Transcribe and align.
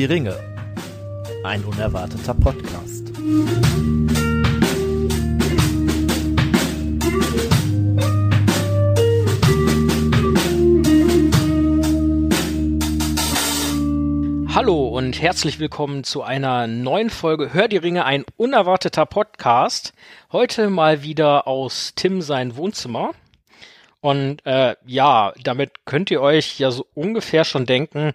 Die 0.00 0.06
Ringe. 0.06 0.34
Ein 1.44 1.62
unerwarteter 1.62 2.32
Podcast. 2.32 3.12
Hallo 14.54 14.88
und 14.88 15.20
herzlich 15.20 15.58
willkommen 15.58 16.02
zu 16.02 16.22
einer 16.22 16.66
neuen 16.66 17.10
Folge 17.10 17.52
Hör 17.52 17.68
die 17.68 17.76
Ringe, 17.76 18.06
ein 18.06 18.24
unerwarteter 18.38 19.04
Podcast. 19.04 19.92
Heute 20.32 20.70
mal 20.70 21.02
wieder 21.02 21.46
aus 21.46 21.92
Tim 21.94 22.22
sein 22.22 22.56
Wohnzimmer. 22.56 23.10
Und 24.00 24.44
äh, 24.46 24.76
ja, 24.86 25.32
damit 25.42 25.84
könnt 25.84 26.10
ihr 26.10 26.22
euch 26.22 26.58
ja 26.58 26.70
so 26.70 26.86
ungefähr 26.94 27.44
schon 27.44 27.66
denken, 27.66 28.14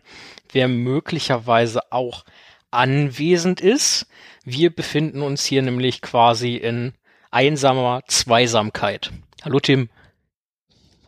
wer 0.52 0.68
möglicherweise 0.68 1.92
auch 1.92 2.26
anwesend 2.72 3.62
ist. 3.62 4.08
Wir 4.44 4.76
befinden 4.76 5.22
uns 5.22 5.46
hier 5.46 5.62
nämlich 5.62 6.02
quasi 6.02 6.56
in 6.56 6.94
einsamer 7.32 8.02
Zweisamkeit. 8.08 9.12
Hallo 9.44 9.60
Tim. 9.60 9.90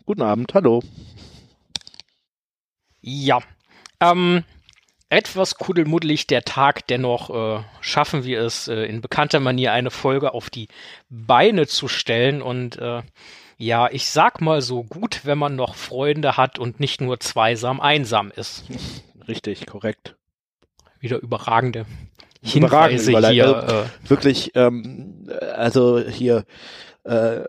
Guten 0.05 0.21
Abend, 0.21 0.53
hallo. 0.53 0.83
Ja, 3.01 3.41
ähm, 3.99 4.43
etwas 5.09 5.55
kuddelmuddelig 5.55 6.27
der 6.27 6.43
Tag, 6.43 6.87
dennoch 6.87 7.29
äh, 7.29 7.63
schaffen 7.81 8.23
wir 8.25 8.41
es 8.41 8.67
äh, 8.67 8.83
in 8.83 9.01
bekannter 9.01 9.39
Manier 9.39 9.71
eine 9.71 9.91
Folge 9.91 10.33
auf 10.33 10.49
die 10.49 10.67
Beine 11.09 11.67
zu 11.67 11.87
stellen 11.87 12.41
und 12.41 12.77
äh, 12.77 13.01
ja, 13.57 13.89
ich 13.91 14.07
sag 14.09 14.41
mal 14.41 14.61
so 14.61 14.83
gut, 14.83 15.21
wenn 15.23 15.37
man 15.37 15.55
noch 15.55 15.75
Freunde 15.75 16.37
hat 16.37 16.59
und 16.59 16.79
nicht 16.79 17.01
nur 17.01 17.19
zweisam 17.19 17.79
einsam 17.81 18.31
ist. 18.35 18.63
Richtig, 19.27 19.65
korrekt. 19.65 20.15
Wieder 20.99 21.17
überragende 21.19 21.85
Hinweise 22.41 23.11
Überragend, 23.11 23.31
hier. 23.33 23.55
also, 23.57 23.75
Äh, 23.75 24.09
Wirklich, 24.09 24.51
ähm, 24.55 25.29
also 25.55 25.99
hier, 25.99 26.45
äh, 27.03 27.37
äh, 27.41 27.45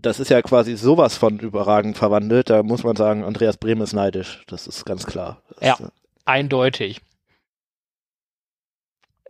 das 0.00 0.20
ist 0.20 0.28
ja 0.30 0.42
quasi 0.42 0.76
sowas 0.76 1.16
von 1.16 1.38
überragend 1.38 1.96
verwandelt. 1.96 2.50
Da 2.50 2.62
muss 2.62 2.84
man 2.84 2.96
sagen, 2.96 3.24
Andreas 3.24 3.56
Brehm 3.56 3.80
ist 3.80 3.92
neidisch. 3.94 4.42
Das 4.46 4.66
ist 4.66 4.84
ganz 4.84 5.06
klar. 5.06 5.40
Das, 5.58 5.78
Ja. 5.80 5.88
eindeutig. 6.26 7.00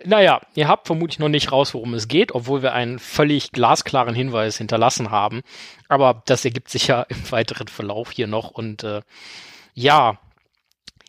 Naja, 0.04 0.40
ihr 0.54 0.68
habt 0.68 0.86
vermutlich 0.86 1.18
noch 1.18 1.28
nicht 1.28 1.52
raus, 1.52 1.74
worum 1.74 1.94
es 1.94 2.08
geht, 2.08 2.34
obwohl 2.34 2.62
wir 2.62 2.72
einen 2.72 2.98
völlig 2.98 3.52
glasklaren 3.52 4.14
Hinweis 4.14 4.58
hinterlassen 4.58 5.10
haben. 5.10 5.42
Aber 5.88 6.22
das 6.26 6.44
ergibt 6.44 6.68
sich 6.70 6.88
ja 6.88 7.02
im 7.08 7.30
weiteren 7.30 7.68
Verlauf 7.68 8.10
hier 8.10 8.26
noch. 8.26 8.50
Und 8.50 8.84
äh, 8.84 9.02
ja, 9.74 10.18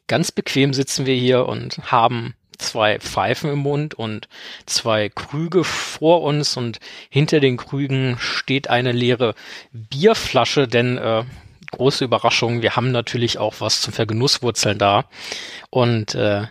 ganz 0.08 0.32
bequem 0.32 0.74
sitzen 0.74 1.06
wir 1.06 1.16
hier 1.16 1.48
und 1.48 1.92
haben 1.92 2.36
zwei 2.58 3.00
Pfeifen 3.00 3.52
im 3.52 3.60
Mund 3.60 3.94
und 3.94 4.28
zwei 4.66 5.10
Krüge 5.10 5.64
vor 5.64 6.22
uns 6.22 6.56
und 6.56 6.80
hinter 7.10 7.40
den 7.40 7.58
Krügen 7.58 8.18
steht 8.20 8.70
eine 8.70 8.92
leere 8.92 9.36
Bierflasche, 9.72 10.68
denn 10.68 10.98
äh, 10.98 11.24
große 11.72 12.06
Überraschung, 12.06 12.62
wir 12.62 12.76
haben 12.76 12.92
natürlich 12.92 13.38
auch 13.40 13.56
was 13.60 13.82
zum 13.82 13.94
Vergenusswurzeln 13.94 14.78
da. 14.78 15.06
Und 15.70 16.16
äh, 16.16 16.48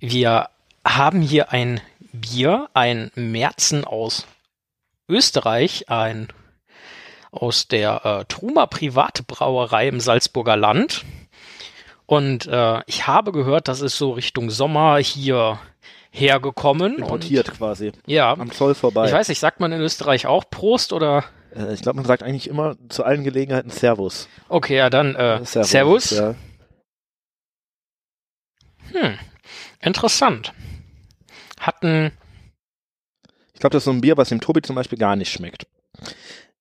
wir 0.00 0.48
haben 0.96 1.20
hier 1.20 1.52
ein 1.52 1.80
Bier, 2.12 2.68
ein 2.74 3.10
Märzen 3.14 3.84
aus 3.84 4.26
Österreich, 5.08 5.88
ein 5.88 6.28
aus 7.30 7.68
der 7.68 8.04
äh, 8.04 8.24
Truma 8.24 8.66
Private 8.66 9.22
Brauerei 9.22 9.88
im 9.88 10.00
Salzburger 10.00 10.56
Land. 10.56 11.04
Und 12.06 12.46
äh, 12.46 12.80
ich 12.86 13.06
habe 13.06 13.32
gehört, 13.32 13.68
das 13.68 13.82
ist 13.82 13.98
so 13.98 14.12
Richtung 14.12 14.48
Sommer 14.50 14.96
hier 14.98 15.58
hergekommen. 16.10 16.96
Importiert 16.96 17.52
quasi. 17.52 17.88
Und, 17.88 17.98
ja. 18.06 18.32
Am 18.32 18.50
Zoll 18.50 18.74
vorbei. 18.74 19.06
Ich 19.06 19.12
weiß 19.12 19.28
nicht, 19.28 19.40
sagt 19.40 19.60
man 19.60 19.72
in 19.72 19.80
Österreich 19.80 20.26
auch 20.26 20.44
Prost 20.48 20.94
oder? 20.94 21.24
Äh, 21.54 21.74
ich 21.74 21.82
glaube, 21.82 21.96
man 21.96 22.06
sagt 22.06 22.22
eigentlich 22.22 22.48
immer 22.48 22.76
zu 22.88 23.04
allen 23.04 23.24
Gelegenheiten 23.24 23.70
Servus. 23.70 24.28
Okay, 24.48 24.76
ja, 24.76 24.88
dann 24.88 25.14
äh, 25.14 25.44
Servus. 25.44 26.10
Ja. 26.10 26.34
Hm, 28.92 29.18
interessant. 29.80 30.54
Hatten, 31.68 32.12
Ich 33.52 33.60
glaube, 33.60 33.74
das 33.74 33.82
ist 33.82 33.84
so 33.84 33.90
ein 33.90 34.00
Bier, 34.00 34.16
was 34.16 34.30
dem 34.30 34.40
Tobi 34.40 34.62
zum 34.62 34.74
Beispiel 34.74 34.96
gar 34.98 35.16
nicht 35.16 35.30
schmeckt. 35.30 35.66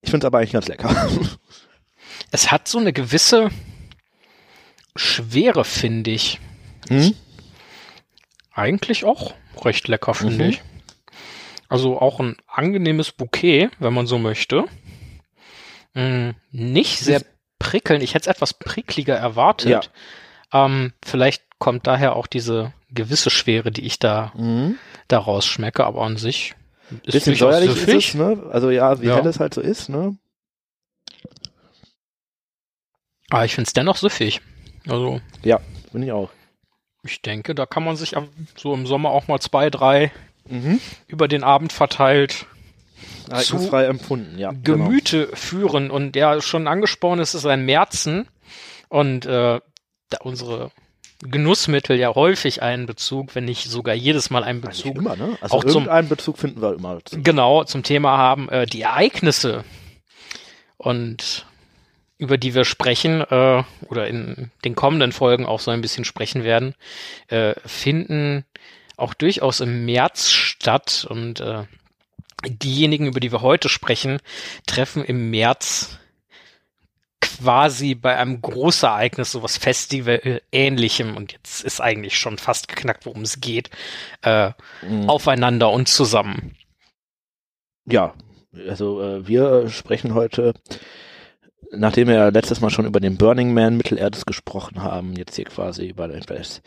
Ich 0.01 0.09
finde 0.11 0.25
es 0.25 0.27
aber 0.27 0.39
eigentlich 0.39 0.51
ganz 0.51 0.67
lecker. 0.67 0.89
es 2.31 2.51
hat 2.51 2.67
so 2.67 2.77
eine 2.77 2.91
gewisse 2.91 3.49
Schwere, 4.97 5.63
finde 5.63 6.11
ich. 6.11 6.41
Hm? 6.89 7.15
Eigentlich 8.51 9.05
auch 9.05 9.33
recht 9.63 9.87
lecker, 9.87 10.13
finde 10.13 10.43
Mhm. 10.43 10.49
ich. 10.49 10.61
Also 11.69 11.99
auch 12.01 12.19
ein 12.19 12.35
angenehmes 12.47 13.13
Bouquet, 13.13 13.69
wenn 13.79 13.93
man 13.93 14.07
so 14.07 14.17
möchte. 14.17 14.65
Mm, 15.93 16.31
nicht 16.51 16.99
sehr 16.99 17.21
prickelnd. 17.59 18.03
Ich 18.03 18.13
hätte 18.13 18.29
es 18.29 18.35
etwas 18.35 18.53
prickliger 18.53 19.15
erwartet. 19.15 19.89
Ähm, 20.51 20.91
vielleicht 21.05 21.43
kommt 21.59 21.87
daher 21.87 22.15
auch 22.17 22.27
diese 22.27 22.73
gewisse 22.89 23.29
Schwere, 23.29 23.71
die 23.71 23.85
ich 23.85 23.99
da 23.99 24.31
Mhm. 24.35 24.77
daraus 25.07 25.45
schmecke, 25.45 25.85
aber 25.85 26.01
an 26.03 26.17
sich 26.17 26.55
ist 27.03 27.11
Bisschen 27.13 27.35
säuerlich 27.35 27.71
ist 27.71 27.79
süffig. 27.81 28.09
es, 28.09 28.13
ne? 28.15 28.43
Also 28.51 28.69
ja, 28.69 29.01
wie 29.01 29.07
Ja. 29.07 29.15
hell 29.17 29.27
es 29.27 29.39
halt 29.39 29.53
so 29.53 29.61
ist, 29.61 29.89
ne? 29.89 30.17
Aber 33.29 33.45
ich 33.45 33.55
finde 33.55 33.67
es 33.67 33.73
dennoch 33.73 33.97
süffig. 33.97 34.41
Also 34.87 35.19
Ja, 35.43 35.59
bin 35.91 36.03
ich 36.03 36.11
auch. 36.11 36.29
ich 37.03 37.21
denke, 37.21 37.55
da 37.55 37.65
kann 37.65 37.83
man 37.83 37.95
sich 37.97 38.15
so 38.57 38.73
im 38.73 38.85
Sommer 38.87 39.09
auch 39.09 39.27
mal 39.27 39.39
zwei, 39.39 39.69
drei 39.69 40.11
Mhm. 40.49 40.79
über 41.07 41.27
den 41.27 41.43
Abend 41.43 41.73
verteilt 41.73 42.45
Ereignisfrei 43.29 43.85
empfunden, 43.85 44.39
ja. 44.39 44.51
genau. 44.51 44.85
Gemüte 44.85 45.27
führen. 45.35 45.91
Und 45.91 46.15
ja, 46.15 46.41
schon 46.41 46.67
angesprochen 46.67 47.19
ist 47.19 47.33
es 47.33 47.45
ein 47.45 47.65
Märzen. 47.65 48.27
Und 48.89 49.25
äh, 49.25 49.59
da 50.09 50.17
unsere 50.21 50.71
Genussmittel 51.19 51.97
ja 51.97 52.13
häufig 52.13 52.61
einen 52.61 52.85
Bezug, 52.85 53.33
wenn 53.35 53.45
nicht 53.45 53.69
sogar 53.69 53.95
jedes 53.95 54.29
Mal 54.29 54.43
einen 54.43 54.61
Bezug 54.61 54.97
immer, 54.97 55.15
ne? 55.15 55.37
Also 55.41 55.55
auch 55.57 55.63
zum- 55.63 55.83
irgendeinen 55.83 56.09
Bezug 56.09 56.37
finden 56.37 56.61
wir 56.61 56.73
immer. 56.75 56.95
dazu. 56.95 57.21
genau 57.23 57.63
zum 57.63 57.83
Thema 57.83 58.17
haben, 58.17 58.49
äh, 58.49 58.65
die 58.67 58.81
Ereignisse 58.81 59.63
und 60.77 61.45
über 62.19 62.37
die 62.37 62.55
wir 62.55 62.65
sprechen 62.65 63.21
äh, 63.21 63.63
oder 63.89 64.07
in 64.07 64.51
den 64.65 64.75
kommenden 64.75 65.11
Folgen 65.11 65.45
auch 65.45 65.59
so 65.59 65.71
ein 65.71 65.81
bisschen 65.81 66.05
sprechen 66.05 66.43
werden, 66.43 66.73
äh, 67.27 67.53
finden 67.65 68.43
auch 68.95 69.13
durchaus 69.13 69.59
im 69.59 69.85
März 69.85 70.31
statt 70.31 71.05
und 71.09 71.39
äh, 71.39 71.63
diejenigen, 72.47 73.05
über 73.07 73.19
die 73.19 73.31
wir 73.31 73.41
heute 73.41 73.69
sprechen, 73.69 74.19
treffen 74.65 75.03
im 75.03 75.29
März 75.29 75.97
quasi 77.21 77.95
bei 77.95 78.15
einem 78.17 78.41
Großereignis, 78.41 79.31
sowas 79.31 79.57
Festival 79.57 80.41
ähnlichem 80.51 81.15
und 81.17 81.33
jetzt 81.33 81.63
ist 81.63 81.81
eigentlich 81.81 82.17
schon 82.17 82.37
fast 82.37 82.67
geknackt, 82.67 83.05
worum 83.05 83.21
es 83.21 83.41
geht, 83.41 83.69
äh, 84.21 84.51
Mhm. 84.83 85.09
aufeinander 85.09 85.71
und 85.71 85.87
zusammen. 85.87 86.55
Ja, 87.85 88.13
also 88.67 89.01
äh, 89.01 89.27
wir 89.27 89.69
sprechen 89.69 90.13
heute, 90.13 90.53
nachdem 91.71 92.07
wir 92.07 92.15
ja 92.15 92.29
letztes 92.29 92.61
Mal 92.61 92.69
schon 92.69 92.85
über 92.85 92.99
den 92.99 93.17
Burning 93.17 93.53
Man 93.53 93.77
Mittelerdes 93.77 94.25
gesprochen 94.25 94.83
haben, 94.83 95.13
jetzt 95.15 95.35
hier 95.35 95.45
quasi 95.45 95.87
über 95.87 96.07
das 96.07 96.61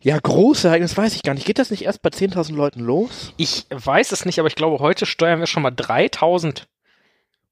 ja, 0.00 0.18
große 0.18 0.68
Ereignis 0.68 0.96
weiß 0.96 1.14
ich 1.16 1.22
gar 1.22 1.34
nicht. 1.34 1.46
Geht 1.46 1.58
das 1.58 1.70
nicht 1.70 1.82
erst 1.82 2.00
bei 2.02 2.10
10.000 2.10 2.54
Leuten 2.54 2.80
los? 2.80 3.32
Ich 3.36 3.66
weiß 3.70 4.12
es 4.12 4.24
nicht, 4.24 4.38
aber 4.38 4.48
ich 4.48 4.54
glaube, 4.54 4.78
heute 4.78 5.04
steuern 5.04 5.40
wir 5.40 5.46
schon 5.46 5.62
mal 5.64 5.70
3000 5.72 6.68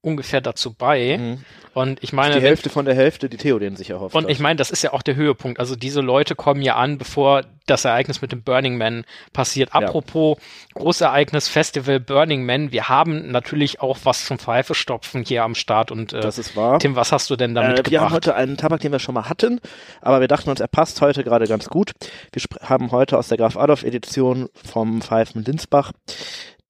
ungefähr 0.05 0.39
dazu 0.41 0.73
bei. 0.73 1.17
Mhm. 1.17 1.45
Und 1.73 2.01
ich 2.01 2.11
Die 2.11 2.15
meine, 2.15 2.35
wenn, 2.35 2.41
Hälfte 2.41 2.69
von 2.69 2.85
der 2.85 2.95
Hälfte, 2.95 3.27
die 3.27 3.35
Theo 3.35 3.59
den 3.59 3.75
sich 3.75 3.89
erhofft 3.89 4.15
und 4.15 4.23
hat. 4.23 4.31
ich 4.31 4.39
meine, 4.39 4.55
das 4.55 4.71
ist 4.71 4.81
ja 4.81 4.93
auch 4.93 5.01
der 5.01 5.15
Höhepunkt. 5.15 5.59
Also 5.59 5.75
diese 5.75 5.99
Leute 5.99 6.33
kommen 6.33 6.61
ja 6.61 6.75
an, 6.77 6.97
bevor 6.97 7.43
das 7.65 7.83
Ereignis 7.83 8.21
mit 8.21 8.31
dem 8.31 8.43
Burning 8.43 8.77
Man 8.77 9.03
passiert. 9.33 9.71
Ja. 9.73 9.81
Apropos 9.81 10.37
Großereignis 10.73 11.49
Festival 11.49 11.99
Burning 11.99 12.45
Man, 12.45 12.71
wir 12.71 12.87
haben 12.87 13.29
natürlich 13.29 13.81
auch 13.81 13.97
was 14.03 14.23
zum 14.25 14.39
Pfeifestopfen 14.39 15.25
hier 15.25 15.43
am 15.43 15.53
Start. 15.53 15.91
Und 15.91 16.13
äh, 16.13 16.21
das 16.21 16.37
ist 16.37 16.55
wahr. 16.55 16.79
Tim, 16.79 16.95
was 16.95 17.11
hast 17.11 17.29
du 17.29 17.35
denn 17.35 17.53
da 17.55 17.61
Äh, 17.61 17.63
wir 17.63 17.69
haben 17.71 17.75
mitgebracht? 17.83 18.13
heute 18.13 18.35
einen 18.35 18.55
Tabak, 18.55 18.79
den 18.79 18.93
wir 18.93 18.99
schon 18.99 19.15
mal 19.15 19.27
hatten, 19.27 19.59
aber 20.01 20.21
wir 20.21 20.29
dachten 20.29 20.49
uns, 20.49 20.61
er 20.61 20.67
passt 20.69 21.01
heute 21.01 21.25
gerade 21.25 21.45
ganz 21.47 21.67
gut. 21.67 21.91
Wir 22.31 22.41
haben 22.69 22.91
heute 22.91 23.17
aus 23.17 23.27
der 23.27 23.37
Graf 23.37 23.57
Adolf 23.57 23.83
Edition 23.83 24.47
vom 24.53 25.01
Pfeifen 25.01 25.43
Linsbach 25.43 25.91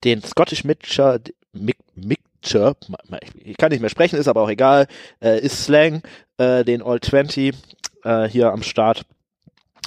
den 0.03 0.23
Scottish 0.23 0.63
Mixture, 0.63 1.19
Mic- 1.53 1.77
Mixture, 1.95 2.24
ma- 2.87 3.19
ich 3.43 3.57
kann 3.57 3.71
nicht 3.71 3.81
mehr 3.81 3.89
sprechen, 3.89 4.17
ist 4.17 4.27
aber 4.27 4.41
auch 4.41 4.49
egal, 4.49 4.87
äh, 5.21 5.39
ist 5.39 5.63
Slang, 5.65 6.01
äh, 6.37 6.63
den 6.63 6.81
All 6.81 6.99
20 6.99 7.55
äh, 8.03 8.27
hier 8.27 8.51
am 8.51 8.63
Start 8.63 9.05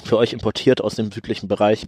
für 0.03 0.17
euch 0.17 0.33
importiert 0.33 0.81
aus 0.81 0.95
dem 0.95 1.11
südlichen 1.11 1.47
Bereich. 1.47 1.87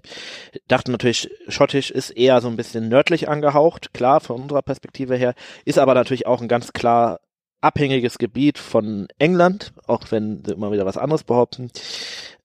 Dachten 0.67 0.91
natürlich, 0.91 1.29
schottisch 1.47 1.91
ist 1.91 2.09
eher 2.11 2.41
so 2.41 2.49
ein 2.49 2.57
bisschen 2.57 2.89
nördlich 2.89 3.29
angehaucht, 3.29 3.93
klar, 3.93 4.19
von 4.19 4.41
unserer 4.41 4.61
Perspektive 4.61 5.15
her, 5.15 5.33
ist 5.65 5.79
aber 5.79 5.93
natürlich 5.93 6.27
auch 6.27 6.41
ein 6.41 6.47
ganz 6.49 6.73
klar 6.73 7.19
abhängiges 7.61 8.17
Gebiet 8.17 8.57
von 8.57 9.07
England, 9.19 9.71
auch 9.87 10.03
wenn 10.09 10.43
sie 10.43 10.51
immer 10.53 10.71
wieder 10.71 10.85
was 10.85 10.97
anderes 10.97 11.23
behaupten. 11.23 11.69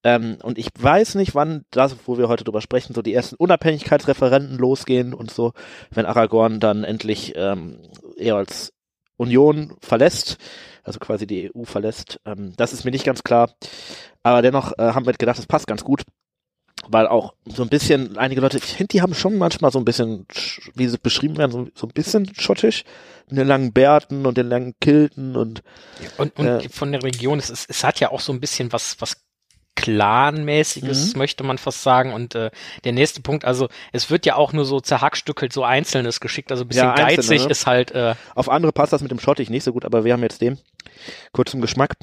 Ähm, 0.04 0.36
und 0.42 0.58
ich 0.58 0.68
weiß 0.78 1.14
nicht, 1.14 1.34
wann 1.34 1.64
das, 1.70 1.96
wo 2.04 2.18
wir 2.18 2.28
heute 2.28 2.44
drüber 2.44 2.60
sprechen, 2.60 2.94
so 2.94 3.00
die 3.02 3.14
ersten 3.14 3.36
Unabhängigkeitsreferenten 3.36 4.58
losgehen 4.58 5.14
und 5.14 5.30
so, 5.30 5.52
wenn 5.90 6.04
Aragorn 6.06 6.60
dann 6.60 6.84
endlich 6.84 7.32
ähm, 7.34 7.78
eher 8.16 8.36
als 8.36 8.72
Union 9.16 9.76
verlässt, 9.80 10.38
also 10.82 10.98
quasi 10.98 11.26
die 11.26 11.50
EU 11.54 11.64
verlässt. 11.64 12.20
Ähm, 12.24 12.54
das 12.56 12.72
ist 12.72 12.84
mir 12.84 12.90
nicht 12.90 13.04
ganz 13.04 13.22
klar. 13.22 13.54
Aber 14.22 14.42
dennoch 14.42 14.72
äh, 14.78 14.92
haben 14.92 15.06
wir 15.06 15.12
gedacht, 15.12 15.38
das 15.38 15.46
passt 15.46 15.66
ganz 15.66 15.84
gut 15.84 16.02
weil 16.88 17.06
auch 17.06 17.34
so 17.46 17.62
ein 17.62 17.68
bisschen, 17.68 18.16
einige 18.18 18.40
Leute, 18.40 18.58
ich 18.58 18.64
finde, 18.64 18.88
die 18.88 19.02
haben 19.02 19.14
schon 19.14 19.38
manchmal 19.38 19.72
so 19.72 19.78
ein 19.78 19.84
bisschen, 19.84 20.26
wie 20.74 20.86
sie 20.86 20.98
beschrieben 20.98 21.36
werden, 21.36 21.50
so, 21.50 21.68
so 21.74 21.86
ein 21.86 21.92
bisschen 21.92 22.32
schottisch, 22.34 22.84
mit 23.28 23.38
den 23.38 23.48
langen 23.48 23.72
Bärten 23.72 24.26
und 24.26 24.36
den 24.36 24.48
langen 24.48 24.74
Kilten 24.80 25.36
und 25.36 25.62
und, 26.18 26.38
und 26.38 26.46
äh, 26.46 26.68
von 26.68 26.92
der 26.92 27.02
Region, 27.02 27.38
es, 27.38 27.50
es, 27.50 27.66
es 27.68 27.82
hat 27.82 28.00
ja 28.00 28.10
auch 28.12 28.20
so 28.20 28.32
ein 28.32 28.40
bisschen 28.40 28.72
was, 28.72 28.96
was 29.00 29.16
Clan-mäßiges, 29.76 31.12
mhm. 31.12 31.18
möchte 31.18 31.44
man 31.44 31.58
fast 31.58 31.82
sagen. 31.82 32.12
Und 32.12 32.34
äh, 32.34 32.50
der 32.84 32.92
nächste 32.92 33.22
Punkt, 33.22 33.44
also 33.44 33.68
es 33.92 34.10
wird 34.10 34.26
ja 34.26 34.34
auch 34.34 34.52
nur 34.52 34.64
so 34.64 34.80
zerhackstückelt, 34.80 35.52
so 35.52 35.62
Einzelnes 35.62 36.20
geschickt, 36.20 36.50
also 36.50 36.64
ein 36.64 36.68
bisschen 36.68 36.84
ja, 36.84 36.94
einzelne, 36.94 37.16
geizig 37.16 37.44
ne? 37.44 37.50
ist 37.50 37.66
halt. 37.66 37.90
Äh, 37.92 38.14
Auf 38.34 38.48
andere 38.48 38.72
passt 38.72 38.92
das 38.92 39.02
mit 39.02 39.10
dem 39.10 39.20
Schottig 39.20 39.50
nicht 39.50 39.64
so 39.64 39.72
gut, 39.72 39.84
aber 39.84 40.04
wir 40.04 40.12
haben 40.12 40.22
jetzt 40.22 40.40
den. 40.40 40.58
Kurz 41.32 41.52
zum 41.52 41.60
Geschmack. 41.60 41.94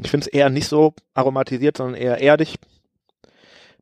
Ich 0.00 0.10
finde 0.10 0.26
es 0.26 0.32
eher 0.32 0.50
nicht 0.50 0.68
so 0.68 0.94
aromatisiert, 1.14 1.78
sondern 1.78 2.00
eher 2.00 2.18
erdig 2.18 2.58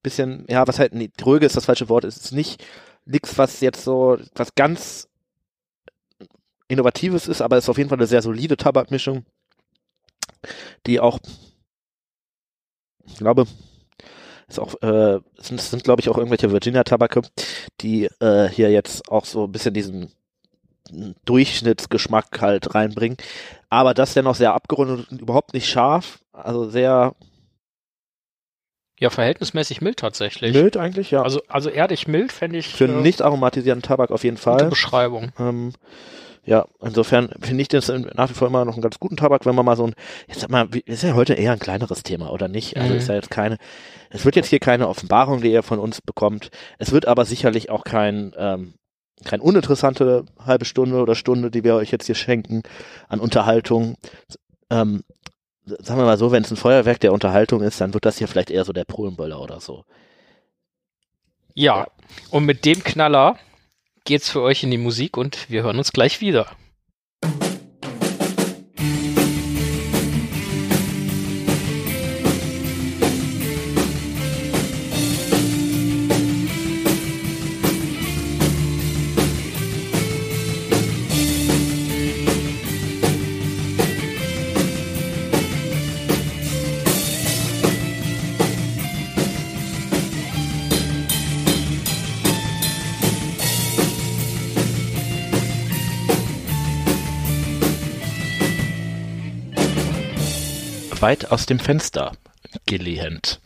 bisschen, 0.03 0.47
ja, 0.49 0.67
was 0.67 0.79
halt, 0.79 0.95
nee, 0.95 1.11
dröge 1.17 1.45
ist 1.45 1.57
das 1.57 1.67
falsche 1.67 1.91
Wort, 1.91 2.05
es 2.05 2.17
ist 2.17 2.33
nicht 2.33 2.65
nichts, 3.05 3.39
was 3.39 3.61
jetzt 3.61 3.85
so, 3.85 4.19
was 4.35 4.55
ganz 4.55 5.09
Innovatives 6.69 7.27
ist, 7.27 7.43
aber 7.43 7.57
es 7.57 7.65
ist 7.65 7.69
auf 7.69 7.79
jeden 7.79 7.91
Fall 7.91 7.99
eine 7.99 8.07
sehr 8.07 8.23
solide 8.23 8.57
Tabakmischung, 8.57 9.25
die 10.87 11.01
auch, 11.01 11.19
ich 13.13 13.19
glaube, 13.19 13.47
ist 14.49 14.59
auch, 14.59 14.75
äh, 14.83 15.21
sind, 15.39 15.61
sind 15.61 15.85
glaube 15.85 16.01
ich 16.01 16.09
auch 16.09 16.19
irgendwelche 16.19 16.51
Virginia-Tabake, 16.51 17.23
die 17.81 18.09
äh, 18.21 18.49
hier 18.49 18.71
jetzt 18.71 19.09
auch 19.11 19.25
so 19.25 19.45
ein 19.45 19.53
bisschen 19.53 19.75
diesen 19.75 20.13
Durchschnittsgeschmack 21.25 22.41
halt 22.41 22.75
reinbringen. 22.75 23.17
Aber 23.69 23.95
das 23.95 24.15
dennoch 24.15 24.35
sehr 24.35 24.55
abgerundet 24.55 25.11
und 25.11 25.21
überhaupt 25.21 25.55
nicht 25.55 25.69
scharf, 25.69 26.21
also 26.33 26.69
sehr 26.69 27.15
ja, 29.01 29.09
verhältnismäßig 29.09 29.81
mild 29.81 29.99
tatsächlich. 29.99 30.53
Mild 30.53 30.77
eigentlich, 30.77 31.11
ja. 31.11 31.23
Also, 31.23 31.41
also 31.49 31.71
erdig 31.71 32.07
mild 32.07 32.33
fände 32.33 32.59
ich. 32.59 32.69
Für 32.69 32.85
äh, 32.85 33.01
nicht 33.01 33.23
aromatisierten 33.23 33.83
Tabak 33.83 34.11
auf 34.11 34.25
jeden 34.25 34.37
Fall. 34.37 34.59
Gute 34.59 34.71
Beschreibung. 34.71 35.33
Ähm, 35.39 35.73
ja, 36.45 36.67
insofern 36.81 37.31
finde 37.41 37.63
ich 37.63 37.69
das 37.69 37.89
nach 37.89 38.31
wie 38.31 38.35
vor 38.35 38.49
immer 38.49 38.65
noch 38.65 38.73
einen 38.73 38.83
ganz 38.83 38.99
guten 38.99 39.17
Tabak, 39.17 39.45
wenn 39.45 39.55
man 39.55 39.65
mal 39.65 39.77
so 39.77 39.87
ein, 39.87 39.95
jetzt 40.27 40.41
sag 40.41 40.51
mal, 40.51 40.69
ist 40.87 41.03
ja 41.03 41.15
heute 41.15 41.35
eher 41.35 41.53
ein 41.53 41.59
kleineres 41.59 42.03
Thema, 42.03 42.33
oder 42.33 42.49
nicht? 42.49 42.77
Also 42.77 42.93
mhm. 42.93 42.99
ist 42.99 43.09
ja 43.09 43.15
jetzt 43.15 43.31
keine, 43.31 43.59
es 44.09 44.25
wird 44.25 44.37
jetzt 44.37 44.49
hier 44.49 44.59
keine 44.59 44.89
Offenbarung, 44.89 45.43
die 45.43 45.53
ihr 45.53 45.63
von 45.63 45.79
uns 45.79 46.01
bekommt. 46.01 46.51
Es 46.79 46.93
wird 46.93 47.07
aber 47.07 47.25
sicherlich 47.25 47.69
auch 47.71 47.85
kein, 47.85 48.33
ähm, 48.39 48.75
kein 49.25 49.41
uninteressante 49.41 50.25
halbe 50.45 50.65
Stunde 50.65 51.01
oder 51.01 51.15
Stunde, 51.15 51.51
die 51.51 51.63
wir 51.63 51.75
euch 51.75 51.91
jetzt 51.91 52.07
hier 52.07 52.15
schenken 52.15 52.63
an 53.09 53.21
Unterhaltung. 53.21 53.97
Ähm, 54.71 55.03
sagen 55.67 56.01
wir 56.01 56.07
mal 56.07 56.19
so, 56.19 56.33
wenn 56.33 56.43
es 56.43 56.51
ein 56.51 56.57
Feuerwerk 56.57 57.01
der 57.01 57.13
Unterhaltung 57.13 57.61
ist, 57.61 57.81
dann 57.83 57.93
wird 57.93 58.07
das 58.07 58.17
hier 58.17 58.29
vielleicht 58.29 58.51
eher 58.51 58.65
so 58.65 58.73
der 58.73 58.85
Polenböller 58.85 59.41
oder 59.41 59.61
so. 59.61 59.85
Ja, 61.55 61.87
und 62.31 62.47
mit 62.47 62.65
dem 62.65 62.83
Knaller 62.83 63.37
geht's 64.05 64.31
für 64.31 64.43
euch 64.43 64.63
in 64.63 64.71
die 64.71 64.79
Musik 64.79 65.17
und 65.17 65.51
wir 65.51 65.63
hören 65.63 65.79
uns 65.79 65.93
gleich 65.93 66.21
wieder. 66.21 66.47
Weit 101.11 101.33
aus 101.33 101.45
dem 101.45 101.59
Fenster 101.59 102.13
gelehnt. 102.67 103.41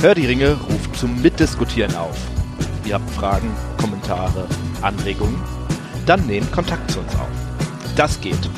Hör 0.00 0.16
die 0.16 0.26
Ringe 0.26 0.54
ruft 0.54 0.96
zum 0.96 1.22
Mitdiskutieren 1.22 1.94
auf. 1.94 2.18
Ihr 2.84 2.94
habt 2.94 3.08
Fragen, 3.10 3.54
Kommentare, 3.78 4.48
Anregungen? 4.80 5.40
Dann 6.04 6.26
nehmt 6.26 6.50
Kontakt 6.50 6.90
zu 6.90 6.98
uns 6.98 7.14
auf. 7.14 7.28
Das 7.94 8.20
geht 8.20 8.50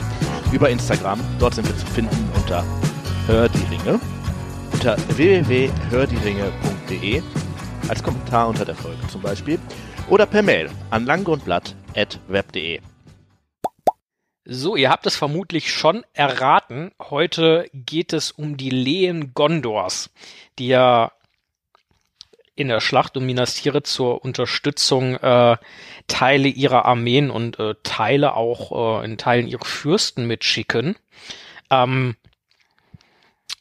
über 0.50 0.70
Instagram. 0.70 1.20
Dort 1.38 1.56
sind 1.56 1.68
wir 1.68 1.76
zu 1.76 1.84
finden 1.84 2.30
unter 2.34 2.64
Hör 3.26 3.50
die 3.50 3.64
Ringe, 3.64 4.00
unter 4.72 4.96
www.hördieringe.de 5.14 7.22
als 7.88 8.02
Kommentar 8.02 8.48
unter 8.48 8.64
der 8.64 8.76
Folge 8.76 9.06
zum 9.08 9.20
Beispiel 9.20 9.58
oder 10.08 10.24
per 10.24 10.42
Mail 10.42 10.70
an 10.88 11.04
langgrundblatt.web.de. 11.04 12.80
So, 14.46 14.76
ihr 14.76 14.90
habt 14.90 15.06
es 15.06 15.16
vermutlich 15.16 15.72
schon 15.72 16.04
erraten. 16.12 16.92
Heute 17.00 17.70
geht 17.72 18.12
es 18.12 18.30
um 18.30 18.58
die 18.58 18.68
Lehen 18.68 19.32
Gondors, 19.32 20.10
die 20.58 20.68
ja 20.68 21.12
in 22.54 22.68
der 22.68 22.80
Schlacht 22.80 23.16
um 23.16 23.24
Minas 23.24 23.54
Tirith 23.54 23.86
zur 23.86 24.22
Unterstützung 24.22 25.16
äh, 25.16 25.56
Teile 26.08 26.48
ihrer 26.48 26.84
Armeen 26.84 27.30
und 27.30 27.58
äh, 27.58 27.74
Teile 27.82 28.34
auch 28.34 29.00
äh, 29.00 29.06
in 29.06 29.16
Teilen 29.16 29.48
ihrer 29.48 29.64
Fürsten 29.64 30.26
mitschicken. 30.26 30.96
Ähm, 31.70 32.16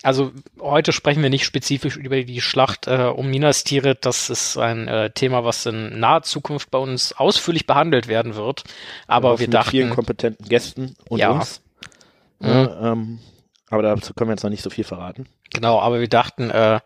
also 0.03 0.31
heute 0.59 0.91
sprechen 0.91 1.24
wir 1.24 1.29
nicht 1.29 1.46
spezifisch 1.46 1.96
über 1.96 2.22
die 2.24 2.41
Schlacht 2.41 2.88
äh, 2.88 3.05
um 3.05 3.29
Minas 3.29 3.63
Tirith. 3.63 4.00
Das 4.01 4.29
ist 4.29 4.58
ein 4.58 4.89
äh, 4.89 5.12
Thema, 5.12 5.46
was 5.46 5.65
in 5.65 5.98
naher 5.98 6.24
Zukunft 6.24 6.72
bei 6.72 6.77
uns 6.77 7.13
ausführlich 7.13 7.65
behandelt 7.65 8.08
werden 8.10 8.36
wird. 8.36 8.65
Aber 9.08 9.31
ja, 9.31 9.39
wir 9.39 9.48
mit 9.48 9.53
dachten 9.53 9.72
vielen 9.72 9.89
kompetenten 9.91 10.48
Gästen 10.48 10.96
und 11.08 11.19
ja. 11.19 11.31
uns. 11.31 11.62
Mhm. 12.39 12.50
Ja, 12.50 12.91
ähm, 12.91 13.19
aber 13.69 13.81
dazu 13.81 14.13
können 14.13 14.29
wir 14.29 14.34
jetzt 14.34 14.43
noch 14.43 14.50
nicht 14.50 14.62
so 14.62 14.69
viel 14.69 14.84
verraten. 14.84 15.27
Genau, 15.53 15.79
aber 15.79 16.01
wir 16.01 16.10
dachten, 16.10 16.50
äh, 16.50 16.81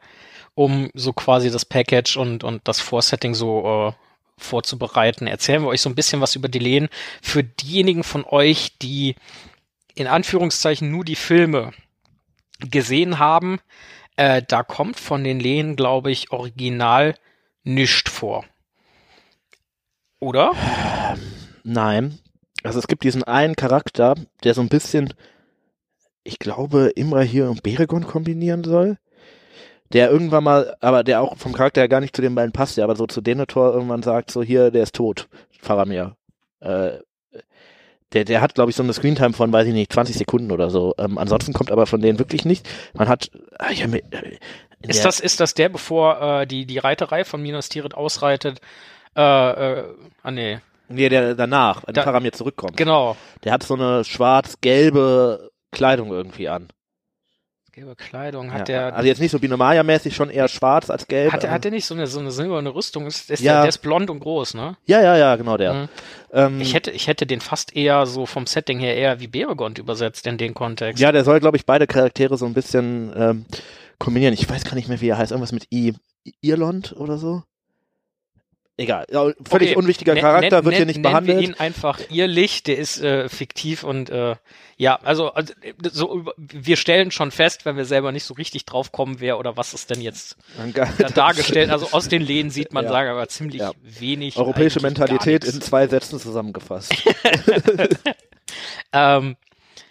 um 0.54 0.92
so 0.94 1.12
quasi 1.12 1.50
das 1.50 1.66
Package 1.66 2.18
und 2.18 2.44
und 2.44 2.68
das 2.68 2.80
Vorsetting 2.80 3.34
so 3.34 3.90
äh, 3.90 3.94
vorzubereiten, 4.38 5.26
erzählen 5.26 5.64
wir 5.64 5.70
euch 5.70 5.82
so 5.82 5.90
ein 5.90 5.96
bisschen 5.96 6.22
was 6.22 6.36
über 6.36 6.50
die 6.50 6.60
Lehen. 6.60 6.88
Für 7.24 7.44
diejenigen 7.44 8.04
von 8.04 8.26
euch, 8.26 8.78
die 8.78 9.16
in 9.96 10.06
Anführungszeichen 10.06 10.92
nur 10.92 11.04
die 11.04 11.16
Filme 11.16 11.72
gesehen 12.60 13.20
haben, 13.20 13.60
äh, 14.16 14.42
da 14.48 14.64
kommt 14.64 15.00
von 15.00 15.24
den 15.24 15.40
Lehen, 15.40 15.76
glaube 15.76 16.12
ich, 16.12 16.32
original 16.32 17.16
nischt 17.64 18.10
vor. 18.10 18.46
Oder? 20.20 20.54
Nein. 21.64 22.20
Also 22.64 22.80
es 22.80 22.88
gibt 22.88 23.04
diesen 23.04 23.24
einen 23.24 23.56
Charakter, 23.56 24.16
der 24.44 24.54
so 24.54 24.62
ein 24.62 24.70
bisschen, 24.70 25.14
ich 26.24 26.40
glaube, 26.40 26.92
Imra 26.96 27.22
hier 27.22 27.50
und 27.50 27.64
Beregon 27.64 28.06
kombinieren 28.06 28.64
soll. 28.64 28.98
Der 29.94 30.12
irgendwann 30.12 30.44
mal, 30.44 30.76
aber 30.82 31.04
der 31.06 31.22
auch 31.22 31.38
vom 31.38 31.54
Charakter 31.54 31.80
her 31.80 31.88
gar 31.88 32.02
nicht 32.02 32.16
zu 32.16 32.22
den 32.22 32.36
beiden 32.36 32.52
passt, 32.52 32.76
der 32.76 32.84
aber 32.84 32.98
so 32.98 33.08
zu 33.08 33.22
Denethor 33.22 33.74
irgendwann 33.74 34.04
sagt, 34.04 34.32
so 34.32 34.44
hier, 34.44 34.70
der 34.70 34.84
ist 34.84 34.96
tot, 34.96 35.30
Faramir. 35.62 36.18
Äh, 36.60 36.98
der, 38.14 38.24
der 38.26 38.42
hat, 38.42 38.56
glaube 38.56 38.70
ich, 38.70 38.76
so 38.76 38.84
eine 38.84 38.94
Screentime 38.94 39.34
von, 39.34 39.52
weiß 39.52 39.68
ich 39.68 39.74
nicht, 39.74 39.92
20 39.92 40.18
Sekunden 40.18 40.52
oder 40.52 40.70
so. 40.70 40.94
Ähm, 40.98 41.18
ansonsten 41.18 41.54
kommt 41.54 41.72
aber 41.72 41.86
von 41.86 42.02
denen 42.02 42.20
wirklich 42.20 42.46
nicht. 42.46 42.68
Man 42.94 43.08
hat. 43.08 43.30
Äh, 43.60 43.74
ich 43.74 43.84
hab 43.84 43.92
mir, 43.92 44.04
äh, 44.12 44.38
ist, 44.88 45.04
das, 45.04 45.20
ist 45.20 45.40
das 45.40 45.54
der, 45.54 45.70
bevor 45.70 46.22
äh, 46.22 46.48
die, 46.48 46.66
die 46.66 46.78
Reiterei 46.78 47.24
von 47.26 47.42
Minas 47.42 47.70
Tirith 47.70 47.96
ausreitet? 47.96 48.62
Äh, 49.16 49.22
äh, 49.22 49.84
ah, 50.24 50.32
nee. 50.32 50.60
Nee, 50.90 51.10
der 51.10 51.36
danach, 51.36 51.84
wenn 51.86 51.96
da, 51.96 52.04
Faramir 52.04 52.32
zurückkommt. 52.32 52.78
Genau. 52.78 53.18
Der 53.44 53.52
hat 53.52 53.64
so 53.64 53.74
eine 53.74 54.04
schwarz-gelbe 54.06 55.50
Kleidung 55.72 56.12
irgendwie 56.12 56.48
an. 56.48 56.70
Gelbe 57.78 57.96
Kleidung 57.96 58.54
hat 58.54 58.70
ja, 58.70 58.90
der. 58.90 58.96
Also 58.96 59.08
jetzt 59.08 59.22
nicht 59.22 59.30
so 59.30 59.38
Binomaya-mäßig, 59.38 60.16
schon 60.16 60.32
eher 60.32 60.48
schwarz 60.48 60.90
als 60.90 61.06
gelb. 61.06 61.32
Hat, 61.32 61.48
hat 61.48 61.64
der 61.64 61.70
nicht 61.70 61.86
so 61.86 61.94
eine, 61.94 62.08
so 62.08 62.20
eine 62.20 62.32
silberne 62.32 62.74
Rüstung? 62.74 63.06
Ist, 63.06 63.30
ist 63.30 63.44
ja. 63.44 63.54
der, 63.54 63.62
der 63.62 63.70
ist 63.70 63.84
blond 63.84 64.10
und 64.10 64.20
groß, 64.20 64.56
ne? 64.56 64.78
Ja, 64.88 65.00
ja, 65.00 65.16
ja, 65.16 65.36
genau 65.36 65.58
der. 65.58 65.74
Mhm. 65.74 65.90
Ähm, 66.34 66.60
ich 66.60 66.74
hätte, 66.74 66.90
ich 66.90 67.06
hätte 67.06 67.28
den 67.28 67.40
fast 67.40 67.76
eher 67.76 68.08
so 68.08 68.26
vom 68.26 68.48
Setting 68.48 68.80
her 68.80 68.96
eher 68.96 69.20
wie 69.20 69.28
Beregond 69.28 69.78
übersetzt 69.78 70.26
in 70.26 70.40
den 70.40 70.56
Kontext. 70.56 71.00
Ja, 71.00 71.12
der 71.12 71.24
soll, 71.24 71.40
glaube 71.40 71.58
ich, 71.58 71.68
beide 71.68 71.86
Charaktere 71.86 72.36
so 72.36 72.48
ein 72.48 72.56
bisschen 72.56 73.14
ähm, 73.16 73.46
kombinieren. 74.00 74.34
Ich 74.34 74.50
weiß 74.50 74.64
gar 74.64 74.74
nicht 74.74 74.90
mehr, 74.90 75.00
wie 75.00 75.10
er 75.10 75.20
heißt. 75.20 75.32
Irgendwas 75.32 75.52
mit 75.52 75.72
I. 75.72 75.94
Irland 76.42 76.96
oder 76.98 77.20
so? 77.20 77.44
Egal. 78.78 79.06
Völlig 79.48 79.70
okay. 79.70 79.76
unwichtiger 79.76 80.16
Charakter, 80.16 80.60
N 80.60 80.66
wird 80.66 80.76
hier 80.76 80.86
nicht 80.86 81.02
behandelt. 81.02 81.38
Nennen 81.38 81.50
wir 81.50 81.56
ihn 81.56 81.60
einfach 81.60 82.00
ihr 82.10 82.28
Licht, 82.28 82.68
der 82.68 82.78
ist 82.78 83.02
behandelt. 83.02 83.18
Wir 83.18 83.26
ihn 83.26 83.28
einfach 83.28 83.28
ihr 83.28 83.28
Licht, 83.28 83.28
der 83.28 83.28
ist 83.28 83.30
äh, 83.30 83.30
fiktiv 83.30 83.84
und 83.84 84.10
äh, 84.10 84.36
ja, 84.80 85.00
also, 85.04 85.32
also 85.32 85.54
so, 85.92 86.26
wir 86.38 86.78
stellen 86.78 87.10
schon 87.10 87.32
fest, 87.32 87.66
wenn 87.66 87.78
wir 87.78 87.86
selber 87.86 88.12
nicht 88.12 88.26
so 88.26 88.36
richtig 88.36 88.66
drauf 88.66 88.92
kommen, 88.92 89.20
wer 89.20 89.40
oder 89.40 89.58
was 89.58 89.74
ist 89.74 89.90
denn 89.90 90.02
jetzt 90.02 90.38
da 90.76 90.86
dargestellt. 91.10 91.72
Also 91.72 91.90
aus 91.92 92.08
den 92.08 92.22
Lehnen 92.22 92.52
sieht 92.52 92.74
man, 92.74 92.86
ja. 92.86 92.92
sagen 92.92 93.10
aber 93.10 93.28
ziemlich 93.28 93.62
ja. 93.62 93.72
wenig. 93.82 94.38
Europäische 94.38 94.80
Mentalität 94.80 95.44
in 95.46 95.62
zwei 95.62 95.88
Sätzen 95.88 96.20
zusammengefasst. 96.20 96.94
ähm, 98.94 99.36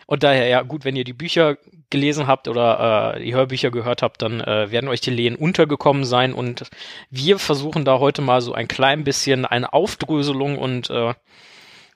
und 0.07 0.23
daher, 0.23 0.47
ja, 0.47 0.63
gut, 0.63 0.85
wenn 0.85 0.95
ihr 0.95 1.05
die 1.05 1.13
Bücher 1.13 1.59
gelesen 1.91 2.29
habt 2.29 2.47
oder 2.47 3.17
äh, 3.17 3.25
die 3.25 3.35
Hörbücher 3.35 3.73
gehört 3.73 4.03
habt, 4.03 4.23
dann 4.23 4.41
äh, 4.41 4.71
werden 4.71 4.89
euch 4.89 5.01
die 5.01 5.11
Lehen 5.11 5.35
untergekommen 5.35 6.05
sein. 6.05 6.33
Und 6.33 6.69
wir 7.11 7.39
versuchen 7.39 7.85
da 7.85 7.99
heute 7.99 8.23
mal 8.23 8.41
so 8.41 8.53
ein 8.53 8.69
klein 8.69 9.03
bisschen 9.03 9.45
eine 9.45 9.73
Aufdröselung 9.73 10.59
und 10.59 10.91
äh, 10.91 11.15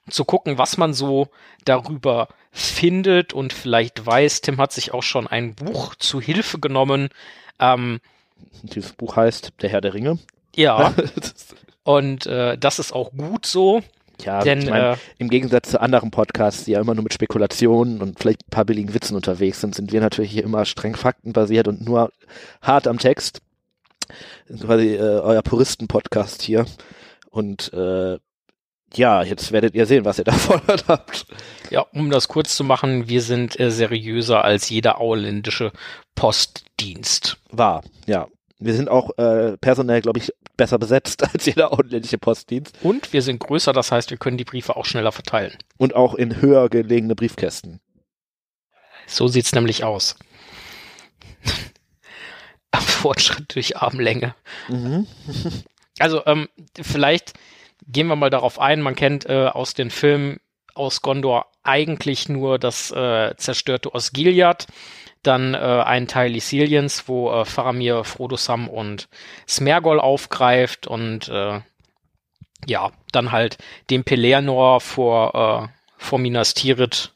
zu 0.09 0.25
gucken, 0.25 0.57
was 0.57 0.77
man 0.77 0.93
so 0.93 1.29
darüber 1.63 2.27
findet 2.51 3.33
und 3.33 3.53
vielleicht 3.53 4.05
weiß. 4.05 4.41
Tim 4.41 4.57
hat 4.57 4.73
sich 4.73 4.93
auch 4.93 5.03
schon 5.03 5.27
ein 5.27 5.55
Buch 5.55 5.95
zu 5.95 6.19
Hilfe 6.19 6.59
genommen. 6.59 7.09
Ähm, 7.59 8.01
Dieses 8.63 8.91
Buch 8.91 9.15
heißt 9.15 9.53
Der 9.61 9.69
Herr 9.69 9.81
der 9.81 9.93
Ringe. 9.93 10.19
Ja. 10.53 10.93
und 11.83 12.25
äh, 12.25 12.57
das 12.57 12.79
ist 12.79 12.91
auch 12.91 13.11
gut 13.11 13.45
so. 13.45 13.81
Ja, 14.23 14.41
Denn, 14.43 14.59
ich 14.59 14.69
mein, 14.69 14.93
äh, 14.93 14.97
im 15.17 15.29
Gegensatz 15.29 15.71
zu 15.71 15.81
anderen 15.81 16.11
Podcasts, 16.11 16.65
die 16.65 16.71
ja 16.71 16.81
immer 16.81 16.93
nur 16.93 17.03
mit 17.03 17.13
Spekulationen 17.13 18.01
und 18.01 18.19
vielleicht 18.19 18.47
ein 18.47 18.51
paar 18.51 18.65
billigen 18.65 18.93
Witzen 18.93 19.15
unterwegs 19.15 19.61
sind, 19.61 19.75
sind 19.75 19.91
wir 19.91 20.01
natürlich 20.01 20.31
hier 20.31 20.43
immer 20.43 20.65
streng 20.65 20.95
faktenbasiert 20.95 21.67
und 21.67 21.81
nur 21.85 22.11
hart 22.61 22.87
am 22.87 22.99
Text. 22.99 23.41
Quasi 24.59 24.95
äh, 24.95 24.99
euer 24.99 25.41
Puristen-Podcast 25.41 26.41
hier. 26.41 26.65
Und 27.29 27.71
äh, 27.73 28.17
ja, 28.93 29.23
jetzt 29.23 29.51
werdet 29.51 29.73
ihr 29.73 29.85
sehen, 29.85 30.05
was 30.05 30.19
ihr 30.19 30.23
da 30.25 30.33
fordert 30.33 30.85
habt. 30.87 31.25
Ja, 31.69 31.81
um 31.93 32.09
das 32.09 32.27
kurz 32.27 32.55
zu 32.55 32.63
machen, 32.63 33.07
wir 33.07 33.21
sind 33.21 33.59
äh, 33.59 33.71
seriöser 33.71 34.43
als 34.43 34.69
jeder 34.69 34.99
auländische 34.99 35.71
Postdienst. 36.15 37.37
War, 37.49 37.83
ja. 38.05 38.27
Wir 38.61 38.75
sind 38.75 38.89
auch 38.89 39.17
äh, 39.17 39.57
personell, 39.57 40.01
glaube 40.01 40.19
ich, 40.19 40.31
besser 40.55 40.77
besetzt 40.77 41.23
als 41.33 41.45
jeder 41.47 41.71
ordentliche 41.71 42.19
Postdienst. 42.19 42.77
Und 42.83 43.11
wir 43.11 43.23
sind 43.23 43.39
größer, 43.39 43.73
das 43.73 43.91
heißt, 43.91 44.11
wir 44.11 44.17
können 44.17 44.37
die 44.37 44.45
Briefe 44.45 44.75
auch 44.75 44.85
schneller 44.85 45.11
verteilen. 45.11 45.57
Und 45.77 45.95
auch 45.95 46.13
in 46.13 46.41
höher 46.41 46.69
gelegene 46.69 47.15
Briefkästen. 47.15 47.79
So 49.07 49.27
sieht's 49.27 49.53
nämlich 49.53 49.83
aus. 49.83 50.15
Fortschritt 52.79 53.55
durch 53.55 53.77
Armlänge. 53.77 54.35
Mhm. 54.69 55.07
also, 55.99 56.23
ähm, 56.27 56.47
vielleicht 56.79 57.33
gehen 57.87 58.07
wir 58.07 58.15
mal 58.15 58.29
darauf 58.29 58.59
ein, 58.59 58.81
man 58.81 58.95
kennt 58.95 59.25
äh, 59.25 59.47
aus 59.47 59.73
den 59.73 59.89
Filmen 59.89 60.39
aus 60.75 61.01
Gondor 61.01 61.47
eigentlich 61.63 62.29
nur 62.29 62.59
das 62.59 62.91
äh, 62.91 63.35
zerstörte 63.37 63.93
Osgiliath 63.93 64.67
dann 65.23 65.53
äh, 65.53 65.57
einen 65.57 66.07
Teil 66.07 66.35
Isiliens, 66.35 67.07
wo 67.07 67.31
äh, 67.31 67.45
Faramir, 67.45 68.03
Frodo 68.03 68.35
Sam 68.35 68.67
und 68.67 69.07
Smergol 69.47 69.99
aufgreift 69.99 70.87
und 70.87 71.29
äh, 71.29 71.61
ja, 72.67 72.91
dann 73.11 73.31
halt 73.31 73.57
den 73.89 74.03
Pelernor 74.03 74.81
vor, 74.81 75.35
äh, 75.35 75.67
vor 75.97 76.19
Minas 76.19 76.53
Tirith. 76.53 77.13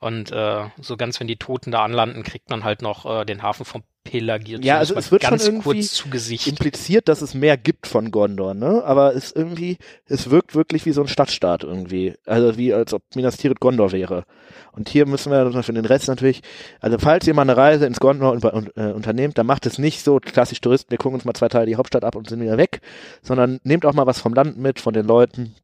Und 0.00 0.30
äh, 0.30 0.64
so 0.78 0.96
ganz, 0.96 1.18
wenn 1.18 1.26
die 1.26 1.36
Toten 1.36 1.72
da 1.72 1.82
anlanden, 1.82 2.22
kriegt 2.22 2.50
man 2.50 2.64
halt 2.64 2.82
noch 2.82 3.04
äh, 3.04 3.24
den 3.24 3.42
Hafen 3.42 3.64
von 3.64 3.82
Pelagier. 4.08 4.58
Ja, 4.62 4.78
also 4.78 4.94
es 4.94 5.12
wird 5.12 5.22
ganz 5.22 5.44
schon 5.44 5.56
irgendwie 5.56 5.82
zu 5.82 6.08
Gesicht. 6.08 6.46
impliziert, 6.46 7.08
dass 7.08 7.20
es 7.20 7.34
mehr 7.34 7.58
gibt 7.58 7.86
von 7.86 8.10
Gondor, 8.10 8.54
ne? 8.54 8.82
Aber 8.84 9.14
es 9.14 9.32
irgendwie, 9.32 9.76
es 10.06 10.30
wirkt 10.30 10.54
wirklich 10.54 10.86
wie 10.86 10.92
so 10.92 11.02
ein 11.02 11.08
Stadtstaat 11.08 11.62
irgendwie. 11.64 12.14
Also 12.24 12.56
wie 12.56 12.72
als 12.72 12.94
ob 12.94 13.02
Minas 13.14 13.36
Tirith 13.36 13.60
Gondor 13.60 13.92
wäre. 13.92 14.24
Und 14.72 14.88
hier 14.88 15.06
müssen 15.06 15.30
wir 15.30 15.62
für 15.62 15.72
den 15.72 15.84
Rest 15.84 16.08
natürlich, 16.08 16.40
also 16.80 16.98
falls 16.98 17.26
ihr 17.26 17.34
mal 17.34 17.42
eine 17.42 17.56
Reise 17.56 17.84
ins 17.84 18.00
Gondor 18.00 18.32
und, 18.32 18.44
äh, 18.76 18.92
unternehmt, 18.92 19.36
dann 19.36 19.46
macht 19.46 19.66
es 19.66 19.78
nicht 19.78 20.02
so 20.02 20.18
klassisch 20.20 20.60
Touristen, 20.60 20.90
wir 20.90 20.98
gucken 20.98 21.16
uns 21.16 21.24
mal 21.24 21.34
zwei 21.34 21.48
Teile 21.48 21.66
die 21.66 21.76
Hauptstadt 21.76 22.04
ab 22.04 22.16
und 22.16 22.28
sind 22.28 22.40
wieder 22.40 22.56
weg, 22.56 22.80
sondern 23.22 23.60
nehmt 23.64 23.84
auch 23.84 23.92
mal 23.94 24.06
was 24.06 24.20
vom 24.20 24.32
Land 24.32 24.56
mit, 24.56 24.80
von 24.80 24.94
den 24.94 25.06
Leuten. 25.06 25.54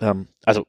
Ähm, 0.00 0.28
also 0.44 0.64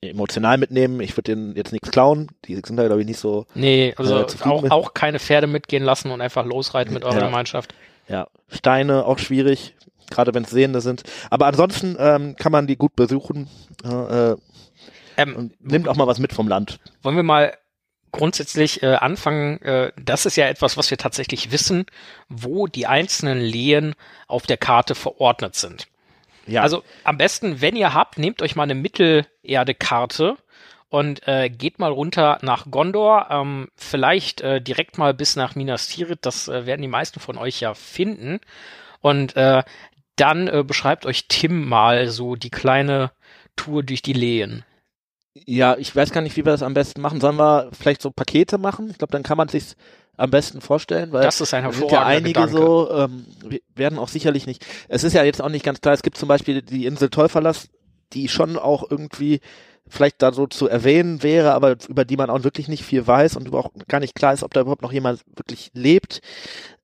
emotional 0.00 0.58
mitnehmen. 0.58 1.00
Ich 1.00 1.16
würde 1.16 1.34
denen 1.34 1.56
jetzt 1.56 1.72
nichts 1.72 1.90
klauen. 1.90 2.28
Die 2.44 2.54
sind 2.54 2.76
da, 2.76 2.86
glaube 2.86 3.00
ich, 3.00 3.06
nicht 3.06 3.18
so. 3.18 3.46
Nee, 3.54 3.94
also 3.96 4.18
äh, 4.18 4.26
auch, 4.44 4.70
auch 4.70 4.94
keine 4.94 5.18
Pferde 5.18 5.46
mitgehen 5.46 5.82
lassen 5.82 6.10
und 6.10 6.20
einfach 6.20 6.44
losreiten 6.44 6.94
mit 6.94 7.04
eurer 7.04 7.20
ja. 7.20 7.26
Gemeinschaft. 7.26 7.74
Ja, 8.08 8.28
Steine 8.48 9.06
auch 9.06 9.18
schwierig, 9.18 9.74
gerade 10.10 10.34
wenn 10.34 10.44
es 10.44 10.50
Sehende 10.50 10.80
sind. 10.80 11.02
Aber 11.30 11.46
ansonsten 11.46 11.96
ähm, 11.98 12.36
kann 12.36 12.52
man 12.52 12.66
die 12.66 12.76
gut 12.76 12.94
besuchen. 12.96 13.48
Äh, 13.84 14.34
ähm, 15.16 15.36
und 15.36 15.64
nimmt 15.64 15.88
auch 15.88 15.96
mal 15.96 16.06
was 16.06 16.18
mit 16.18 16.32
vom 16.32 16.48
Land. 16.48 16.78
Wollen 17.02 17.16
wir 17.16 17.22
mal 17.22 17.52
grundsätzlich 18.12 18.82
äh, 18.82 18.94
anfangen, 18.94 19.60
äh, 19.62 19.92
das 20.00 20.26
ist 20.26 20.36
ja 20.36 20.46
etwas, 20.46 20.76
was 20.76 20.90
wir 20.90 20.98
tatsächlich 20.98 21.50
wissen, 21.50 21.86
wo 22.28 22.66
die 22.66 22.86
einzelnen 22.86 23.40
Lehen 23.40 23.94
auf 24.28 24.46
der 24.46 24.58
Karte 24.58 24.94
verordnet 24.94 25.56
sind. 25.56 25.86
Ja. 26.46 26.62
Also 26.62 26.82
am 27.04 27.18
besten, 27.18 27.60
wenn 27.60 27.76
ihr 27.76 27.94
habt, 27.94 28.18
nehmt 28.18 28.42
euch 28.42 28.56
mal 28.56 28.64
eine 28.64 28.74
Mittelerde-Karte 28.74 30.36
und 30.88 31.26
äh, 31.26 31.48
geht 31.48 31.78
mal 31.78 31.90
runter 31.90 32.38
nach 32.42 32.70
Gondor, 32.70 33.28
ähm, 33.30 33.68
vielleicht 33.76 34.40
äh, 34.40 34.60
direkt 34.60 34.98
mal 34.98 35.14
bis 35.14 35.36
nach 35.36 35.54
Minas 35.54 35.88
Tirith, 35.88 36.18
das 36.22 36.48
äh, 36.48 36.66
werden 36.66 36.82
die 36.82 36.88
meisten 36.88 37.20
von 37.20 37.38
euch 37.38 37.60
ja 37.60 37.74
finden. 37.74 38.40
Und 39.00 39.36
äh, 39.36 39.62
dann 40.16 40.48
äh, 40.48 40.62
beschreibt 40.66 41.06
euch 41.06 41.28
Tim 41.28 41.68
mal 41.68 42.08
so 42.08 42.36
die 42.36 42.50
kleine 42.50 43.10
Tour 43.56 43.82
durch 43.82 44.02
die 44.02 44.12
Lehen. 44.12 44.64
Ja, 45.34 45.76
ich 45.78 45.94
weiß 45.94 46.12
gar 46.12 46.20
nicht, 46.20 46.36
wie 46.36 46.44
wir 46.44 46.52
das 46.52 46.62
am 46.62 46.74
besten 46.74 47.00
machen. 47.00 47.20
Sollen 47.20 47.36
wir 47.36 47.70
vielleicht 47.72 48.02
so 48.02 48.10
Pakete 48.10 48.58
machen? 48.58 48.90
Ich 48.90 48.98
glaube, 48.98 49.12
dann 49.12 49.22
kann 49.22 49.38
man 49.38 49.48
sich 49.48 49.74
am 50.16 50.30
besten 50.30 50.60
vorstellen, 50.60 51.10
weil 51.12 51.22
das 51.22 51.40
ist 51.40 51.54
ein 51.54 51.72
sind 51.72 51.90
ja 51.90 52.04
einige 52.04 52.40
Gedanke. 52.40 52.52
so, 52.52 52.90
ähm, 52.90 53.24
werden 53.74 53.98
auch 53.98 54.08
sicherlich 54.08 54.46
nicht. 54.46 54.64
Es 54.88 55.04
ist 55.04 55.14
ja 55.14 55.24
jetzt 55.24 55.40
auch 55.40 55.48
nicht 55.48 55.64
ganz 55.64 55.80
klar. 55.80 55.94
Es 55.94 56.02
gibt 56.02 56.18
zum 56.18 56.28
Beispiel 56.28 56.60
die 56.60 56.84
Insel 56.84 57.08
Teuferlass, 57.08 57.68
die 58.12 58.28
schon 58.28 58.58
auch 58.58 58.90
irgendwie 58.90 59.40
vielleicht 59.88 60.22
da 60.22 60.32
so 60.32 60.46
zu 60.46 60.68
erwähnen 60.68 61.22
wäre, 61.22 61.52
aber 61.52 61.76
über 61.88 62.04
die 62.04 62.16
man 62.16 62.30
auch 62.30 62.44
wirklich 62.44 62.68
nicht 62.68 62.84
viel 62.84 63.06
weiß 63.06 63.36
und 63.36 63.52
auch 63.52 63.70
gar 63.88 64.00
nicht 64.00 64.14
klar 64.14 64.32
ist, 64.32 64.42
ob 64.42 64.54
da 64.54 64.60
überhaupt 64.60 64.82
noch 64.82 64.92
jemand 64.92 65.22
wirklich 65.34 65.70
lebt. 65.74 66.20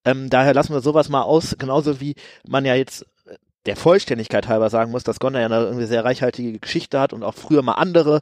Ähm, 0.05 0.31
daher 0.31 0.55
lassen 0.55 0.73
wir 0.73 0.81
sowas 0.81 1.09
mal 1.09 1.23
aus, 1.23 1.57
genauso 1.59 2.01
wie 2.01 2.15
man 2.47 2.65
ja 2.65 2.75
jetzt 2.75 3.07
der 3.69 3.77
Vollständigkeit 3.77 4.49
halber 4.49 4.71
sagen 4.71 4.91
muss, 4.91 5.05
dass 5.05 5.21
Gondor 5.21 5.41
ja 5.41 5.47
eine 5.47 5.61
irgendwie 5.61 5.87
sehr 5.87 6.05
reichhaltige 6.05 6.59
Geschichte 6.59 6.99
hat 6.99 7.13
und 7.13 7.23
auch 7.23 7.35
früher 7.35 7.63
mal 7.63 7.75
andere 7.75 8.21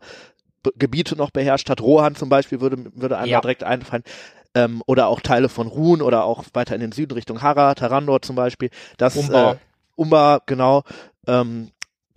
Gebiete 0.76 1.16
noch 1.16 1.30
beherrscht 1.30 1.70
hat. 1.70 1.80
Rohan 1.80 2.16
zum 2.16 2.28
Beispiel 2.28 2.60
würde, 2.60 2.78
würde 2.94 3.16
einem 3.16 3.30
ja. 3.30 3.40
direkt 3.40 3.62
einfallen 3.62 4.02
ähm, 4.54 4.82
oder 4.86 5.06
auch 5.06 5.20
Teile 5.20 5.48
von 5.48 5.68
Ruhn 5.68 6.02
oder 6.02 6.24
auch 6.24 6.44
weiter 6.54 6.74
in 6.74 6.80
den 6.80 6.92
Süden 6.92 7.12
Richtung 7.12 7.42
Hara, 7.42 7.74
Tarandor 7.74 8.22
zum 8.22 8.36
Beispiel. 8.36 8.70
Das, 8.96 9.16
Umba. 9.16 9.52
Äh, 9.52 9.56
Umba, 9.94 10.40
genau. 10.46 10.82
Ähm, 11.26 11.70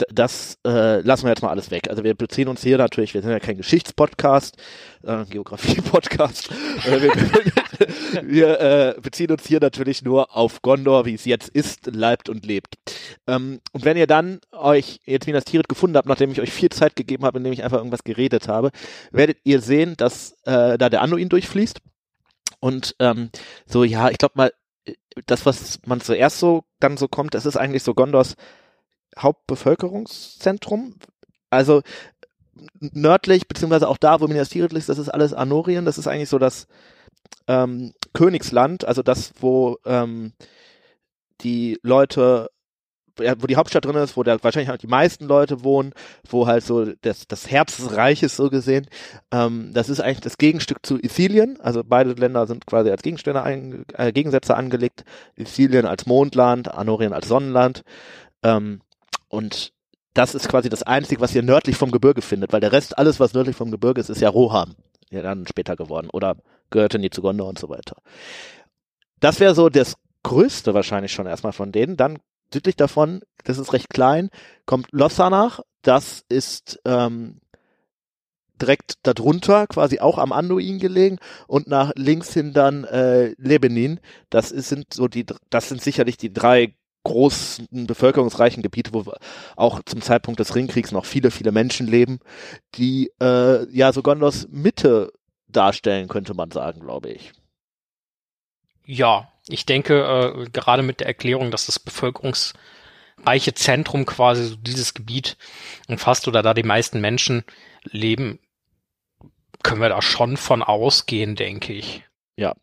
das 0.10 0.58
äh, 0.66 1.02
lassen 1.02 1.24
wir 1.24 1.30
jetzt 1.30 1.42
mal 1.42 1.50
alles 1.50 1.72
weg. 1.72 1.90
Also 1.90 2.04
wir 2.04 2.14
beziehen 2.14 2.48
uns 2.48 2.64
hier 2.64 2.78
natürlich, 2.78 3.14
wir 3.14 3.22
sind 3.22 3.32
ja 3.32 3.40
kein 3.40 3.58
Geschichtspodcast, 3.58 4.58
äh, 5.04 5.26
Geografie-Podcast. 5.26 6.50
äh, 6.86 7.02
wir, 7.02 7.12
wir 8.24 8.60
äh, 8.60 9.02
beziehen 9.02 9.32
uns 9.32 9.46
hier 9.48 9.60
natürlich 9.60 10.02
nur 10.04 10.36
auf 10.36 10.62
Gondor, 10.62 11.06
wie 11.06 11.14
es 11.14 11.26
jetzt 11.26 11.50
ist, 11.50 11.88
leibt 11.88 12.30
und 12.30 12.46
lebt. 12.46 12.76
Ähm, 13.28 13.60
und 13.72 13.86
wenn 13.86 13.98
ihr 13.98 14.08
dann 14.08 14.40
euch 14.52 15.00
jetzt 15.06 15.28
Minas 15.28 15.46
Tirith 15.46 15.68
gefunden 15.68 15.98
habt, 15.98 16.08
nachdem 16.08 16.32
ich 16.32 16.42
euch 16.42 16.52
viel 16.52 16.70
Zeit 16.70 16.96
gegeben 16.96 17.26
habe, 17.26 17.38
indem 17.38 17.54
ich 17.54 17.64
einfach 17.64 17.78
irgendwas 17.78 18.04
geredet 18.04 18.48
habe, 18.48 18.72
werdet 19.12 19.38
ihr 19.44 19.62
sehen, 19.62 19.96
dass 19.98 20.34
äh, 20.44 20.78
da 20.78 20.90
der 20.90 21.02
Anduin 21.02 21.30
durchfließt. 21.30 21.80
Und 22.60 22.96
ähm, 23.00 23.30
so, 23.66 23.84
ja, 23.84 24.10
ich 24.10 24.18
glaube 24.18 24.34
mal, 24.36 24.52
äh, 24.86 24.94
das, 25.26 25.46
was 25.46 25.80
man 25.86 26.02
zuerst 26.02 26.40
so 26.40 26.64
dann 26.80 26.98
so 26.98 27.08
kommt, 27.08 27.34
das 27.34 27.46
ist 27.46 27.58
eigentlich 27.58 27.84
so 27.84 27.94
Gondors 27.94 28.36
Hauptbevölkerungszentrum. 29.20 30.96
Also 31.50 31.82
nördlich, 32.80 33.48
beziehungsweise 33.48 33.88
auch 33.88 33.98
da, 33.98 34.22
wo 34.22 34.28
Minas 34.28 34.50
Tirith 34.50 34.74
ist, 34.74 34.90
das 34.90 34.98
ist 34.98 35.10
alles 35.10 35.34
Anorien, 35.34 35.86
das 35.86 35.98
ist 35.98 36.08
eigentlich 36.08 36.30
so 36.30 36.40
das 36.40 36.68
ähm, 37.48 37.94
Königsland, 38.14 38.86
also 38.86 39.02
das, 39.02 39.34
wo 39.40 39.78
ähm, 39.86 40.34
die 41.42 41.80
Leute 41.84 42.50
wo 43.40 43.48
die 43.48 43.56
Hauptstadt 43.56 43.86
drin 43.86 43.96
ist, 43.96 44.16
wo 44.18 44.24
da 44.24 44.42
wahrscheinlich 44.44 44.72
auch 44.72 44.78
die 44.78 44.88
meisten 44.88 45.26
Leute 45.26 45.64
wohnen, 45.64 45.94
wo 46.30 46.48
halt 46.48 46.64
so 46.64 46.86
das, 47.02 47.28
das 47.28 47.50
Herz 47.50 47.78
des 47.78 47.96
Reiches 47.96 48.36
so 48.36 48.50
gesehen. 48.50 48.88
Ähm, 49.32 49.72
das 49.74 49.90
ist 49.90 50.00
eigentlich 50.00 50.22
das 50.22 50.38
Gegenstück 50.38 50.86
zu 50.86 50.98
Ithilien. 50.98 51.60
Also 51.60 51.84
beide 51.86 52.14
Länder 52.14 52.48
sind 52.48 52.66
quasi 52.66 52.90
als 52.90 53.02
Gegenstände 53.02 53.44
ein, 53.44 53.86
äh, 53.94 54.12
Gegensätze 54.12 54.56
angelegt. 54.56 55.04
Ithilien 55.36 55.86
als 55.86 56.06
Mondland, 56.06 56.74
Anorien 56.74 57.14
als 57.14 57.28
Sonnenland. 57.28 57.84
Ähm, 58.44 58.82
und 59.30 59.74
das 60.14 60.36
ist 60.36 60.50
quasi 60.50 60.70
das 60.70 60.84
Einzige, 60.84 61.22
was 61.22 61.36
ihr 61.36 61.44
nördlich 61.44 61.78
vom 61.78 61.92
Gebirge 61.92 62.22
findet, 62.22 62.52
weil 62.52 62.62
der 62.62 62.72
Rest, 62.72 62.98
alles, 62.98 63.20
was 63.20 63.34
nördlich 63.34 63.56
vom 63.56 63.72
Gebirge 63.72 64.02
ist, 64.02 64.10
ist 64.10 64.22
ja 64.22 64.30
Rohan. 64.30 64.76
Ja, 65.12 65.22
dann 65.22 65.48
später 65.48 65.76
geworden. 65.76 66.10
Oder 66.12 66.36
gehörte 66.70 67.00
nie 67.00 67.10
zu 67.10 67.22
Gondor 67.22 67.48
und 67.48 67.58
so 67.58 67.70
weiter. 67.70 67.96
Das 69.20 69.40
wäre 69.40 69.56
so 69.56 69.70
das 69.70 69.96
Größte 70.24 70.74
wahrscheinlich 70.74 71.12
schon 71.12 71.28
erstmal 71.28 71.54
von 71.54 71.72
denen. 71.72 71.98
Dann 71.98 72.20
südlich 72.54 72.76
davon, 72.76 73.22
das 73.44 73.58
ist 73.58 73.74
recht 73.74 73.90
klein, 73.90 74.30
kommt 74.66 74.88
Lossanach, 74.92 75.62
das 75.82 76.24
ist 76.30 76.80
ähm, 76.86 77.40
direkt 78.62 78.96
darunter, 79.04 79.68
quasi 79.68 80.00
auch 80.00 80.18
am 80.18 80.32
Anduin 80.32 80.80
gelegen 80.80 81.18
und 81.48 81.68
nach 81.68 81.92
links 81.96 82.34
hin 82.34 82.54
dann 82.54 82.84
äh, 82.84 83.34
Lebenin. 83.38 84.00
Das 84.30 84.52
ist, 84.52 84.70
sind 84.70 84.94
so 84.94 85.08
die, 85.08 85.26
das 85.50 85.70
sind 85.70 85.82
sicherlich 85.82 86.18
die 86.18 86.34
drei 86.34 86.76
großen 87.04 87.68
bevölkerungsreichen 87.72 88.62
Gebiete, 88.62 88.94
wo 88.94 89.06
auch 89.56 89.82
zum 89.86 90.02
Zeitpunkt 90.02 90.40
des 90.40 90.56
Ringkriegs 90.56 90.92
noch 90.92 91.06
viele, 91.06 91.32
viele 91.32 91.52
Menschen 91.52 91.88
leben, 91.88 92.20
die 92.76 93.12
äh, 93.22 93.70
ja 93.72 93.94
so 93.94 94.02
Gondors 94.02 94.48
Mitte 94.50 95.14
darstellen, 95.48 96.08
könnte 96.08 96.34
man 96.34 96.52
sagen, 96.52 96.82
glaube 96.82 97.10
ich. 97.10 97.32
Ja, 98.86 99.32
ich 99.48 99.66
denke, 99.66 100.04
äh, 100.04 100.50
gerade 100.52 100.84
mit 100.84 101.00
der 101.00 101.08
Erklärung, 101.08 101.52
dass 101.52 101.66
das 101.66 101.80
bevölkerungsreiche 101.80 103.54
Zentrum 103.54 104.06
quasi 104.06 104.58
dieses 104.58 104.94
Gebiet 104.94 105.38
umfasst 105.88 106.28
oder 106.28 106.42
da 106.42 106.54
die 106.54 106.64
meisten 106.64 107.02
Menschen 107.02 107.44
leben, 107.84 108.40
können 109.64 109.82
wir 109.82 109.90
da 109.90 110.02
schon 110.02 110.38
von 110.38 110.64
ausgehen, 110.64 111.36
denke 111.36 111.74
ich. 111.74 112.04
Ja, 112.40 112.54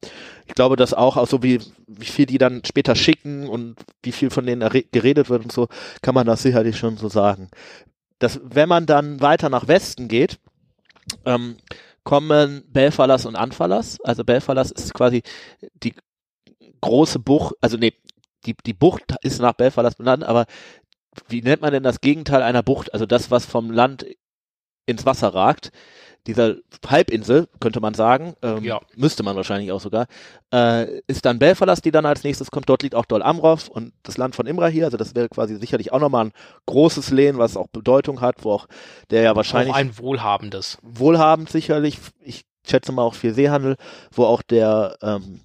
ich 0.46 0.54
glaube, 0.54 0.76
dass 0.76 0.94
auch, 0.94 1.18
auch 1.18 1.28
so 1.28 1.42
wie, 1.42 1.60
wie 1.86 2.06
viel 2.06 2.24
die 2.24 2.38
dann 2.38 2.62
später 2.64 2.94
schicken 2.94 3.46
und 3.46 3.76
wie 4.02 4.12
viel 4.12 4.30
von 4.30 4.46
denen 4.46 4.66
geredet 4.90 5.28
wird 5.28 5.42
und 5.42 5.52
so, 5.52 5.68
kann 6.00 6.14
man 6.14 6.26
das 6.26 6.40
sicherlich 6.40 6.78
schon 6.78 6.96
so 6.96 7.10
sagen. 7.10 7.50
Dass, 8.18 8.40
wenn 8.42 8.70
man 8.70 8.86
dann 8.86 9.20
weiter 9.20 9.50
nach 9.50 9.68
Westen 9.68 10.08
geht, 10.08 10.38
ähm, 11.26 11.58
kommen 12.04 12.64
Belfalas 12.68 13.26
und 13.26 13.36
Anfalas. 13.36 13.98
Also 14.02 14.24
Belfalas 14.24 14.70
ist 14.70 14.94
quasi 14.94 15.22
die 15.74 15.94
große 16.80 17.18
Bucht, 17.18 17.54
also 17.60 17.76
nee, 17.76 17.92
die, 18.46 18.54
die 18.64 18.72
Bucht 18.72 19.14
ist 19.20 19.42
nach 19.42 19.52
Belfalas 19.52 19.96
benannt, 19.96 20.24
aber 20.24 20.46
wie 21.28 21.42
nennt 21.42 21.60
man 21.60 21.72
denn 21.72 21.82
das 21.82 22.00
Gegenteil 22.00 22.42
einer 22.42 22.62
Bucht? 22.62 22.94
Also 22.94 23.04
das, 23.04 23.30
was 23.30 23.44
vom 23.44 23.70
Land 23.70 24.06
ins 24.86 25.04
Wasser 25.04 25.34
ragt 25.34 25.70
dieser 26.26 26.56
Halbinsel, 26.86 27.48
könnte 27.60 27.80
man 27.80 27.94
sagen, 27.94 28.34
ähm, 28.42 28.64
ja. 28.64 28.80
müsste 28.96 29.22
man 29.22 29.36
wahrscheinlich 29.36 29.72
auch 29.72 29.80
sogar, 29.80 30.06
äh, 30.52 31.00
ist 31.06 31.24
dann 31.24 31.38
Belfalas, 31.38 31.82
die 31.82 31.90
dann 31.90 32.06
als 32.06 32.24
nächstes 32.24 32.50
kommt. 32.50 32.68
Dort 32.68 32.82
liegt 32.82 32.94
auch 32.94 33.04
Dol 33.04 33.22
Amrov 33.22 33.68
und 33.68 33.92
das 34.02 34.16
Land 34.16 34.34
von 34.34 34.46
Imra 34.46 34.66
hier. 34.66 34.84
Also 34.84 34.96
das 34.96 35.14
wäre 35.14 35.28
quasi 35.28 35.56
sicherlich 35.56 35.92
auch 35.92 36.00
nochmal 36.00 36.26
ein 36.26 36.32
großes 36.66 37.10
Lehen, 37.10 37.38
was 37.38 37.56
auch 37.56 37.68
Bedeutung 37.68 38.20
hat, 38.20 38.44
wo 38.44 38.52
auch 38.52 38.66
der 39.10 39.22
ja 39.22 39.36
wahrscheinlich. 39.36 39.74
Auch 39.74 39.78
ein 39.78 39.98
wohlhabendes. 39.98 40.78
Wohlhabend 40.82 41.50
sicherlich. 41.50 41.98
Ich 42.20 42.44
schätze 42.66 42.92
mal 42.92 43.02
auch 43.02 43.14
viel 43.14 43.32
Seehandel, 43.32 43.76
wo 44.12 44.24
auch 44.24 44.42
der 44.42 44.96
ähm, 45.02 45.40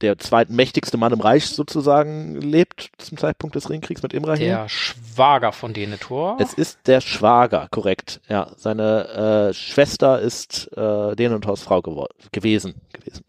der 0.00 0.18
zweitmächtigste 0.18 0.96
Mann 0.96 1.12
im 1.12 1.20
Reich 1.20 1.46
sozusagen 1.46 2.40
lebt 2.40 2.90
zum 2.98 3.18
Zeitpunkt 3.18 3.54
des 3.56 3.68
Ringkriegs 3.68 4.02
mit 4.02 4.12
Imrahim. 4.14 4.46
Der 4.46 4.68
Schwager 4.68 5.52
von 5.52 5.72
Denethor. 5.72 6.36
Es 6.40 6.54
ist 6.54 6.78
der 6.86 7.00
Schwager, 7.00 7.68
korrekt. 7.70 8.20
Ja, 8.28 8.52
seine 8.56 9.50
äh, 9.50 9.54
Schwester 9.54 10.20
ist 10.20 10.70
äh, 10.76 11.14
Denethors 11.16 11.62
Frau 11.62 11.80
gewesen. 11.82 12.74
gewesen. 12.92 13.24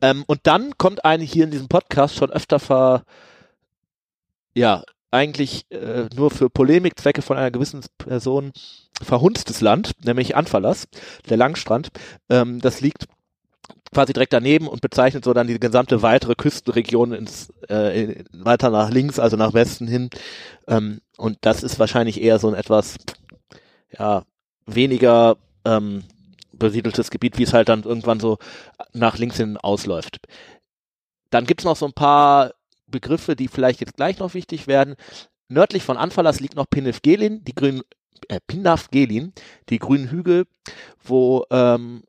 Ähm, 0.00 0.24
und 0.26 0.40
dann 0.44 0.76
kommt 0.78 1.04
eine 1.04 1.24
hier 1.24 1.44
in 1.44 1.50
diesem 1.50 1.68
Podcast 1.68 2.16
schon 2.16 2.30
öfter 2.30 2.58
ver, 2.58 3.02
ja, 4.54 4.82
eigentlich 5.10 5.70
äh, 5.70 6.08
nur 6.14 6.30
für 6.30 6.50
Polemikzwecke 6.50 7.22
von 7.22 7.38
einer 7.38 7.50
gewissen 7.50 7.82
Person 7.96 8.52
verhunstes 9.00 9.60
Land, 9.60 9.92
nämlich 10.04 10.36
Anfalas, 10.36 10.88
der 11.28 11.36
Langstrand. 11.36 11.88
Ähm, 12.28 12.60
das 12.60 12.80
liegt 12.80 13.06
quasi 13.92 14.12
direkt 14.12 14.32
daneben 14.32 14.68
und 14.68 14.80
bezeichnet 14.80 15.24
so 15.24 15.32
dann 15.32 15.46
die 15.46 15.58
gesamte 15.58 16.02
weitere 16.02 16.34
Küstenregion 16.34 17.12
ins, 17.12 17.50
äh, 17.68 18.24
weiter 18.32 18.70
nach 18.70 18.90
links, 18.90 19.18
also 19.18 19.36
nach 19.36 19.54
Westen 19.54 19.86
hin. 19.86 20.10
Ähm, 20.66 21.00
und 21.16 21.38
das 21.42 21.62
ist 21.62 21.78
wahrscheinlich 21.78 22.20
eher 22.20 22.38
so 22.38 22.48
ein 22.48 22.54
etwas, 22.54 22.96
ja, 23.98 24.22
weniger 24.66 25.36
ähm, 25.64 26.04
besiedeltes 26.52 27.10
Gebiet, 27.10 27.38
wie 27.38 27.44
es 27.44 27.52
halt 27.52 27.68
dann 27.68 27.84
irgendwann 27.84 28.20
so 28.20 28.38
nach 28.92 29.18
links 29.18 29.36
hin 29.36 29.56
ausläuft. 29.56 30.18
Dann 31.30 31.46
gibt's 31.46 31.64
noch 31.64 31.76
so 31.76 31.86
ein 31.86 31.92
paar 31.92 32.52
Begriffe, 32.86 33.36
die 33.36 33.48
vielleicht 33.48 33.80
jetzt 33.80 33.96
gleich 33.96 34.18
noch 34.18 34.34
wichtig 34.34 34.66
werden. 34.66 34.96
Nördlich 35.48 35.82
von 35.82 35.96
Anfalas 35.96 36.40
liegt 36.40 36.56
noch 36.56 36.68
Pinifgelin, 36.68 37.44
die 37.44 37.54
grünen 37.54 37.82
äh, 38.28 38.40
Pinafgelin, 38.46 39.32
die 39.68 39.78
grünen 39.78 40.10
Hügel, 40.10 40.46
wo 41.02 41.44
ähm, 41.50 42.02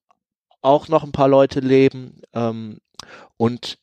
auch 0.61 0.87
noch 0.87 1.03
ein 1.03 1.11
paar 1.11 1.27
Leute 1.27 1.59
leben 1.59 2.21
ähm, 2.33 2.79
und 3.37 3.77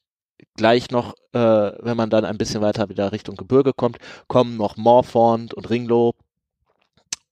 gleich 0.56 0.90
noch, 0.90 1.14
äh, 1.32 1.38
wenn 1.38 1.96
man 1.96 2.10
dann 2.10 2.24
ein 2.24 2.38
bisschen 2.38 2.60
weiter 2.62 2.88
wieder 2.88 3.12
Richtung 3.12 3.36
Gebirge 3.36 3.72
kommt, 3.72 3.98
kommen 4.28 4.56
noch 4.56 4.76
Morfond 4.76 5.54
und 5.54 5.70
Ringlo, 5.70 6.14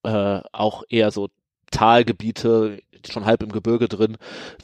äh, 0.05 0.41
auch 0.53 0.85
eher 0.89 1.11
so 1.11 1.29
Talgebiete, 1.71 2.81
schon 3.11 3.25
halb 3.25 3.43
im 3.43 3.53
Gebirge 3.53 3.89
drin, 3.89 4.17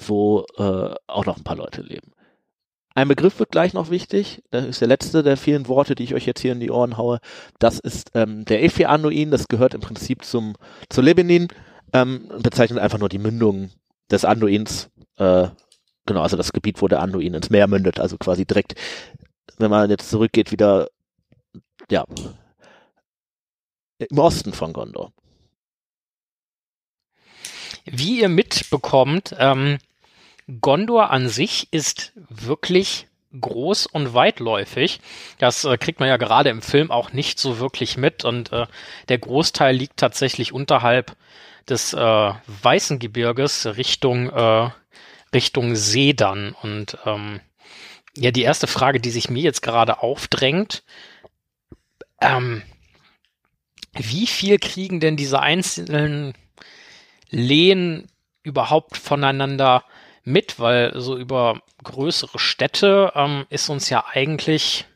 wo 0.06 0.46
äh, 0.56 0.94
auch 1.06 1.26
noch 1.26 1.36
ein 1.36 1.44
paar 1.44 1.56
Leute 1.56 1.82
leben. 1.82 2.12
Ein 2.94 3.08
Begriff 3.08 3.38
wird 3.38 3.52
gleich 3.52 3.72
noch 3.72 3.90
wichtig, 3.90 4.42
das 4.50 4.66
ist 4.66 4.80
der 4.80 4.88
letzte 4.88 5.22
der 5.22 5.36
vielen 5.36 5.68
Worte, 5.68 5.94
die 5.94 6.04
ich 6.04 6.14
euch 6.14 6.26
jetzt 6.26 6.40
hier 6.40 6.52
in 6.52 6.60
die 6.60 6.70
Ohren 6.70 6.96
haue. 6.96 7.20
Das 7.58 7.78
ist 7.78 8.10
ähm, 8.14 8.44
der 8.44 8.64
Ephianuin, 8.64 9.30
das 9.30 9.48
gehört 9.48 9.74
im 9.74 9.80
Prinzip 9.80 10.24
zum 10.24 10.54
zu 10.88 11.00
Lebenin, 11.00 11.48
ähm, 11.92 12.28
bezeichnet 12.42 12.80
einfach 12.80 12.98
nur 12.98 13.08
die 13.08 13.18
Mündung 13.18 13.70
des 14.10 14.24
Anduins, 14.24 14.90
äh, 15.16 15.48
genau, 16.06 16.22
also 16.22 16.36
das 16.36 16.52
Gebiet, 16.52 16.80
wo 16.82 16.88
der 16.88 17.00
Anduin 17.00 17.34
ins 17.34 17.50
Meer 17.50 17.66
mündet, 17.66 18.00
also 18.00 18.16
quasi 18.18 18.44
direkt, 18.44 18.74
wenn 19.58 19.70
man 19.70 19.90
jetzt 19.90 20.10
zurückgeht, 20.10 20.52
wieder, 20.52 20.88
ja, 21.90 22.04
im 23.98 24.18
Osten 24.18 24.52
von 24.52 24.72
Gondor. 24.72 25.12
Wie 27.84 28.20
ihr 28.20 28.28
mitbekommt, 28.28 29.34
ähm, 29.38 29.78
Gondor 30.60 31.10
an 31.10 31.28
sich 31.28 31.68
ist 31.70 32.12
wirklich 32.28 33.06
groß 33.38 33.86
und 33.86 34.14
weitläufig. 34.14 35.00
Das 35.38 35.64
äh, 35.64 35.76
kriegt 35.78 36.00
man 36.00 36.08
ja 36.08 36.16
gerade 36.16 36.50
im 36.50 36.62
Film 36.62 36.90
auch 36.90 37.12
nicht 37.12 37.38
so 37.38 37.58
wirklich 37.58 37.96
mit 37.96 38.24
und 38.24 38.52
äh, 38.52 38.66
der 39.08 39.18
Großteil 39.18 39.74
liegt 39.76 39.98
tatsächlich 39.98 40.52
unterhalb 40.52 41.16
des 41.68 41.92
äh, 41.92 42.32
Weißen 42.62 42.98
Gebirges 42.98 43.66
Richtung, 43.76 44.30
äh, 44.30 44.70
Richtung 45.32 45.76
See 45.76 46.12
dann. 46.12 46.56
Und 46.62 46.98
ähm, 47.06 47.40
ja, 48.16 48.30
die 48.32 48.42
erste 48.42 48.66
Frage, 48.66 49.00
die 49.00 49.10
sich 49.10 49.30
mir 49.30 49.42
jetzt 49.42 49.62
gerade 49.62 50.02
aufdrängt, 50.02 50.82
ähm, 52.20 52.62
wie 53.92 54.26
viel 54.26 54.58
kriegen 54.58 55.00
denn 55.00 55.16
diese 55.16 55.40
einzelnen 55.40 56.34
Lehen 57.28 58.10
überhaupt 58.42 58.96
voneinander 58.96 59.84
mit? 60.24 60.58
Weil 60.58 60.98
so 61.00 61.16
über 61.16 61.60
größere 61.82 62.38
Städte 62.38 63.12
ähm, 63.14 63.46
ist 63.50 63.68
uns 63.68 63.90
ja 63.90 64.04
eigentlich 64.12 64.86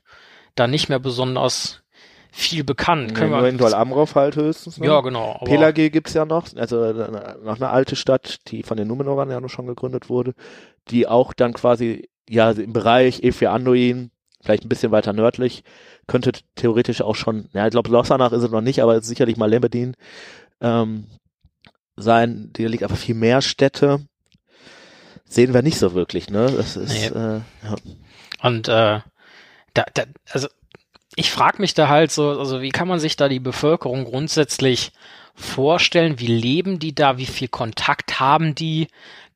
da 0.55 0.67
nicht 0.67 0.89
mehr 0.89 0.99
besonders 0.99 1.83
viel 2.31 2.65
bekannt. 2.65 3.15
Nee, 3.17 3.29
nur 3.29 3.47
in 3.47 3.59
Dol 3.59 3.75
Amrof 3.75 4.17
halt 4.17 4.35
höchstens. 4.35 4.79
Ne? 4.79 4.87
Ja, 4.87 5.01
genau. 5.03 5.41
Pelage 5.45 5.91
gibt's 5.91 6.15
ja 6.15 6.25
noch, 6.25 6.49
also 6.57 6.93
noch 6.93 7.57
eine 7.57 7.71
alte 7.71 7.95
Stadt, 7.95 8.39
die 8.49 8.65
von 8.65 8.77
den 8.77 8.89
Numenorern 8.89 9.31
ja 9.31 9.41
noch 9.41 9.49
schon 9.49 9.69
gegründet 9.69 10.09
wurde, 10.09 10.35
die 10.89 11.07
auch 11.07 11.33
dann 11.33 11.53
quasi 11.53 12.09
ja 12.29 12.51
im 12.51 12.73
Bereich 12.73 13.23
Efir 13.23 13.53
Anduin, 13.53 14.11
vielleicht 14.43 14.65
ein 14.65 14.69
bisschen 14.69 14.91
weiter 14.91 15.13
nördlich, 15.13 15.63
könnte 16.09 16.33
theoretisch 16.57 17.03
auch 17.03 17.15
schon, 17.15 17.49
ja, 17.53 17.67
ich 17.67 17.71
glaube 17.71 17.91
Lossanach 17.91 18.33
ist 18.33 18.43
es 18.43 18.51
noch 18.51 18.61
nicht, 18.61 18.83
aber 18.83 19.01
sicherlich 19.01 19.37
mal 19.37 19.49
Lembedin 19.49 19.95
ähm, 20.61 21.07
sein. 21.97 22.53
Hier 22.57 22.69
liegt 22.69 22.83
aber 22.83 22.97
viel 22.97 23.15
mehr 23.15 23.43
Städte. 23.43 24.01
Sehen 25.35 25.53
wir 25.53 25.63
nicht 25.63 25.79
so 25.79 25.95
wirklich, 25.95 26.31
ne? 26.31 26.53
Das 26.57 26.77
ist, 26.77 26.93
nee. 26.93 27.07
äh, 27.07 27.41
ja. 27.65 27.77
Und 28.41 28.69
äh, 28.69 29.01
da, 29.75 29.85
da, 29.93 30.05
also 30.31 30.47
ich 31.17 31.33
frage 31.33 31.61
mich 31.61 31.75
da 31.75 31.89
halt 31.89 32.13
so, 32.13 32.39
also 32.39 32.61
wie 32.63 32.71
kann 32.71 32.87
man 32.87 33.01
sich 33.01 33.17
da 33.17 33.29
die 33.29 33.41
Bevölkerung 33.41 34.05
grundsätzlich 34.05 34.93
vorstellen? 35.35 36.21
Wie 36.21 36.29
leben 36.29 36.79
die 36.79 36.95
da? 36.95 37.19
Wie 37.19 37.27
viel 37.27 37.49
Kontakt 37.49 38.21
haben 38.21 38.55
die 38.55 38.87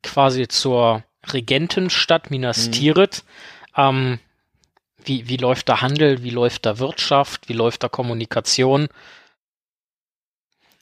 quasi 0.01 0.47
zur 0.47 1.03
Regentenstadt 1.33 2.31
Minas 2.31 2.67
mhm. 2.67 2.71
Tirith? 2.71 3.25
Ähm, 3.75 4.19
wie, 5.03 5.27
wie 5.27 5.37
läuft 5.37 5.67
da 5.67 5.81
Handel? 5.81 6.23
Wie 6.23 6.29
läuft 6.29 6.65
da 6.65 6.79
Wirtschaft? 6.79 7.49
Wie 7.49 7.53
läuft 7.53 7.83
da 7.83 7.89
Kommunikation? 7.89 8.87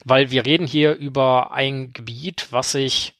Weil 0.05 0.29
wir 0.29 0.45
reden 0.45 0.67
hier 0.67 0.93
über 0.95 1.51
ein 1.53 1.91
Gebiet, 1.91 2.47
was 2.51 2.73
sich 2.73 3.15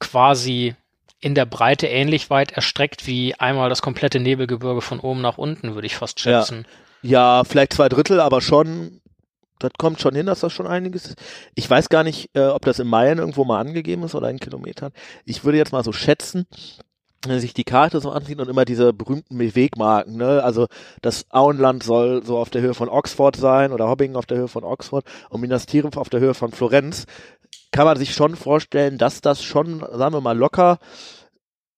quasi 0.00 0.74
in 1.20 1.34
der 1.34 1.46
Breite 1.46 1.86
ähnlich 1.86 2.30
weit 2.30 2.52
erstreckt 2.52 3.06
wie 3.06 3.34
einmal 3.34 3.68
das 3.68 3.82
komplette 3.82 4.20
Nebelgebirge 4.20 4.80
von 4.80 5.00
oben 5.00 5.20
nach 5.20 5.38
unten, 5.38 5.74
würde 5.74 5.86
ich 5.86 5.96
fast 5.96 6.20
schätzen. 6.20 6.66
Ja. 6.66 6.76
Ja, 7.02 7.44
vielleicht 7.44 7.72
zwei 7.72 7.88
Drittel, 7.88 8.20
aber 8.20 8.42
schon, 8.42 9.00
das 9.58 9.70
kommt 9.78 10.00
schon 10.00 10.14
hin, 10.14 10.26
dass 10.26 10.40
das 10.40 10.52
schon 10.52 10.66
einiges 10.66 11.06
ist. 11.06 11.18
Ich 11.54 11.68
weiß 11.68 11.88
gar 11.88 12.04
nicht, 12.04 12.28
äh, 12.34 12.48
ob 12.48 12.64
das 12.64 12.78
in 12.78 12.88
Meilen 12.88 13.18
irgendwo 13.18 13.44
mal 13.44 13.58
angegeben 13.58 14.02
ist 14.02 14.14
oder 14.14 14.28
in 14.28 14.38
Kilometern. 14.38 14.92
Ich 15.24 15.44
würde 15.44 15.56
jetzt 15.56 15.72
mal 15.72 15.84
so 15.84 15.92
schätzen, 15.92 16.46
sich 17.26 17.52
die 17.52 17.64
Karte 17.64 18.00
so 18.00 18.10
ansieht 18.10 18.40
und 18.40 18.48
immer 18.48 18.64
diese 18.64 18.92
berühmten 18.92 19.38
Wegmarken, 19.38 20.16
ne? 20.16 20.42
Also 20.42 20.66
das 21.02 21.26
Auenland 21.30 21.82
soll 21.82 22.24
so 22.24 22.38
auf 22.38 22.48
der 22.48 22.62
Höhe 22.62 22.72
von 22.72 22.88
Oxford 22.88 23.36
sein 23.36 23.72
oder 23.72 23.88
Hobbingen 23.88 24.16
auf 24.16 24.24
der 24.24 24.38
Höhe 24.38 24.48
von 24.48 24.64
Oxford 24.64 25.04
und 25.28 25.40
Minas 25.40 25.66
Tirith 25.66 25.98
auf 25.98 26.08
der 26.08 26.20
Höhe 26.20 26.32
von 26.32 26.50
Florenz. 26.52 27.04
Kann 27.72 27.84
man 27.86 27.96
sich 27.96 28.14
schon 28.14 28.36
vorstellen, 28.36 28.98
dass 28.98 29.20
das 29.20 29.42
schon, 29.42 29.80
sagen 29.80 30.14
wir 30.14 30.20
mal, 30.20 30.36
locker 30.36 30.78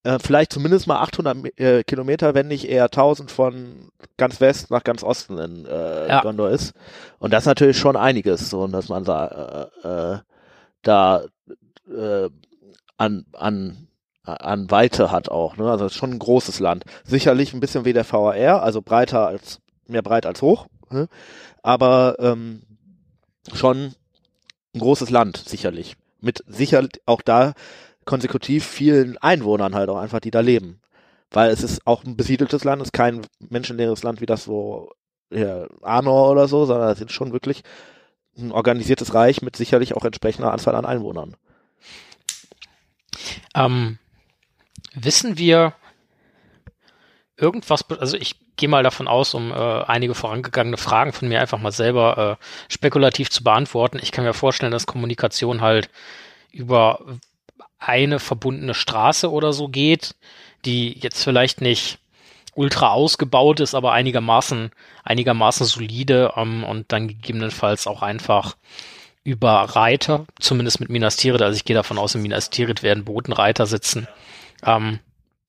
äh, 0.04 0.18
vielleicht 0.18 0.52
zumindest 0.52 0.86
mal 0.86 1.00
800 1.00 1.60
äh, 1.60 1.84
Kilometer, 1.84 2.34
wenn 2.34 2.48
nicht 2.48 2.68
eher 2.68 2.84
1000 2.84 3.30
von 3.30 3.90
ganz 4.16 4.40
West 4.40 4.70
nach 4.70 4.82
ganz 4.82 5.02
Osten 5.04 5.38
in 5.38 5.66
äh, 5.66 6.08
ja. 6.08 6.22
Gondor 6.22 6.50
ist. 6.50 6.74
Und 7.18 7.32
das 7.32 7.44
ist 7.44 7.46
natürlich 7.48 7.78
schon 7.78 7.96
einiges, 7.96 8.50
so 8.50 8.66
dass 8.66 8.88
man 8.88 9.04
da, 9.04 9.70
äh, 9.84 9.88
äh, 9.88 10.18
da 10.82 11.24
äh, 11.88 12.28
an, 12.96 13.26
an 13.32 13.88
an 14.24 14.70
Weite 14.70 15.10
hat 15.10 15.28
auch. 15.28 15.56
Ne? 15.56 15.68
Also 15.68 15.88
schon 15.88 16.12
ein 16.12 16.18
großes 16.18 16.60
Land. 16.60 16.84
Sicherlich 17.04 17.52
ein 17.52 17.60
bisschen 17.60 17.84
wie 17.84 17.92
der 17.92 18.10
VAR, 18.10 18.62
also 18.62 18.80
breiter 18.80 19.26
als 19.26 19.60
mehr 19.88 20.02
breit 20.02 20.26
als 20.26 20.42
hoch, 20.42 20.66
ne? 20.90 21.08
aber 21.62 22.16
ähm, 22.20 22.62
schon 23.52 23.94
ein 24.74 24.80
großes 24.80 25.10
Land 25.10 25.36
sicherlich. 25.36 25.96
Mit 26.20 26.44
sicher 26.46 26.86
auch 27.06 27.22
da 27.22 27.54
konsekutiv 28.04 28.64
vielen 28.64 29.18
Einwohnern 29.18 29.74
halt 29.74 29.88
auch 29.88 29.98
einfach, 29.98 30.20
die 30.20 30.30
da 30.30 30.40
leben. 30.40 30.80
Weil 31.30 31.50
es 31.50 31.62
ist 31.62 31.86
auch 31.86 32.04
ein 32.04 32.16
besiedeltes 32.16 32.64
Land, 32.64 32.82
es 32.82 32.88
ist 32.88 32.92
kein 32.92 33.22
menschenleeres 33.38 34.02
Land 34.02 34.20
wie 34.20 34.26
das 34.26 34.44
so 34.44 34.90
ja, 35.30 35.66
Arnor 35.80 36.30
oder 36.30 36.46
so, 36.48 36.66
sondern 36.66 36.90
es 36.90 37.00
ist 37.00 37.12
schon 37.12 37.32
wirklich 37.32 37.62
ein 38.36 38.52
organisiertes 38.52 39.14
Reich 39.14 39.42
mit 39.42 39.56
sicherlich 39.56 39.94
auch 39.94 40.04
entsprechender 40.04 40.52
Anzahl 40.52 40.74
an 40.74 40.84
Einwohnern. 40.84 41.36
Ähm, 43.54 43.98
wissen 44.94 45.38
wir 45.38 45.74
irgendwas, 47.36 47.88
also 47.90 48.16
ich 48.16 48.41
gehe 48.56 48.68
mal 48.68 48.82
davon 48.82 49.08
aus, 49.08 49.34
um 49.34 49.50
äh, 49.50 49.54
einige 49.54 50.14
vorangegangene 50.14 50.76
Fragen 50.76 51.12
von 51.12 51.28
mir 51.28 51.40
einfach 51.40 51.58
mal 51.58 51.72
selber 51.72 52.38
äh, 52.40 52.72
spekulativ 52.72 53.30
zu 53.30 53.42
beantworten. 53.42 53.98
Ich 54.02 54.12
kann 54.12 54.24
mir 54.24 54.34
vorstellen, 54.34 54.72
dass 54.72 54.86
Kommunikation 54.86 55.60
halt 55.60 55.90
über 56.50 57.00
eine 57.78 58.20
verbundene 58.20 58.74
Straße 58.74 59.30
oder 59.30 59.52
so 59.52 59.68
geht, 59.68 60.14
die 60.64 60.98
jetzt 60.98 61.22
vielleicht 61.22 61.60
nicht 61.60 61.98
ultra 62.54 62.90
ausgebaut 62.90 63.60
ist, 63.60 63.74
aber 63.74 63.92
einigermaßen, 63.92 64.70
einigermaßen 65.04 65.66
solide 65.66 66.34
ähm, 66.36 66.64
und 66.64 66.92
dann 66.92 67.08
gegebenenfalls 67.08 67.86
auch 67.86 68.02
einfach 68.02 68.56
über 69.24 69.52
Reiter, 69.62 70.26
zumindest 70.38 70.80
mit 70.80 70.90
Minas 70.90 71.16
Tirith, 71.16 71.42
also 71.42 71.56
ich 71.56 71.64
gehe 71.64 71.76
davon 71.76 71.98
aus, 71.98 72.14
in 72.14 72.22
Minas 72.22 72.50
Tirith 72.50 72.82
werden 72.82 73.04
Botenreiter 73.04 73.66
sitzen. 73.66 74.08
Ähm, 74.64 74.98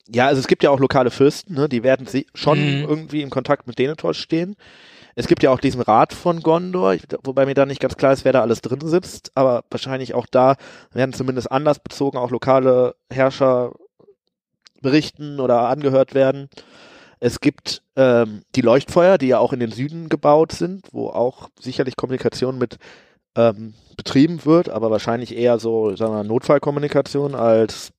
ja, 0.08 0.28
also 0.28 0.40
es 0.40 0.48
gibt 0.48 0.64
ja 0.64 0.70
auch 0.70 0.80
lokale 0.80 1.12
Fürsten, 1.12 1.56
ne? 1.56 1.70
die 1.70 1.84
werden 1.84 2.08
schon 2.34 2.60
mhm. 2.60 2.84
irgendwie 2.90 3.22
in 3.22 3.30
Kontakt 3.30 3.68
mit 3.68 3.80
Denethor 3.80 4.14
stehen. 4.14 4.56
Es 5.16 5.28
gibt 5.28 5.44
ja 5.44 5.52
auch 5.52 5.60
diesen 5.60 5.82
Rat 5.82 6.14
von 6.14 6.42
Gondor, 6.42 6.96
wobei 7.24 7.46
mir 7.46 7.54
da 7.54 7.66
nicht 7.66 7.80
ganz 7.80 7.98
klar 7.98 8.14
ist, 8.14 8.26
wer 8.26 8.34
da 8.34 8.42
alles 8.42 8.62
drin 8.62 8.82
sitzt, 8.82 9.32
aber 9.36 9.64
wahrscheinlich 9.70 10.16
auch 10.16 10.26
da 10.26 10.56
werden 10.92 11.14
zumindest 11.14 11.52
anders 11.52 11.80
bezogen 11.80 12.18
auch 12.18 12.32
lokale 12.32 12.96
Herrscher 13.12 13.74
berichten 14.82 15.40
oder 15.40 15.70
angehört 15.70 16.16
werden. 16.16 16.50
Es 17.20 17.40
gibt 17.40 17.84
ähm, 17.96 18.42
die 18.56 18.62
Leuchtfeuer, 18.62 19.18
die 19.18 19.28
ja 19.28 19.40
auch 19.40 19.54
in 19.54 19.60
den 19.60 19.72
Süden 19.72 20.10
gebaut 20.10 20.52
sind, 20.52 20.88
wo 20.92 21.08
auch 21.08 21.50
sicherlich 21.60 21.96
Kommunikation 21.96 22.58
mit 22.58 22.78
ähm, 23.36 23.76
betrieben 23.96 24.44
wird, 24.46 24.70
aber 24.70 24.92
wahrscheinlich 24.92 25.36
eher 25.36 25.60
so, 25.60 25.96
sagen 25.96 26.14
wir, 26.14 26.24
Notfallkommunikation 26.24 27.36
als 27.36 27.94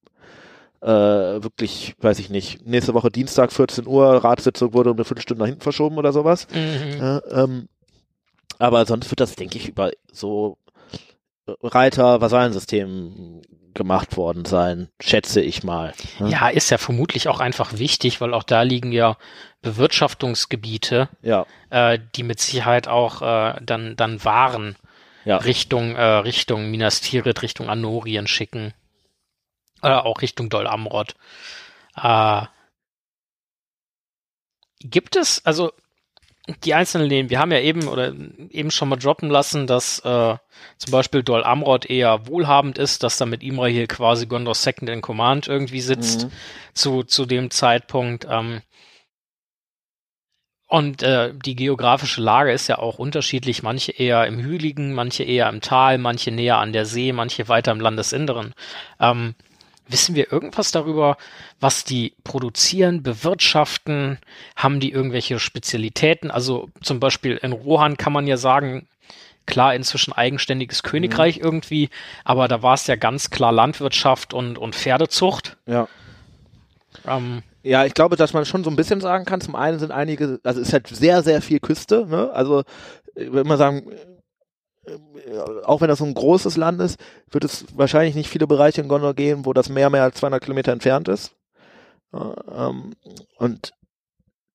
äh, 0.85 1.43
wirklich, 1.43 1.95
weiß 2.01 2.19
ich 2.19 2.29
nicht, 2.29 2.67
nächste 2.67 2.93
Woche 2.93 3.11
Dienstag 3.11 3.53
14 3.53 3.87
Uhr, 3.87 4.23
Ratssitzung 4.23 4.75
wurde 4.75 4.91
um 4.91 4.97
eine 4.97 5.05
Viertelstunde 5.05 5.41
nach 5.41 5.49
hinten 5.49 5.63
verschoben 5.63 5.97
oder 5.97 6.13
sowas. 6.13 6.47
Mhm. 6.53 7.03
Äh, 7.03 7.17
ähm, 7.31 7.69
aber 8.59 8.85
sonst 8.85 9.11
wird 9.11 9.21
das, 9.21 9.35
denke 9.35 9.57
ich, 9.57 9.69
über 9.69 9.93
so 10.13 10.59
Reiter-Vasallensystem 11.47 13.41
gemacht 13.73 14.17
worden 14.17 14.45
sein, 14.45 14.89
schätze 15.01 15.41
ich 15.41 15.65
mal. 15.65 15.95
Ne? 16.21 16.29
Ja, 16.29 16.49
ist 16.49 16.71
ja 16.71 16.79
vermutlich 16.79 17.29
auch 17.29 17.41
einfach 17.41 17.79
wichtig, 17.79 18.21
weil 18.21 18.35
auch 18.35 18.45
da 18.45 18.63
liegen 18.63 18.93
ja 18.93 19.17
Bewirtschaftungsgebiete, 19.63 21.09
ja. 21.23 21.47
Äh, 21.71 21.99
die 22.15 22.23
mit 22.23 22.41
Sicherheit 22.41 22.89
auch 22.89 23.23
äh, 23.23 23.59
dann 23.63 23.97
dann 23.97 24.25
Waren 24.25 24.77
ja. 25.25 25.39
Richtung 25.39 25.97
äh, 25.97 26.03
Richtung 26.03 26.71
Minas 26.71 27.01
Tirith, 27.01 27.43
Richtung 27.43 27.69
Anorien 27.69 28.27
schicken 28.27 28.75
äh, 29.85 29.89
auch 29.89 30.23
Richtung 30.23 30.49
Dol 30.49 30.67
Amrod. 30.67 31.15
Äh, 31.97 32.43
gibt 34.81 35.17
es, 35.17 35.45
also 35.45 35.73
die 36.65 36.75
einzelnen 36.75 37.09
Linien, 37.09 37.31
wir 37.31 37.39
haben 37.39 37.53
ja 37.53 37.61
eben 37.61 37.89
oder 37.89 38.13
eben 38.51 38.71
schon 38.71 38.91
mal 38.91 38.97
droppen 38.97 39.31
lassen, 39.31 39.67
dass 39.67 40.01
äh, 40.01 40.37
zum 40.77 40.91
Beispiel 40.91 41.23
Dol 41.23 41.43
Amrod 41.43 41.87
eher 41.87 42.27
wohlhabend 42.27 42.77
ist, 42.77 43.03
dass 43.03 43.17
da 43.17 43.25
mit 43.25 43.43
Imra 43.43 43.67
hier 43.67 43.87
quasi 43.87 44.27
Gondor 44.27 44.55
Second 44.55 44.91
in 44.91 45.01
Command 45.01 45.49
irgendwie 45.49 45.81
sitzt 45.81 46.25
mhm. 46.25 46.31
zu, 46.75 47.03
zu 47.05 47.25
dem 47.25 47.51
Zeitpunkt. 47.51 48.27
Ähm, 48.29 48.61
und 50.67 51.03
äh, 51.03 51.33
die 51.35 51.57
geografische 51.57 52.21
Lage 52.21 52.53
ist 52.53 52.69
ja 52.69 52.79
auch 52.79 52.99
unterschiedlich. 52.99 53.63
Manche 53.63 53.93
eher 53.93 54.27
im 54.27 54.41
Hügeligen, 54.41 54.93
manche 54.93 55.23
eher 55.23 55.49
im 55.49 55.61
Tal, 55.61 55.99
manche 55.99 56.31
näher 56.31 56.59
an 56.59 56.73
der 56.73 56.85
See, 56.85 57.13
manche 57.13 57.49
weiter 57.49 57.73
im 57.73 57.81
Landesinneren. 57.81 58.55
Ähm, 58.99 59.35
Wissen 59.87 60.15
wir 60.15 60.33
irgendwas 60.33 60.71
darüber, 60.71 61.17
was 61.61 61.85
die 61.85 62.15
produzieren, 62.25 63.03
bewirtschaften? 63.03 64.19
Haben 64.57 64.81
die 64.81 64.93
irgendwelche 64.93 65.39
Spezialitäten? 65.39 66.31
Also 66.31 66.71
zum 66.83 67.01
Beispiel 67.01 67.37
in 67.37 67.53
Rohan 67.53 67.97
kann 67.97 68.13
man 68.13 68.27
ja 68.27 68.37
sagen, 68.37 68.89
klar 69.47 69.75
inzwischen 69.75 70.13
eigenständiges 70.13 70.83
Königreich 70.83 71.39
mhm. 71.39 71.45
irgendwie, 71.45 71.91
aber 72.25 72.49
da 72.49 72.63
war 72.63 72.75
es 72.75 72.87
ja 72.87 72.97
ganz 72.97 73.31
klar 73.31 73.53
Landwirtschaft 73.53 74.33
und, 74.33 74.59
und 74.59 74.75
Pferdezucht. 74.75 75.57
Ja. 75.67 75.89
Ähm, 77.07 77.43
ja, 77.63 77.85
ich 77.85 77.95
glaube, 77.95 78.17
dass 78.17 78.33
man 78.33 78.45
schon 78.45 78.65
so 78.65 78.71
ein 78.71 78.77
bisschen 78.77 79.01
sagen 79.01 79.25
kann. 79.25 79.41
Zum 79.41 79.57
einen 79.57 79.79
sind 79.79 79.91
einige, 79.91 80.39
also 80.45 80.61
es 80.61 80.69
ist 80.69 80.73
halt 80.73 80.89
sehr, 80.89 81.23
sehr 81.23 81.43
viel 81.43 81.61
Küste. 81.61 82.07
Ne? 82.07 82.31
Also 82.33 82.65
ich 83.15 83.33
würde 83.33 83.49
mal 83.49 83.59
sagen, 83.59 83.91
auch 85.65 85.81
wenn 85.81 85.89
das 85.89 85.99
so 85.99 86.05
ein 86.05 86.15
großes 86.15 86.57
Land 86.57 86.81
ist, 86.81 86.99
wird 87.31 87.45
es 87.45 87.67
wahrscheinlich 87.75 88.15
nicht 88.15 88.29
viele 88.29 88.47
Bereiche 88.47 88.81
in 88.81 88.89
Gondor 88.89 89.15
geben, 89.15 89.47
wo 89.47 89.53
das 89.53 89.69
Meer 89.69 89.91
mehr 89.91 90.03
als 90.03 90.17
200 90.17 90.43
Kilometer 90.43 90.73
entfernt 90.73 91.09
ist. 91.09 91.35
Ähm, 92.13 92.95
und 93.39 93.73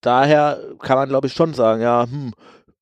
daher 0.02 0.60
kann 0.80 0.98
man, 0.98 1.10
glaube 1.10 1.28
ich, 1.28 1.34
schon 1.34 1.54
sagen, 1.54 1.82
ja, 1.82 2.08
hm, 2.10 2.34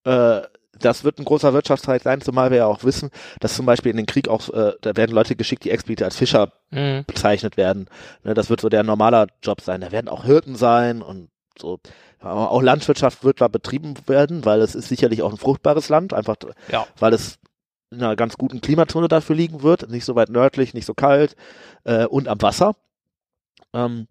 äh, 0.04 0.42
das 0.80 1.04
wird 1.04 1.18
ein 1.18 1.26
großer 1.26 1.54
Wirtschaftszeit 1.54 2.04
sein, 2.04 2.22
zumal 2.22 2.52
wir 2.52 2.58
ja 2.60 2.66
auch 2.68 2.84
wissen, 2.84 3.10
dass 3.40 3.56
zum 3.56 3.66
Beispiel 3.66 3.92
in 3.92 3.98
den 3.98 4.06
Krieg 4.06 4.28
auch, 4.28 4.50
äh, 4.50 4.74
da 4.82 4.96
werden 4.96 5.16
Leute 5.16 5.36
geschickt, 5.36 5.64
die 5.64 5.72
explizit 5.72 6.04
als 6.04 6.18
Fischer 6.18 6.52
mhm. 6.70 7.04
bezeichnet 7.08 7.58
werden. 7.58 7.88
Ne, 8.24 8.36
das 8.36 8.50
wird 8.50 8.62
so 8.62 8.70
der 8.70 8.84
normaler 8.84 9.28
Job 9.42 9.62
sein. 9.62 9.82
Da 9.82 9.92
werden 9.92 10.08
auch 10.08 10.26
Hirten 10.26 10.56
sein 10.56 11.02
und 11.02 11.30
so. 11.62 11.80
Auch 12.20 12.62
Landwirtschaft 12.62 13.24
wird 13.24 13.42
da 13.42 13.48
betrieben 13.48 13.94
werden, 14.08 14.44
weil 14.46 14.62
es 14.62 14.76
ist 14.76 14.90
sicherlich 14.90 15.22
auch 15.22 15.32
ein 15.32 15.38
fruchtbares 15.38 15.90
Land, 15.90 16.14
einfach 16.14 16.36
ja. 16.72 16.88
weil 17.00 17.14
es 17.14 17.38
in 17.92 18.02
einer 18.02 18.16
ganz 18.16 18.38
guten 18.38 18.62
Klimazone 18.62 19.08
dafür 19.08 19.36
liegen 19.36 19.64
wird, 19.64 19.90
nicht 19.90 20.06
so 20.06 20.16
weit 20.16 20.30
nördlich, 20.30 20.74
nicht 20.74 20.86
so 20.86 20.94
kalt 20.94 21.36
äh, 21.84 22.06
und 22.06 22.28
am 22.28 22.42
Wasser. 22.42 22.76
Ähm, 23.74 24.08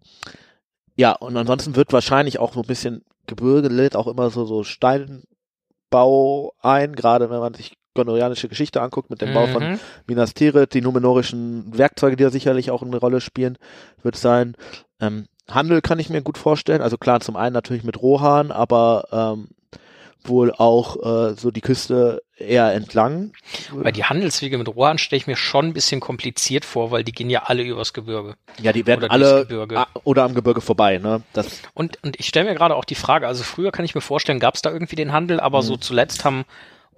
ja, 0.95 1.11
und 1.11 1.37
ansonsten 1.37 1.75
wird 1.75 1.93
wahrscheinlich 1.93 2.39
auch 2.39 2.53
so 2.53 2.61
ein 2.61 2.67
bisschen 2.67 3.03
Gebirge 3.27 3.67
lädt 3.67 3.95
auch 3.95 4.07
immer 4.07 4.29
so, 4.29 4.45
so 4.45 4.63
Steinbau 4.63 6.53
ein, 6.61 6.95
gerade 6.95 7.29
wenn 7.29 7.39
man 7.39 7.53
sich 7.53 7.73
gondorianische 7.93 8.47
Geschichte 8.47 8.81
anguckt 8.81 9.09
mit 9.09 9.21
dem 9.21 9.29
mhm. 9.29 9.33
Bau 9.33 9.47
von 9.47 9.71
mhm. 9.71 9.79
Minas 10.07 10.33
Tirith, 10.33 10.73
die 10.73 10.81
numenorischen 10.81 11.77
Werkzeuge, 11.77 12.15
die 12.15 12.23
da 12.23 12.29
sicherlich 12.29 12.71
auch 12.71 12.81
eine 12.81 12.97
Rolle 12.97 13.21
spielen, 13.21 13.57
wird 14.01 14.15
sein. 14.15 14.55
Ähm, 14.99 15.25
Handel 15.49 15.81
kann 15.81 15.99
ich 15.99 16.09
mir 16.09 16.21
gut 16.21 16.37
vorstellen. 16.37 16.81
Also 16.81 16.97
klar, 16.97 17.19
zum 17.19 17.35
einen 17.35 17.53
natürlich 17.53 17.83
mit 17.83 18.01
Rohan, 18.01 18.51
aber 18.51 19.07
ähm, 19.11 19.49
wohl 20.23 20.51
auch 20.51 20.97
äh, 21.29 21.35
so 21.35 21.51
die 21.51 21.61
Küste 21.61 22.21
eher 22.37 22.73
entlang. 22.73 23.31
Weil 23.71 23.91
die 23.91 24.03
Handelswege 24.03 24.57
mit 24.57 24.67
Rohan 24.67 24.97
stelle 24.97 25.17
ich 25.17 25.27
mir 25.27 25.35
schon 25.35 25.67
ein 25.67 25.73
bisschen 25.73 25.99
kompliziert 25.99 26.65
vor, 26.65 26.91
weil 26.91 27.03
die 27.03 27.11
gehen 27.11 27.29
ja 27.29 27.43
alle 27.43 27.63
übers 27.63 27.93
Gebirge. 27.93 28.35
Ja, 28.61 28.73
die 28.73 28.85
werden 28.85 29.05
oder 29.05 29.11
alle 29.11 29.47
oder 30.03 30.23
am 30.23 30.35
Gebirge 30.35 30.61
vorbei. 30.61 30.97
Ne? 30.99 31.21
Das 31.33 31.61
und, 31.73 32.03
und 32.03 32.19
ich 32.19 32.27
stelle 32.27 32.49
mir 32.49 32.55
gerade 32.55 32.75
auch 32.75 32.85
die 32.85 32.95
Frage, 32.95 33.27
also 33.27 33.43
früher 33.43 33.71
kann 33.71 33.85
ich 33.85 33.95
mir 33.95 34.01
vorstellen, 34.01 34.39
gab 34.39 34.55
es 34.55 34.61
da 34.61 34.71
irgendwie 34.71 34.95
den 34.95 35.13
Handel, 35.13 35.39
aber 35.39 35.59
mhm. 35.59 35.65
so 35.65 35.77
zuletzt 35.77 36.25
haben 36.25 36.45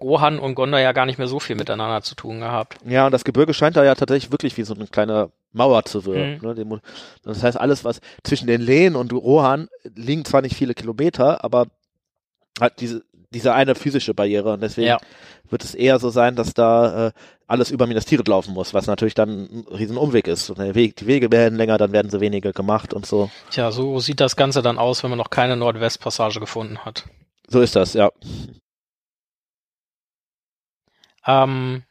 Rohan 0.02 0.40
und 0.40 0.56
Gondor 0.56 0.80
ja 0.80 0.92
gar 0.92 1.06
nicht 1.06 1.18
mehr 1.18 1.28
so 1.28 1.40
viel 1.40 1.56
miteinander 1.56 2.02
zu 2.02 2.16
tun 2.16 2.40
gehabt. 2.40 2.78
Ja, 2.86 3.06
und 3.06 3.12
das 3.12 3.24
Gebirge 3.24 3.54
scheint 3.54 3.76
da 3.76 3.84
ja 3.84 3.96
tatsächlich 3.96 4.32
wirklich 4.32 4.58
wie 4.58 4.64
so 4.64 4.74
eine 4.74 4.88
kleine 4.88 5.32
Mauer 5.52 5.84
zu 5.86 6.06
wirken. 6.06 6.46
Mhm. 6.48 6.70
Ne? 6.70 6.82
Das 7.24 7.44
heißt, 7.44 7.60
alles, 7.60 7.84
was 7.84 8.02
zwischen 8.24 8.48
den 8.48 8.62
Lehen 8.62 8.96
und 8.96 9.14
Rohan 9.14 9.68
liegen 9.96 10.26
zwar 10.26 10.42
nicht 10.42 10.56
viele 10.56 10.74
Kilometer, 10.74 11.44
aber 11.44 11.68
hat 12.60 12.80
diese, 12.80 13.04
diese 13.32 13.54
eine 13.54 13.76
physische 13.76 14.14
Barriere 14.14 14.54
und 14.54 14.62
deswegen 14.62 14.88
ja. 14.88 14.98
wird 15.50 15.64
es 15.64 15.76
eher 15.76 16.00
so 16.00 16.10
sein, 16.10 16.36
dass 16.36 16.54
da 16.54 17.08
äh, 17.08 17.12
alles 17.48 17.72
über 17.72 17.88
Minas 17.88 18.06
Tirith 18.06 18.28
laufen 18.28 18.54
muss, 18.54 18.74
was 18.74 18.88
natürlich 18.88 19.16
dann 19.16 19.30
ein 19.30 19.66
riesen 19.72 19.98
Umweg 19.98 20.28
ist. 20.28 20.56
Weg, 20.58 20.96
die 20.98 21.08
Wege 21.08 21.32
werden 21.32 21.58
länger, 21.58 21.78
dann 21.78 21.92
werden 21.92 22.12
so 22.12 22.22
wenige 22.22 22.54
gemacht 22.54 22.94
und 22.94 23.06
so. 23.06 23.30
Tja, 23.50 23.72
so 23.72 24.00
sieht 24.00 24.20
das 24.20 24.36
Ganze 24.36 24.62
dann 24.62 24.78
aus, 24.78 25.04
wenn 25.04 25.10
man 25.10 25.18
noch 25.18 25.30
keine 25.30 25.58
Nordwestpassage 25.58 26.40
gefunden 26.40 26.80
hat. 26.80 27.06
So 27.48 27.62
ist 27.62 27.76
das, 27.76 27.94
ja. 27.94 28.12
Ähm, 31.30 31.84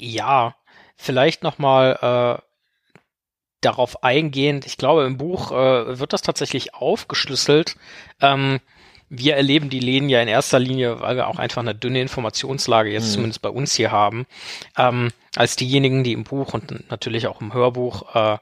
ja, 0.00 0.56
vielleicht 0.96 1.42
nochmal 1.42 2.40
äh, 2.40 2.42
darauf 3.60 4.02
eingehend. 4.02 4.66
Ich 4.66 4.76
glaube, 4.76 5.04
im 5.04 5.16
Buch 5.16 5.52
äh, 5.52 5.98
wird 5.98 6.12
das 6.12 6.22
tatsächlich 6.22 6.74
aufgeschlüsselt. 6.74 7.76
Ähm, 8.20 8.60
wir 9.08 9.36
erleben 9.36 9.70
die 9.70 9.80
Läden 9.80 10.08
ja 10.08 10.20
in 10.20 10.26
erster 10.26 10.58
Linie, 10.58 11.00
weil 11.00 11.16
wir 11.16 11.28
auch 11.28 11.38
einfach 11.38 11.62
eine 11.62 11.76
dünne 11.76 12.00
Informationslage 12.00 12.90
jetzt 12.90 13.08
mhm. 13.08 13.12
zumindest 13.12 13.42
bei 13.42 13.48
uns 13.50 13.74
hier 13.74 13.92
haben, 13.92 14.26
ähm, 14.76 15.12
als 15.36 15.54
diejenigen, 15.54 16.02
die 16.02 16.12
im 16.12 16.24
Buch 16.24 16.54
und 16.54 16.90
natürlich 16.90 17.28
auch 17.28 17.40
im 17.40 17.54
Hörbuch 17.54 18.14
äh, 18.16 18.38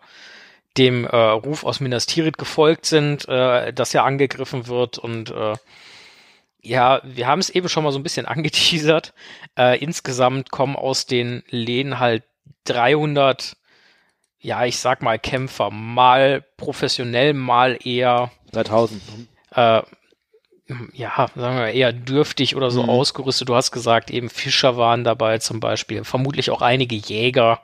dem 0.78 1.04
äh, 1.04 1.16
Ruf 1.16 1.64
aus 1.64 1.80
Minas 1.80 2.06
Tirith 2.06 2.38
gefolgt 2.38 2.86
sind, 2.86 3.28
äh, 3.28 3.74
dass 3.74 3.92
ja 3.92 4.04
angegriffen 4.04 4.66
wird 4.66 4.98
und 4.98 5.30
äh, 5.30 5.54
ja, 6.64 7.00
wir 7.04 7.26
haben 7.26 7.40
es 7.40 7.50
eben 7.50 7.68
schon 7.68 7.84
mal 7.84 7.92
so 7.92 7.98
ein 7.98 8.02
bisschen 8.02 8.26
angeteasert. 8.26 9.14
Äh, 9.56 9.78
insgesamt 9.78 10.50
kommen 10.50 10.76
aus 10.76 11.06
den 11.06 11.42
Läden 11.48 12.00
halt 12.00 12.24
300, 12.64 13.56
ja, 14.40 14.64
ich 14.64 14.78
sag 14.78 15.02
mal 15.02 15.18
Kämpfer, 15.18 15.70
mal 15.70 16.44
professionell, 16.56 17.34
mal 17.34 17.78
eher 17.82 18.30
3000. 18.52 19.00
Äh, 19.54 19.82
ja, 20.94 21.28
sagen 21.34 21.58
wir 21.58 21.72
eher 21.72 21.92
dürftig 21.92 22.56
oder 22.56 22.70
so 22.70 22.84
mhm. 22.84 22.88
ausgerüstet. 22.88 23.48
Du 23.48 23.54
hast 23.54 23.70
gesagt, 23.70 24.10
eben 24.10 24.30
Fischer 24.30 24.78
waren 24.78 25.04
dabei 25.04 25.38
zum 25.38 25.60
Beispiel, 25.60 26.04
vermutlich 26.04 26.50
auch 26.50 26.62
einige 26.62 26.96
Jäger. 26.96 27.60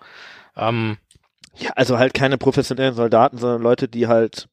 Ähm, 0.55 0.99
ja, 1.57 1.71
also 1.77 1.99
halt 1.99 2.13
keine 2.13 2.37
professionellen 2.37 2.95
Soldaten, 2.95 3.39
sondern 3.39 3.63
Leute, 3.63 3.89
die 3.89 4.07
halt 4.07 4.50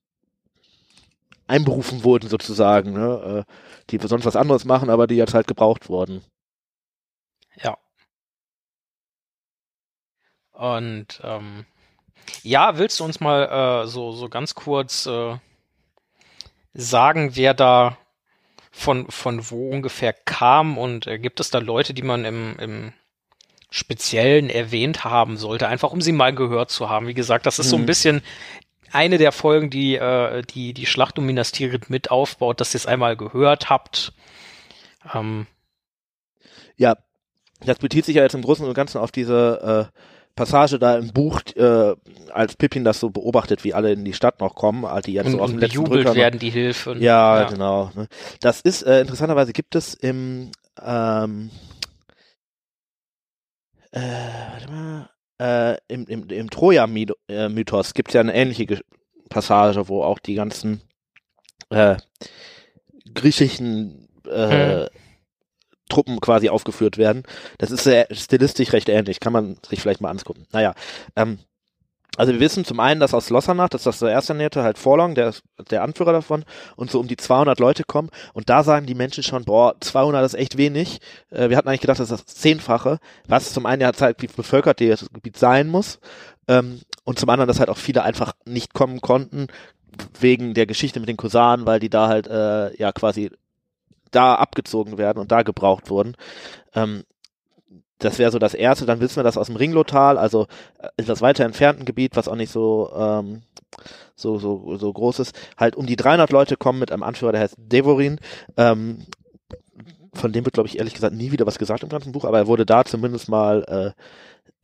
einberufen 1.48 2.04
wurden 2.04 2.30
sozusagen, 2.30 2.94
ne? 2.94 3.46
Äh, 3.48 3.52
die 3.90 4.06
sonst 4.06 4.26
was 4.26 4.36
anderes 4.36 4.66
machen, 4.66 4.90
aber 4.90 5.08
die 5.08 5.16
jetzt 5.16 5.34
halt 5.34 5.48
gebraucht 5.48 5.90
wurden. 5.90 6.24
Ja. 7.56 7.78
Und 10.52 11.22
ähm, 11.24 11.66
ja, 12.44 12.78
willst 12.78 13.00
du 13.00 13.06
uns 13.06 13.20
mal 13.20 13.84
äh, 13.84 13.88
so 13.88 14.12
so 14.12 14.30
ganz 14.30 14.56
kurz 14.56 15.06
äh, 15.06 15.38
sagen, 16.74 17.36
wer 17.36 17.54
da 17.54 17.98
von, 18.72 19.10
von 19.10 19.50
wo 19.50 19.70
ungefähr 19.70 20.14
kam 20.14 20.78
und 20.78 21.08
äh, 21.08 21.18
gibt 21.18 21.40
es 21.40 21.50
da 21.50 21.58
Leute, 21.58 21.96
die 21.96 22.04
man 22.04 22.26
im, 22.26 22.58
im 22.60 22.94
Speziellen 23.72 24.50
erwähnt 24.50 25.04
haben 25.04 25.38
sollte, 25.38 25.68
einfach 25.68 25.92
um 25.92 26.02
sie 26.02 26.12
mal 26.12 26.34
gehört 26.34 26.70
zu 26.70 26.90
haben. 26.90 27.08
Wie 27.08 27.16
gesagt, 27.16 27.48
das 27.48 27.58
ist 27.58 27.70
so 27.70 27.76
ein 27.76 27.82
mhm. 27.82 27.88
bisschen 27.88 28.22
eine 28.98 29.20
der 29.20 29.32
Folgen, 29.32 29.70
die 29.70 29.96
äh, 29.96 30.42
die, 30.42 30.74
die 30.74 30.88
Schlacht 30.88 31.20
um 31.20 31.26
Minas 31.26 31.52
Tirith 31.52 31.90
mit 31.90 32.10
aufbaut, 32.10 32.60
dass 32.60 32.74
ihr 32.74 32.80
es 32.80 32.88
einmal 32.88 33.16
gehört 33.16 33.70
habt. 33.70 34.14
Ähm. 35.14 35.46
Ja, 36.76 36.96
das 37.62 37.78
bezieht 37.78 38.06
sich 38.06 38.16
ja 38.16 38.24
jetzt 38.24 38.34
im 38.34 38.42
Großen 38.42 38.66
und 38.66 38.74
Ganzen 38.74 38.98
auf 38.98 39.12
diese 39.12 39.90
äh, 39.94 39.98
Passage 40.36 40.80
da 40.80 40.98
im 40.98 41.14
Buch, 41.14 41.42
äh, 41.56 41.96
als 42.32 42.56
Pippin 42.56 42.84
das 42.84 43.00
so 43.00 43.10
beobachtet, 43.10 43.64
wie 43.64 43.74
alle 43.74 43.92
in 43.92 44.04
die 44.04 44.14
Stadt 44.14 44.40
noch 44.40 44.56
kommen, 44.56 44.86
die 45.06 45.14
jetzt 45.14 45.28
und, 45.28 45.32
so 45.34 45.42
aus 45.42 45.52
dem 45.52 45.60
letzten 45.60 45.86
Drücker 45.86 46.16
werden 46.16 46.40
die 46.40 46.50
Hilfe. 46.50 46.96
Ja, 46.98 47.42
ja, 47.42 47.50
genau. 47.50 47.92
Ne. 47.96 48.08
Das 48.42 48.62
ist 48.62 48.82
äh, 48.84 49.02
interessanterweise 49.02 49.54
gibt 49.54 49.76
es 49.76 49.94
im 49.94 50.52
ähm, 50.84 51.52
äh, 53.92 54.00
warte 54.52 54.72
mal, 54.72 55.10
äh, 55.40 55.78
im, 55.88 56.06
im, 56.08 56.30
im 56.30 56.50
Troja-Mythos 56.50 57.94
gibt 57.94 58.10
es 58.10 58.14
ja 58.14 58.22
eine 58.22 58.34
ähnliche 58.34 58.82
Passage, 59.30 59.88
wo 59.88 60.04
auch 60.04 60.20
die 60.20 60.36
ganzen 60.36 60.82
äh, 61.70 61.98
griechischen 63.14 64.08
äh, 64.28 64.86
hm. 64.86 64.90
Truppen 65.90 66.20
quasi 66.20 66.50
aufgeführt 66.50 66.98
werden. 66.98 67.24
Das 67.58 67.72
ist 67.72 67.84
sehr 67.84 68.08
stilistisch 68.12 68.74
recht 68.74 68.90
ähnlich, 68.90 69.20
kann 69.20 69.34
man 69.34 69.58
sich 69.68 69.82
vielleicht 69.82 70.02
mal 70.02 70.10
angucken. 70.10 70.46
Naja, 70.52 70.74
ähm, 71.16 71.40
also 72.18 72.34
wir 72.34 72.40
wissen 72.40 72.66
zum 72.66 72.80
einen, 72.80 73.00
dass 73.00 73.14
aus 73.14 73.30
Lossanach, 73.30 73.70
das 73.70 73.82
ist 73.82 73.86
das 73.86 74.00
der 74.00 74.10
erste 74.10 74.34
Nähte, 74.34 74.64
halt 74.64 74.78
Forlong, 74.78 75.16
der 75.16 75.30
ist 75.30 75.44
der 75.70 75.84
Anführer 75.84 76.12
davon, 76.12 76.44
und 76.76 76.92
so 76.92 77.00
um 77.00 77.08
die 77.08 77.16
200 77.16 77.60
Leute 77.60 77.84
kommen. 77.84 78.10
Und 78.34 78.50
da 78.50 78.64
sagen 78.64 78.88
die 78.88 78.96
Menschen 78.96 79.24
schon, 79.24 79.46
boah, 79.46 79.76
200 79.80 80.26
ist 80.26 80.34
echt 80.34 80.58
wenig. 80.58 81.00
Äh, 81.30 81.50
wir 81.50 81.58
hatten 81.58 81.70
eigentlich 81.70 81.82
gedacht, 81.82 82.00
das 82.00 82.12
ist 82.12 82.28
das 82.28 82.36
Zehnfache, 82.36 83.00
was 83.28 83.54
zum 83.54 83.66
einen 83.66 83.82
ja 83.82 83.92
halt, 84.00 84.22
wie 84.22 84.28
bevölkert 84.28 84.82
das 84.82 85.08
Gebiet 85.14 85.38
sein 85.38 85.68
muss. 85.68 86.00
Ähm, 86.48 86.82
und 87.04 87.20
zum 87.20 87.30
anderen, 87.30 87.48
dass 87.48 87.60
halt 87.60 87.70
auch 87.70 87.78
viele 87.78 88.04
einfach 88.04 88.34
nicht 88.46 88.74
kommen 88.74 89.00
konnten, 89.00 89.48
wegen 90.20 90.54
der 90.54 90.66
Geschichte 90.66 91.00
mit 91.00 91.10
den 91.10 91.18
Kosanen, 91.18 91.66
weil 91.66 91.80
die 91.80 91.90
da 91.90 92.08
halt, 92.08 92.28
äh, 92.28 92.76
ja, 92.78 92.92
quasi 92.92 93.32
da 94.12 94.36
abgezogen 94.36 94.98
werden 94.98 95.20
und 95.20 95.32
da 95.32 95.44
gebraucht 95.44 95.90
wurden. 95.90 96.16
Ähm, 96.74 97.04
das 98.00 98.20
wäre 98.20 98.32
so 98.32 98.40
das 98.40 98.54
erste. 98.54 98.86
Dann 98.86 99.00
wissen 99.00 99.18
wir 99.18 99.24
das 99.24 99.38
aus 99.38 99.48
dem 99.48 99.56
Ringlotal, 99.56 100.18
also 100.18 100.48
äh, 100.80 100.88
etwas 100.98 101.22
weiter 101.22 101.46
entfernten 101.46 101.86
Gebiet, 101.86 102.16
was 102.16 102.28
auch 102.28 102.36
nicht 102.36 102.52
so 102.52 102.92
ähm, 102.96 103.42
so 104.16 104.38
so 104.40 104.78
so 104.78 104.92
groß 104.92 105.20
ist. 105.20 105.36
Halt 105.58 105.76
um 105.76 105.86
die 105.86 105.96
300 105.96 106.32
Leute 106.32 106.58
kommen 106.58 106.80
mit 106.80 106.92
einem 106.92 107.04
Anführer, 107.04 107.32
der 107.32 107.42
heißt 107.42 107.56
Devorin. 107.58 108.20
Ähm, 108.56 109.06
von 110.18 110.34
dem 110.34 110.46
wird, 110.46 110.54
glaube 110.54 110.68
ich, 110.68 110.78
ehrlich 110.78 110.94
gesagt 110.94 111.14
nie 111.14 111.32
wieder 111.32 111.46
was 111.46 111.60
gesagt 111.60 111.84
im 111.84 111.90
ganzen 111.90 112.12
Buch, 112.12 112.26
aber 112.26 112.40
er 112.40 112.48
wurde 112.48 112.66
da 112.66 112.84
zumindest 112.84 113.30
mal, 113.30 113.94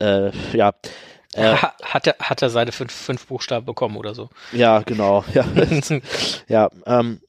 äh, 0.00 0.04
äh, 0.04 0.32
ja. 0.52 0.72
Äh, 1.34 1.56
hat, 1.82 2.06
er, 2.06 2.16
hat 2.20 2.42
er 2.42 2.50
seine 2.50 2.72
fünf, 2.72 2.92
fünf 2.92 3.26
Buchstaben 3.26 3.66
bekommen 3.66 3.96
oder 3.96 4.14
so? 4.14 4.30
Ja, 4.52 4.80
genau. 4.80 5.24
Ja, 5.32 5.44
ja 6.48 6.68
ähm, 6.86 7.20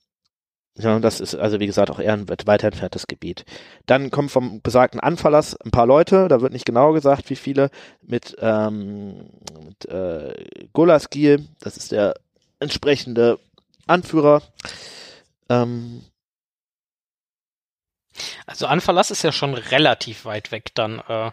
ja, 0.77 0.99
das 0.99 1.21
ist 1.21 1.35
also 1.35 1.59
wie 1.59 1.67
gesagt 1.67 1.89
auch 1.89 1.99
eher 1.99 2.13
ein 2.13 2.27
weiter 2.27 2.67
entferntes 2.67 3.07
Gebiet. 3.07 3.45
Dann 3.85 4.11
kommen 4.11 4.27
vom 4.27 4.61
besagten 4.61 4.99
Anfallers 4.99 5.55
ein 5.61 5.71
paar 5.71 5.85
Leute, 5.85 6.27
da 6.27 6.41
wird 6.41 6.51
nicht 6.51 6.65
genau 6.65 6.91
gesagt, 6.91 7.29
wie 7.29 7.37
viele, 7.37 7.69
mit, 8.01 8.35
ähm, 8.39 9.29
mit 9.63 9.85
äh, 9.85 10.33
Golaskil, 10.73 11.47
das 11.61 11.77
ist 11.77 11.93
der 11.93 12.15
entsprechende 12.59 13.39
Anführer. 13.87 14.41
Ähm, 15.49 16.03
also 18.45 18.67
Anverlass 18.67 19.11
ist 19.11 19.23
ja 19.23 19.31
schon 19.31 19.53
relativ 19.53 20.25
weit 20.25 20.51
weg 20.51 20.71
dann. 20.75 20.99
Äh, 21.07 21.31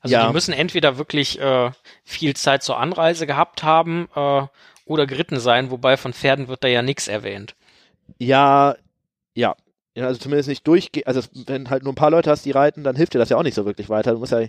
also 0.00 0.12
ja. 0.12 0.26
die 0.26 0.32
müssen 0.32 0.52
entweder 0.52 0.98
wirklich 0.98 1.40
äh, 1.40 1.70
viel 2.04 2.36
Zeit 2.36 2.62
zur 2.62 2.78
Anreise 2.78 3.26
gehabt 3.26 3.62
haben 3.62 4.08
äh, 4.14 4.46
oder 4.84 5.06
geritten 5.06 5.40
sein, 5.40 5.70
wobei 5.70 5.96
von 5.96 6.12
Pferden 6.12 6.48
wird 6.48 6.62
da 6.62 6.68
ja 6.68 6.82
nichts 6.82 7.08
erwähnt. 7.08 7.54
Ja, 8.18 8.76
ja. 9.34 9.54
Ja, 9.96 10.06
also 10.08 10.18
zumindest 10.18 10.48
nicht 10.48 10.66
durchgehen. 10.66 11.06
Also 11.06 11.20
wenn 11.46 11.70
halt 11.70 11.84
nur 11.84 11.92
ein 11.92 11.96
paar 11.96 12.10
Leute 12.10 12.28
hast, 12.28 12.44
die 12.44 12.50
reiten, 12.50 12.82
dann 12.82 12.96
hilft 12.96 13.14
dir 13.14 13.20
das 13.20 13.28
ja 13.28 13.36
auch 13.36 13.44
nicht 13.44 13.54
so 13.54 13.64
wirklich 13.64 13.88
weiter. 13.88 14.12
Du 14.12 14.18
musst 14.18 14.32
ja 14.32 14.40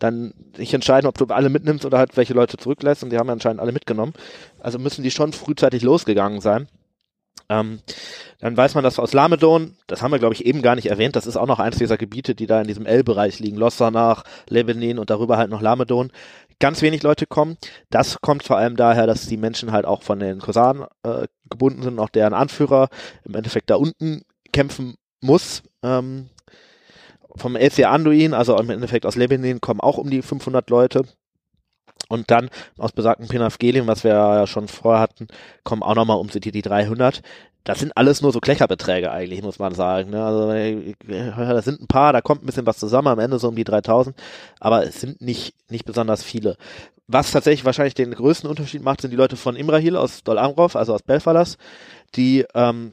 dann 0.00 0.34
nicht 0.56 0.74
entscheiden, 0.74 1.06
ob 1.06 1.16
du 1.16 1.26
alle 1.26 1.50
mitnimmst 1.50 1.84
oder 1.84 1.98
halt 1.98 2.16
welche 2.16 2.34
Leute 2.34 2.56
zurücklässt 2.56 3.04
und 3.04 3.10
die 3.10 3.16
haben 3.18 3.28
ja 3.28 3.32
anscheinend 3.32 3.60
alle 3.60 3.70
mitgenommen. 3.70 4.12
Also 4.58 4.80
müssen 4.80 5.04
die 5.04 5.12
schon 5.12 5.32
frühzeitig 5.32 5.82
losgegangen 5.82 6.40
sein. 6.40 6.66
Ähm, 7.48 7.80
dann 8.40 8.56
weiß 8.56 8.74
man, 8.74 8.84
dass 8.84 8.98
aus 8.98 9.12
Lamedon, 9.14 9.76
das 9.86 10.02
haben 10.02 10.10
wir 10.10 10.18
glaube 10.18 10.34
ich 10.34 10.44
eben 10.44 10.62
gar 10.62 10.74
nicht 10.74 10.90
erwähnt, 10.90 11.16
das 11.16 11.26
ist 11.26 11.36
auch 11.36 11.46
noch 11.46 11.60
eins 11.60 11.78
dieser 11.78 11.96
Gebiete, 11.96 12.34
die 12.34 12.46
da 12.46 12.60
in 12.60 12.66
diesem 12.66 12.84
L-Bereich 12.84 13.38
liegen, 13.38 13.56
Lossanach, 13.56 14.24
Lebanon 14.48 14.98
und 14.98 15.10
darüber 15.10 15.38
halt 15.38 15.48
noch 15.50 15.62
Lamedon, 15.62 16.12
ganz 16.60 16.82
wenig 16.82 17.02
Leute 17.02 17.26
kommen. 17.26 17.56
Das 17.90 18.20
kommt 18.20 18.42
vor 18.42 18.56
allem 18.56 18.76
daher, 18.76 19.06
dass 19.06 19.26
die 19.26 19.36
Menschen 19.36 19.72
halt 19.72 19.84
auch 19.84 20.02
von 20.02 20.20
den 20.20 20.40
Kosanen 20.40 20.84
äh, 21.02 21.26
gebunden 21.50 21.82
sind, 21.82 21.98
auch 21.98 22.08
deren 22.08 22.34
Anführer 22.34 22.88
im 23.24 23.34
Endeffekt 23.34 23.70
da 23.70 23.76
unten 23.76 24.22
kämpfen 24.52 24.96
muss. 25.20 25.62
Ähm, 25.82 26.30
vom 27.36 27.56
LC 27.56 27.86
Anduin, 27.86 28.34
also 28.34 28.58
im 28.58 28.70
Endeffekt 28.70 29.06
aus 29.06 29.16
Lebanon, 29.16 29.60
kommen 29.60 29.80
auch 29.80 29.98
um 29.98 30.10
die 30.10 30.22
500 30.22 30.68
Leute. 30.70 31.04
Und 32.08 32.30
dann 32.30 32.48
aus 32.78 32.92
besagten 32.92 33.28
Penafgelien, 33.28 33.86
was 33.86 34.02
wir 34.02 34.12
ja 34.12 34.46
schon 34.46 34.66
vorher 34.66 35.00
hatten, 35.00 35.28
kommen 35.62 35.82
auch 35.82 35.94
nochmal 35.94 36.18
um 36.18 36.28
die, 36.28 36.40
die 36.40 36.62
300. 36.62 37.22
Das 37.64 37.80
sind 37.80 37.94
alles 37.96 38.22
nur 38.22 38.32
so 38.32 38.40
Klecherbeträge 38.40 39.10
eigentlich, 39.12 39.42
muss 39.42 39.58
man 39.58 39.74
sagen. 39.74 40.10
Ne? 40.10 40.24
Also 40.24 40.50
das 41.54 41.64
sind 41.66 41.82
ein 41.82 41.86
paar, 41.86 42.14
da 42.14 42.22
kommt 42.22 42.42
ein 42.42 42.46
bisschen 42.46 42.66
was 42.66 42.78
zusammen, 42.78 43.08
am 43.08 43.18
Ende 43.18 43.38
so 43.38 43.48
um 43.48 43.56
die 43.56 43.64
3000, 43.64 44.16
aber 44.58 44.84
es 44.84 45.00
sind 45.00 45.20
nicht, 45.20 45.54
nicht 45.68 45.84
besonders 45.84 46.22
viele. 46.22 46.56
Was 47.08 47.30
tatsächlich 47.30 47.66
wahrscheinlich 47.66 47.94
den 47.94 48.12
größten 48.12 48.48
Unterschied 48.48 48.82
macht, 48.82 49.02
sind 49.02 49.10
die 49.10 49.16
Leute 49.16 49.36
von 49.36 49.56
Imrahil 49.56 49.96
aus 49.96 50.22
Dol 50.24 50.38
Amrov, 50.38 50.76
also 50.76 50.94
aus 50.94 51.02
Belfalas, 51.02 51.58
die 52.14 52.46
ähm, 52.54 52.92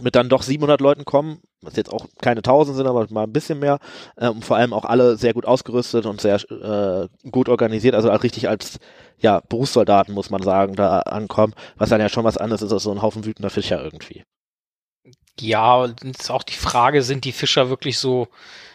mit 0.00 0.16
dann 0.16 0.28
doch 0.28 0.42
700 0.42 0.80
Leuten 0.80 1.04
kommen, 1.04 1.40
was 1.62 1.76
jetzt 1.76 1.92
auch 1.92 2.06
keine 2.20 2.42
1000 2.42 2.76
sind, 2.76 2.86
aber 2.86 3.06
mal 3.10 3.24
ein 3.24 3.32
bisschen 3.32 3.58
mehr, 3.60 3.78
ähm, 4.18 4.42
vor 4.42 4.56
allem 4.56 4.72
auch 4.72 4.84
alle 4.84 5.16
sehr 5.16 5.32
gut 5.34 5.46
ausgerüstet 5.46 6.06
und 6.06 6.20
sehr 6.20 6.36
äh, 6.50 7.08
gut 7.30 7.48
organisiert, 7.48 7.94
also 7.94 8.10
auch 8.10 8.22
richtig 8.22 8.48
als 8.48 8.78
ja, 9.18 9.40
Berufssoldaten, 9.48 10.14
muss 10.14 10.30
man 10.30 10.42
sagen, 10.42 10.74
da 10.74 11.00
ankommen, 11.00 11.54
was 11.76 11.90
dann 11.90 12.00
ja 12.00 12.08
schon 12.08 12.24
was 12.24 12.36
anderes 12.36 12.62
ist 12.62 12.72
als 12.72 12.82
so 12.82 12.90
ein 12.90 13.02
Haufen 13.02 13.24
wütender 13.24 13.50
Fischer 13.50 13.82
irgendwie. 13.82 14.24
Ja, 15.40 15.76
und 15.76 16.04
ist 16.04 16.30
auch 16.30 16.42
die 16.42 16.52
Frage, 16.54 17.02
sind 17.02 17.24
die 17.24 17.32
Fischer 17.32 17.68
wirklich 17.70 17.98
so 17.98 18.28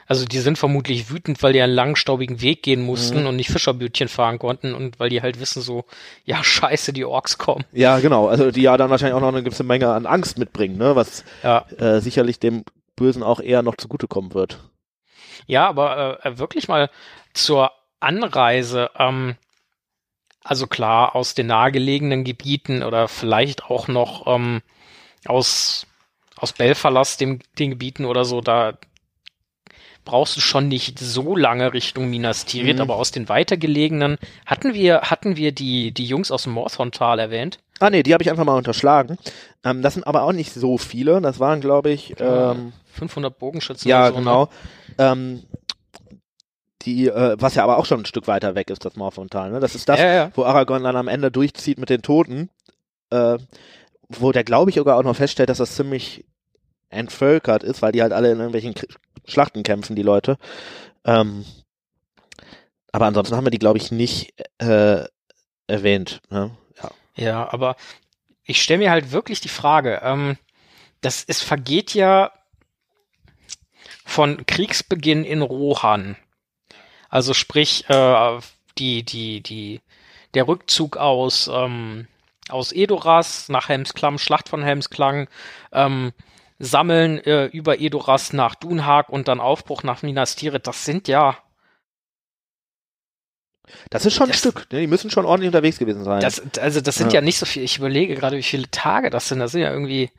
Also 0.10 0.26
die 0.26 0.40
sind 0.40 0.58
vermutlich 0.58 1.10
wütend, 1.10 1.44
weil 1.44 1.52
die 1.52 1.62
einen 1.62 1.74
langen, 1.74 1.98
staubigen 1.98 2.42
Weg 2.42 2.64
gehen 2.64 2.82
mussten 2.82 3.22
Mhm. 3.22 3.28
und 3.28 3.36
nicht 3.36 3.50
Fischerbötchen 3.50 4.08
fahren 4.08 4.40
konnten 4.40 4.74
und 4.74 5.00
weil 5.02 5.10
die 5.10 5.22
halt 5.22 5.42
wissen 5.42 5.62
so, 5.62 5.84
ja 6.24 6.42
scheiße, 6.44 6.94
die 6.94 7.04
Orks 7.04 7.38
kommen. 7.38 7.66
Ja, 7.74 8.00
genau. 8.00 8.28
Also 8.28 8.52
die 8.52 8.62
ja 8.62 8.78
dann 8.78 8.90
wahrscheinlich 8.90 9.16
auch 9.16 9.22
noch 9.22 9.28
eine 9.28 9.44
gewisse 9.44 9.64
Menge 9.66 9.90
an 9.92 10.06
Angst 10.06 10.38
mitbringen, 10.38 10.78
ne? 10.78 10.96
was 10.96 11.26
Ja, 11.44 11.66
äh, 11.78 12.00
sicherlich 12.00 12.40
dem 12.40 12.64
Bösen 12.98 13.24
auch 13.24 13.40
eher 13.40 13.62
noch 13.64 13.78
zugutekommen 13.78 14.34
wird. 14.34 14.60
ja 15.46 15.68
aber 15.70 16.26
äh, 16.26 16.38
wirklich 16.38 16.68
mal 16.68 16.90
zur 17.34 17.72
Anreise. 18.02 18.90
Ähm, 19.00 19.36
also 20.44 20.68
klar, 20.68 21.16
aus 21.16 21.34
den 21.34 21.48
nahegelegenen 21.48 22.24
Gebieten 22.26 22.84
oder 22.84 23.08
vielleicht 23.08 23.64
auch 23.66 23.88
noch 23.88 24.28
ähm, 24.28 24.62
aus, 25.26 25.88
aus 26.36 26.52
Belfalas, 26.54 27.18
dem, 27.18 27.40
den 27.60 27.70
Gebieten 27.72 28.06
oder 28.06 28.26
so, 28.26 28.42
da 28.42 28.78
brauchst 30.06 30.38
du 30.38 30.40
schon 30.42 30.70
nicht 30.70 31.00
so 31.00 31.36
lange 31.36 31.74
Richtung 31.74 32.10
Minas 32.10 32.46
Tirith, 32.46 32.78
Mhm. 32.78 32.82
aber 32.82 32.96
aus 32.96 33.12
den 33.12 33.28
weitergelegenen 33.28 34.18
hatten 34.46 34.74
wir, 34.74 35.02
hatten 35.02 35.36
wir 35.36 35.52
die, 35.52 35.92
die 35.92 36.06
Jungs 36.06 36.32
aus 36.32 36.44
dem 36.44 36.54
Morthon-Tal 36.54 37.20
erwähnt? 37.20 37.60
Ah 37.80 37.90
nee, 37.90 38.02
die 38.04 38.14
habe 38.14 38.24
ich 38.24 38.30
einfach 38.32 38.46
mal 38.46 38.56
unterschlagen. 38.58 39.18
Ähm, 39.66 39.82
das 39.82 39.96
sind 39.96 40.08
aber 40.08 40.24
auch 40.24 40.32
nicht 40.32 40.54
so 40.54 40.78
viele. 40.78 41.20
Das 41.22 41.40
waren, 41.42 41.60
glaube 41.60 41.90
ich, 41.90 42.16
ähm, 42.20 42.72
500 42.98 43.38
Bogenschützen 43.38 43.88
ja 43.90 44.08
oder 44.08 44.10
so, 44.10 44.14
ne? 44.16 44.20
genau. 44.20 44.50
Ähm, 44.98 45.44
die, 46.84 47.08
äh, 47.08 47.36
was 47.40 47.56
ja 47.56 47.64
aber 47.64 47.78
auch 47.78 47.86
schon 47.86 48.02
ein 48.02 48.06
Stück 48.06 48.28
weiter 48.28 48.56
weg 48.56 48.70
ist, 48.70 48.86
das 48.86 48.96
Morphontal. 48.96 49.52
Ne? 49.52 49.60
Das 49.60 49.76
ist 49.76 49.90
das, 49.90 50.00
Ja, 50.00 50.14
ja. 50.14 50.32
wo 50.36 50.44
Aragorn 50.44 50.84
dann 50.84 50.96
am 50.96 51.08
Ende 51.08 51.32
durchzieht 51.32 51.80
mit 51.80 51.90
den 51.90 52.02
Toten. 52.02 52.50
Äh, 53.10 53.38
wo 54.10 54.32
der, 54.32 54.44
glaube 54.44 54.70
ich, 54.70 54.78
sogar 54.78 54.98
auch 54.98 55.04
noch 55.04 55.16
feststellt, 55.16 55.50
dass 55.50 55.58
das 55.58 55.76
ziemlich 55.76 56.26
entvölkert 56.90 57.64
ist, 57.64 57.82
weil 57.82 57.92
die 57.92 58.02
halt 58.02 58.14
alle 58.14 58.32
in 58.32 58.38
irgendwelchen 58.38 58.74
Kr 58.74 58.88
Schlachten 59.30 59.64
kämpfen, 59.64 59.98
die 59.98 60.04
Leute. 60.04 60.38
Ähm, 61.04 61.44
aber 62.94 63.08
ansonsten 63.08 63.36
haben 63.36 63.46
wir 63.46 63.52
die, 63.52 63.60
glaube 63.60 63.78
ich, 63.78 63.92
nicht 63.92 64.34
äh, 64.60 65.04
erwähnt. 65.68 66.22
Ne? 66.30 66.52
Ja. 66.82 66.92
Ja, 67.18 67.54
aber 67.54 67.76
ich 68.46 68.62
stelle 68.62 68.80
mir 68.80 68.92
halt 68.92 69.12
wirklich 69.12 69.42
die 69.42 69.50
Frage, 69.50 70.00
ähm, 70.02 70.38
das 71.02 71.26
es 71.28 71.42
vergeht 71.42 71.94
ja 71.94 72.32
von 74.08 74.46
Kriegsbeginn 74.46 75.24
in 75.26 75.42
Rohan. 75.42 76.16
Also 77.10 77.34
sprich, 77.34 77.86
äh, 77.90 78.40
die, 78.78 79.04
die, 79.04 79.42
die, 79.42 79.82
der 80.34 80.48
Rückzug 80.48 80.98
aus, 80.98 81.50
ähm, 81.54 82.08
aus 82.50 82.72
Edoras 82.72 83.50
nach 83.50 83.70
Helmsklang, 83.70 84.18
Schlacht 84.18 84.50
von 84.50 84.64
Helmsklang, 84.64 85.28
ähm, 85.74 86.14
Sammeln 86.60 87.20
äh, 87.20 87.46
über 87.48 87.80
Edoras 87.80 88.34
nach 88.34 88.56
Dunhag 88.56 89.10
und 89.10 89.28
dann 89.28 89.40
Aufbruch 89.40 89.84
nach 89.84 90.02
Minas 90.04 90.36
Tirith, 90.36 90.66
das 90.66 90.86
sind 90.86 91.08
ja, 91.08 91.38
Das 93.90 94.06
ist 94.06 94.14
schon 94.16 94.28
ein 94.28 94.30
Das- 94.32 94.40
Stück. 94.40 94.68
Ne? 94.72 94.80
Die 94.80 94.88
müssen 94.88 95.12
schon 95.12 95.26
ordentlich 95.26 95.50
unterwegs 95.50 95.78
gewesen 95.78 96.04
sein. 96.06 96.22
das, 96.22 96.42
also 96.58 96.80
das 96.82 96.96
sind 96.96 97.12
ja. 97.14 97.20
Ja. 97.20 97.22
nicht 97.26 97.38
so 97.38 97.46
viel, 97.46 97.64
ich 97.64 97.78
überlege 97.78 98.16
gerade, 98.16 98.38
wie 98.38 98.44
viele 98.44 98.72
Tage 98.72 99.10
das 99.10 99.28
sind, 99.28 99.40
das 99.40 99.52
sind 99.52 99.62
ja 99.62 99.72
irgendwie, 99.72 100.10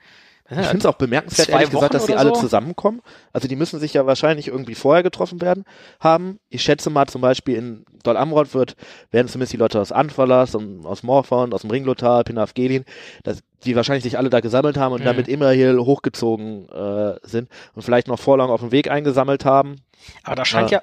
das 0.48 0.56
sind 0.56 0.62
Ich 0.62 0.66
ja 0.66 0.70
finde 0.70 0.78
es 0.78 0.86
auch 0.86 0.98
bemerkenswert, 0.98 1.48
ehrlich 1.48 1.70
gesagt, 1.70 1.92
Wochen 1.92 1.92
dass 1.92 2.06
sie 2.06 2.12
oder 2.12 2.20
alle 2.20 2.32
so? 2.34 2.40
zusammenkommen. 2.40 3.02
Also 3.32 3.48
die 3.48 3.56
müssen 3.56 3.80
sich 3.80 3.94
ja 3.94 4.06
wahrscheinlich 4.06 4.48
irgendwie 4.48 4.74
vorher 4.74 5.02
getroffen 5.02 5.40
werden 5.40 5.64
haben. 6.00 6.38
Ich 6.48 6.62
schätze 6.62 6.90
mal 6.90 7.06
zum 7.06 7.20
Beispiel 7.20 7.56
in 7.56 7.84
Dol 8.02 8.16
Amroth 8.16 8.54
wird, 8.54 8.74
werden 9.10 9.28
zumindest 9.28 9.52
die 9.52 9.56
Leute 9.58 9.80
aus 9.80 9.92
Anfalas 9.92 10.54
und 10.54 10.86
aus 10.86 11.02
Morphon, 11.02 11.52
aus 11.52 11.62
dem 11.62 11.70
Ringlotal, 11.70 12.24
Pinaf 12.24 12.54
Gelin, 12.54 12.84
dass 13.24 13.40
die 13.64 13.76
wahrscheinlich 13.76 14.04
sich 14.04 14.16
alle 14.18 14.30
da 14.30 14.40
gesammelt 14.40 14.76
haben 14.78 14.92
und 14.92 15.00
Mhm. 15.00 15.04
damit 15.04 15.28
immer 15.28 15.50
hier 15.50 15.76
hochgezogen 15.84 16.68
äh, 16.70 17.16
sind 17.22 17.48
und 17.74 17.82
vielleicht 17.82 18.08
noch 18.08 18.18
vorlang 18.18 18.50
auf 18.50 18.60
dem 18.60 18.72
Weg 18.72 18.90
eingesammelt 18.90 19.44
haben. 19.44 19.76
Aber 20.22 20.36
da 20.36 20.44
scheint 20.44 20.70
ja, 20.70 20.82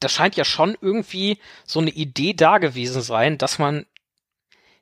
da 0.00 0.08
scheint 0.08 0.36
ja 0.36 0.44
schon 0.44 0.76
irgendwie 0.80 1.38
so 1.64 1.80
eine 1.80 1.90
Idee 1.90 2.34
da 2.34 2.58
gewesen 2.58 3.00
sein, 3.02 3.38
dass 3.38 3.58
man 3.58 3.86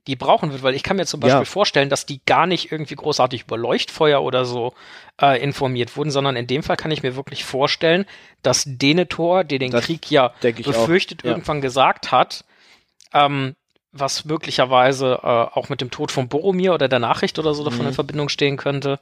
die 0.06 0.16
brauchen 0.16 0.50
wird, 0.52 0.62
weil 0.62 0.74
ich 0.74 0.82
kann 0.82 0.96
mir 0.96 1.06
zum 1.06 1.20
Beispiel 1.20 1.40
Ja. 1.40 1.44
vorstellen, 1.44 1.88
dass 1.88 2.06
die 2.06 2.20
gar 2.26 2.46
nicht 2.46 2.72
irgendwie 2.72 2.96
großartig 2.96 3.42
über 3.42 3.56
Leuchtfeuer 3.56 4.20
oder 4.22 4.44
so 4.44 4.72
äh, 5.20 5.40
informiert 5.42 5.96
wurden, 5.96 6.10
sondern 6.10 6.34
in 6.36 6.46
dem 6.48 6.62
Fall 6.64 6.76
kann 6.76 6.90
ich 6.90 7.02
mir 7.04 7.14
wirklich 7.14 7.44
vorstellen, 7.44 8.04
dass 8.42 8.64
Denethor, 8.66 9.44
der 9.44 9.58
den 9.60 9.70
Das 9.70 9.84
Krieg 9.84 10.10
ja 10.10 10.32
befürchtet 10.64 11.22
Ja. 11.22 11.30
irgendwann 11.30 11.60
gesagt 11.60 12.10
hat, 12.10 12.44
ähm, 13.12 13.54
was 13.92 14.24
möglicherweise 14.24 15.20
äh, 15.22 15.26
auch 15.26 15.68
mit 15.68 15.80
dem 15.80 15.90
Tod 15.90 16.10
von 16.10 16.28
Boromir 16.28 16.74
oder 16.74 16.88
der 16.88 16.98
Nachricht 16.98 17.38
oder 17.38 17.54
so 17.54 17.62
davon 17.62 17.80
Mhm. 17.82 17.88
in 17.88 17.92
Verbindung 17.94 18.28
stehen 18.28 18.56
könnte. 18.56 18.98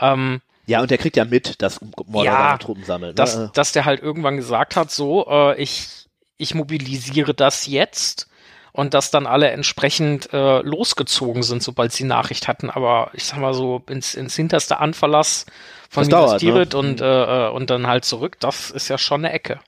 Ähm, 0.00 0.40
Ja, 0.66 0.80
und 0.80 0.90
der 0.90 0.98
kriegt 0.98 1.16
ja 1.16 1.24
mit, 1.24 1.60
dass 1.60 1.80
Mordor 2.06 2.24
Ja, 2.24 2.56
Truppen 2.58 2.84
sammelt. 2.84 3.18
dass, 3.18 3.36
ne? 3.36 3.50
dass 3.54 3.72
der 3.72 3.84
halt 3.84 4.00
irgendwann 4.00 4.36
gesagt 4.36 4.76
hat, 4.76 4.90
so, 4.90 5.26
äh, 5.28 5.60
ich, 5.60 5.88
ich 6.36 6.54
mobilisiere 6.54 7.34
das 7.34 7.66
jetzt 7.66 8.28
und 8.72 8.94
dass 8.94 9.10
dann 9.10 9.26
alle 9.26 9.50
entsprechend 9.50 10.32
äh, 10.32 10.60
losgezogen 10.60 11.42
sind, 11.42 11.62
sobald 11.62 11.92
sie 11.92 12.04
Nachricht 12.04 12.48
hatten, 12.48 12.70
aber 12.70 13.10
ich 13.14 13.24
sag 13.24 13.38
mal 13.38 13.54
so 13.54 13.82
ins, 13.88 14.14
ins 14.14 14.36
hinterste 14.36 14.78
Anverlass 14.78 15.46
von 15.90 16.02
Das 16.02 16.08
Minas 16.08 16.32
ne? 16.32 16.38
Tirith 16.38 16.74
und, 16.74 17.00
Mhm. 17.00 17.06
äh, 17.06 17.46
äh, 17.46 17.50
und 17.50 17.70
dann 17.70 17.86
halt 17.86 18.04
zurück, 18.04 18.38
das 18.40 18.70
ist 18.70 18.88
ja 18.88 18.98
schon 18.98 19.24
eine 19.24 19.32
Ecke. 19.32 19.60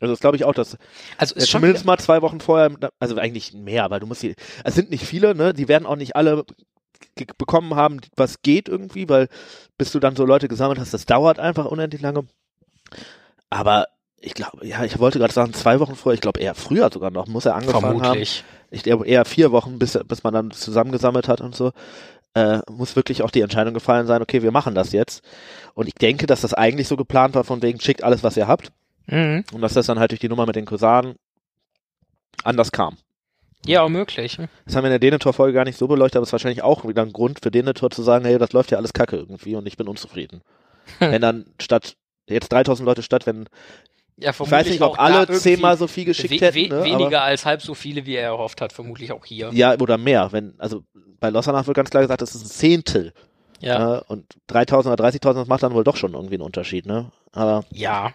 Also 0.00 0.12
das 0.12 0.20
glaube 0.20 0.36
ich 0.36 0.44
auch, 0.44 0.52
dass 0.52 0.76
Also 1.16 1.34
ist 1.34 1.50
zumindest 1.50 1.84
mal 1.86 1.98
zwei 1.98 2.20
Wochen 2.20 2.40
vorher, 2.40 2.70
also 2.98 3.16
eigentlich 3.16 3.54
mehr, 3.54 3.90
weil 3.90 4.00
du 4.00 4.06
musst 4.06 4.22
die, 4.22 4.34
es 4.64 4.74
sind 4.74 4.90
nicht 4.90 5.04
viele, 5.06 5.34
ne? 5.34 5.54
Die 5.54 5.68
werden 5.68 5.86
auch 5.86 5.96
nicht 5.96 6.16
alle 6.16 6.44
bekommen 7.38 7.74
haben, 7.76 8.00
was 8.16 8.42
geht 8.42 8.68
irgendwie, 8.68 9.08
weil 9.08 9.28
bis 9.78 9.92
du 9.92 9.98
dann 10.00 10.16
so 10.16 10.24
Leute 10.26 10.48
gesammelt 10.48 10.78
hast, 10.78 10.92
das 10.92 11.06
dauert 11.06 11.38
einfach 11.38 11.64
unendlich 11.66 12.02
lange. 12.02 12.26
Aber 13.50 13.86
ich 14.20 14.34
glaube, 14.34 14.66
ja, 14.66 14.84
ich 14.84 14.98
wollte 14.98 15.18
gerade 15.18 15.32
sagen, 15.32 15.52
zwei 15.52 15.78
Wochen 15.80 15.94
vorher, 15.94 16.14
ich 16.14 16.20
glaube 16.20 16.40
eher 16.40 16.54
früher 16.54 16.90
sogar 16.92 17.10
noch, 17.10 17.26
muss 17.26 17.44
er 17.44 17.54
angefangen 17.54 18.00
vermutlich. 18.00 18.38
haben. 18.40 18.66
Ich 18.70 18.82
glaube 18.82 19.06
eher 19.06 19.24
vier 19.24 19.52
Wochen, 19.52 19.78
bis, 19.78 19.98
bis 20.06 20.24
man 20.24 20.34
dann 20.34 20.50
zusammengesammelt 20.50 21.28
hat 21.28 21.40
und 21.40 21.54
so. 21.54 21.72
Äh, 22.34 22.60
muss 22.70 22.96
wirklich 22.96 23.22
auch 23.22 23.30
die 23.30 23.40
Entscheidung 23.40 23.72
gefallen 23.72 24.06
sein, 24.06 24.20
okay, 24.20 24.42
wir 24.42 24.50
machen 24.50 24.74
das 24.74 24.92
jetzt. 24.92 25.22
Und 25.74 25.88
ich 25.88 25.94
denke, 25.94 26.26
dass 26.26 26.42
das 26.42 26.52
eigentlich 26.52 26.88
so 26.88 26.96
geplant 26.96 27.34
war, 27.34 27.44
von 27.44 27.62
wegen, 27.62 27.80
schickt 27.80 28.04
alles, 28.04 28.22
was 28.22 28.36
ihr 28.36 28.48
habt. 28.48 28.72
Mhm. 29.06 29.44
Und 29.52 29.60
dass 29.62 29.74
das 29.74 29.86
dann 29.86 29.98
halt 29.98 30.10
durch 30.10 30.20
die 30.20 30.28
Nummer 30.28 30.46
mit 30.46 30.56
den 30.56 30.66
Kosanen 30.66 31.14
anders 32.42 32.72
kam. 32.72 32.98
Ja, 33.64 33.88
möglich. 33.88 34.38
Das 34.64 34.76
haben 34.76 34.84
wir 34.84 34.88
in 34.88 34.92
der 34.92 34.98
Denethor-Folge 34.98 35.54
gar 35.54 35.64
nicht 35.64 35.78
so 35.78 35.88
beleuchtet, 35.88 36.16
aber 36.16 36.22
es 36.22 36.28
ist 36.28 36.32
wahrscheinlich 36.32 36.62
auch 36.62 36.86
wieder 36.86 37.02
ein 37.02 37.12
Grund 37.12 37.40
für 37.42 37.50
Denethor 37.50 37.90
zu 37.90 38.02
sagen, 38.02 38.24
hey, 38.24 38.38
das 38.38 38.52
läuft 38.52 38.70
ja 38.70 38.78
alles 38.78 38.92
kacke 38.92 39.16
irgendwie 39.16 39.56
und 39.56 39.66
ich 39.66 39.76
bin 39.76 39.88
unzufrieden. 39.88 40.42
wenn 40.98 41.22
dann 41.22 41.46
statt, 41.60 41.96
jetzt 42.28 42.52
3000 42.52 42.86
Leute 42.86 43.02
statt, 43.02 43.26
wenn, 43.26 43.48
Ja, 44.18 44.30
ich 44.30 44.50
weiß 44.50 44.68
nicht, 44.68 44.80
ob 44.80 44.98
alle 44.98 45.26
zehnmal 45.26 45.76
so 45.76 45.86
viel 45.86 46.06
geschickt 46.06 46.40
we 46.40 46.46
hätten, 46.46 46.70
we 46.70 46.74
ne, 46.74 46.84
weniger 46.84 47.22
als 47.22 47.44
halb 47.44 47.60
so 47.60 47.74
viele, 47.74 48.06
wie 48.06 48.14
er 48.14 48.22
erhofft 48.24 48.60
hat, 48.62 48.72
vermutlich 48.72 49.12
auch 49.12 49.24
hier. 49.24 49.50
ja, 49.52 49.74
oder 49.78 49.98
mehr, 49.98 50.32
wenn, 50.32 50.54
also 50.58 50.82
bei 51.20 51.28
Lossanach 51.30 51.66
wird 51.66 51.76
ganz 51.76 51.90
klar 51.90 52.02
gesagt, 52.02 52.22
das 52.22 52.34
ist 52.34 52.42
ein 52.44 52.48
Zehntel, 52.48 53.12
Ja. 53.60 53.98
äh, 53.98 54.02
und 54.08 54.24
3000 54.46 54.92
oder 54.92 55.04
30.000, 55.08 55.34
das 55.34 55.48
macht 55.48 55.62
dann 55.62 55.74
wohl 55.74 55.84
doch 55.84 55.96
schon 55.96 56.14
irgendwie 56.14 56.34
einen 56.36 56.42
Unterschied, 56.44 56.86
ne, 56.86 57.10
aber, 57.32 57.64
Ja. 57.70 58.12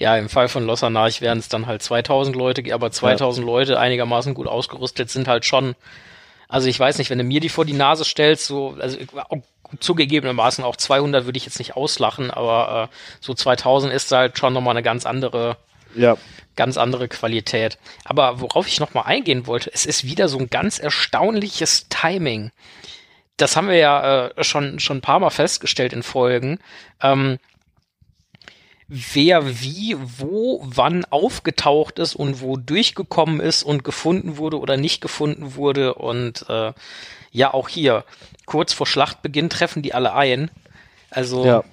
Ja, 0.00 0.16
im 0.16 0.28
Fall 0.28 0.46
von 0.48 0.64
Lossanarch 0.64 1.20
wären 1.22 1.38
es 1.38 1.48
dann 1.48 1.66
halt 1.66 1.82
2000 1.82 2.36
Leute, 2.36 2.62
aber 2.72 2.90
2000 2.92 3.44
Leute 3.44 3.80
einigermaßen 3.80 4.32
gut 4.32 4.46
ausgerüstet 4.46 5.10
sind 5.10 5.26
halt 5.26 5.44
schon, 5.44 5.74
also 6.48 6.66
ich 6.68 6.80
weiß 6.80 6.98
nicht, 6.98 7.10
wenn 7.10 7.18
du 7.18 7.24
mir 7.24 7.40
die 7.40 7.50
vor 7.50 7.66
die 7.66 7.74
Nase 7.74 8.04
stellst, 8.04 8.46
so, 8.46 8.76
also 8.80 8.98
zugegebenermaßen 9.80 10.64
auch 10.64 10.76
200 10.76 11.26
würde 11.26 11.36
ich 11.36 11.44
jetzt 11.44 11.58
nicht 11.58 11.76
auslachen, 11.76 12.30
aber 12.30 12.90
äh, 12.90 12.96
so 13.20 13.34
2000 13.34 13.92
ist 13.92 14.10
halt 14.10 14.38
schon 14.38 14.54
nochmal 14.54 14.72
eine 14.72 14.82
ganz 14.82 15.04
andere, 15.04 15.58
ja, 15.94 16.16
ganz 16.56 16.78
andere 16.78 17.06
Qualität. 17.08 17.78
Aber 18.04 18.40
worauf 18.40 18.66
ich 18.66 18.80
nochmal 18.80 19.04
eingehen 19.06 19.46
wollte, 19.46 19.70
es 19.72 19.84
ist 19.84 20.04
wieder 20.04 20.28
so 20.28 20.38
ein 20.38 20.48
ganz 20.48 20.78
erstaunliches 20.78 21.88
Timing. 21.90 22.50
Das 23.36 23.56
haben 23.56 23.68
wir 23.68 23.76
ja 23.76 24.28
äh, 24.28 24.44
schon, 24.44 24.80
schon 24.80 24.98
ein 24.98 25.02
paar 25.02 25.20
Mal 25.20 25.30
festgestellt 25.30 25.92
in 25.92 26.02
Folgen. 26.02 26.58
Ähm, 27.02 27.38
wer 28.88 29.60
wie, 29.60 29.96
wo, 29.98 30.62
wann 30.64 31.04
aufgetaucht 31.04 31.98
ist 31.98 32.14
und 32.14 32.40
wo 32.40 32.56
durchgekommen 32.56 33.38
ist 33.38 33.62
und 33.62 33.84
gefunden 33.84 34.38
wurde 34.38 34.58
oder 34.58 34.76
nicht 34.76 35.00
gefunden 35.00 35.54
wurde. 35.54 35.94
Und 35.94 36.46
äh, 36.48 36.72
ja, 37.30 37.52
auch 37.52 37.68
hier, 37.68 38.04
kurz 38.46 38.72
vor 38.72 38.86
Schlachtbeginn 38.86 39.50
treffen 39.50 39.82
die 39.82 39.92
alle 39.92 40.14
ein. 40.14 40.50
Also 41.10 41.44
ja, 41.44 41.64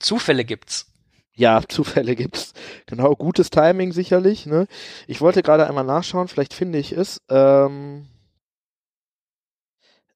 Zufälle 0.00 0.44
gibt's. 0.44 0.86
ja, 1.34 1.62
Zufälle 1.68 2.16
gibt's, 2.16 2.54
genau, 2.86 3.14
gutes 3.14 3.50
Timing 3.50 3.92
sicherlich, 3.92 4.46
ne, 4.46 4.66
ich 5.06 5.20
wollte 5.20 5.42
gerade 5.42 5.66
einmal 5.66 5.84
nachschauen, 5.84 6.28
vielleicht 6.28 6.54
finde 6.54 6.78
ich 6.78 6.92
es, 6.92 7.20
ähm, 7.28 8.06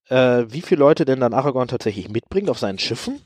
äh, 0.08 0.44
wie 0.48 0.62
viele 0.62 0.80
Leute 0.80 1.04
denn 1.04 1.20
dann 1.20 1.34
Aragorn 1.34 1.68
tatsächlich 1.68 2.08
mitbringt 2.08 2.50
auf 2.50 2.58
seinen 2.58 2.78
Schiffen. 2.78 3.20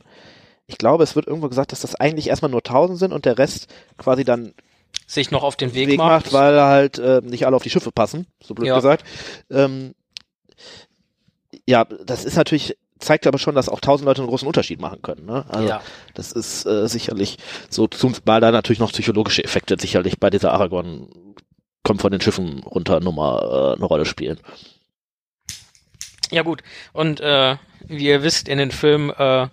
Ich 0.66 0.78
glaube, 0.78 1.04
es 1.04 1.14
wird 1.14 1.26
irgendwo 1.26 1.48
gesagt, 1.48 1.72
dass 1.72 1.80
das 1.80 1.94
eigentlich 1.94 2.28
erstmal 2.28 2.50
nur 2.50 2.60
1000 2.60 2.98
sind 2.98 3.12
und 3.12 3.24
der 3.24 3.38
Rest 3.38 3.72
quasi 3.98 4.24
dann 4.24 4.52
Sich 5.06 5.30
noch 5.30 5.42
auf 5.42 5.56
den 5.56 5.74
Weg, 5.74 5.88
Weg, 5.88 5.98
macht, 5.98 6.32
weil 6.32 6.60
halt 6.60 6.98
äh, 6.98 7.20
nicht 7.22 7.46
alle 7.46 7.56
auf 7.56 7.62
die 7.62 7.70
Schiffe 7.70 7.92
passen, 7.92 8.26
so 8.42 8.54
blöd 8.54 8.68
Ja. 8.68 8.76
gesagt. 8.76 9.04
Ähm, 9.50 9.94
ja, 11.66 11.84
das 11.84 12.24
ist 12.24 12.36
natürlich 12.36 12.76
zeigt 12.98 13.26
aber 13.26 13.38
schon, 13.38 13.54
dass 13.54 13.68
auch 13.68 13.80
tausend 13.80 14.06
Leute 14.06 14.22
einen 14.22 14.30
großen 14.30 14.48
Unterschied 14.48 14.80
machen 14.80 15.02
können. 15.02 15.26
Ne? 15.26 15.44
Also 15.48 15.68
ja. 15.68 15.82
das 16.14 16.32
ist 16.32 16.64
äh, 16.66 16.88
sicherlich 16.88 17.36
so, 17.68 17.88
weil 18.24 18.40
da 18.40 18.50
natürlich 18.50 18.78
noch 18.78 18.92
psychologische 18.92 19.44
Effekte 19.44 19.76
sicherlich 19.78 20.18
bei 20.18 20.30
dieser 20.30 20.52
Aragorn 20.52 21.08
kommt 21.82 22.00
von 22.00 22.10
den 22.10 22.20
Schiffen 22.20 22.62
runter 22.64 23.00
Nummer 23.00 23.74
äh, 23.74 23.76
eine 23.76 23.84
Rolle 23.84 24.06
spielen. 24.06 24.40
Ja 26.30 26.42
gut, 26.42 26.62
und 26.92 27.20
äh, 27.20 27.56
wie 27.86 28.06
ihr 28.06 28.22
wisst, 28.22 28.48
in 28.48 28.58
den 28.58 28.72
Filmen 28.72 29.10
äh, 29.10 29.46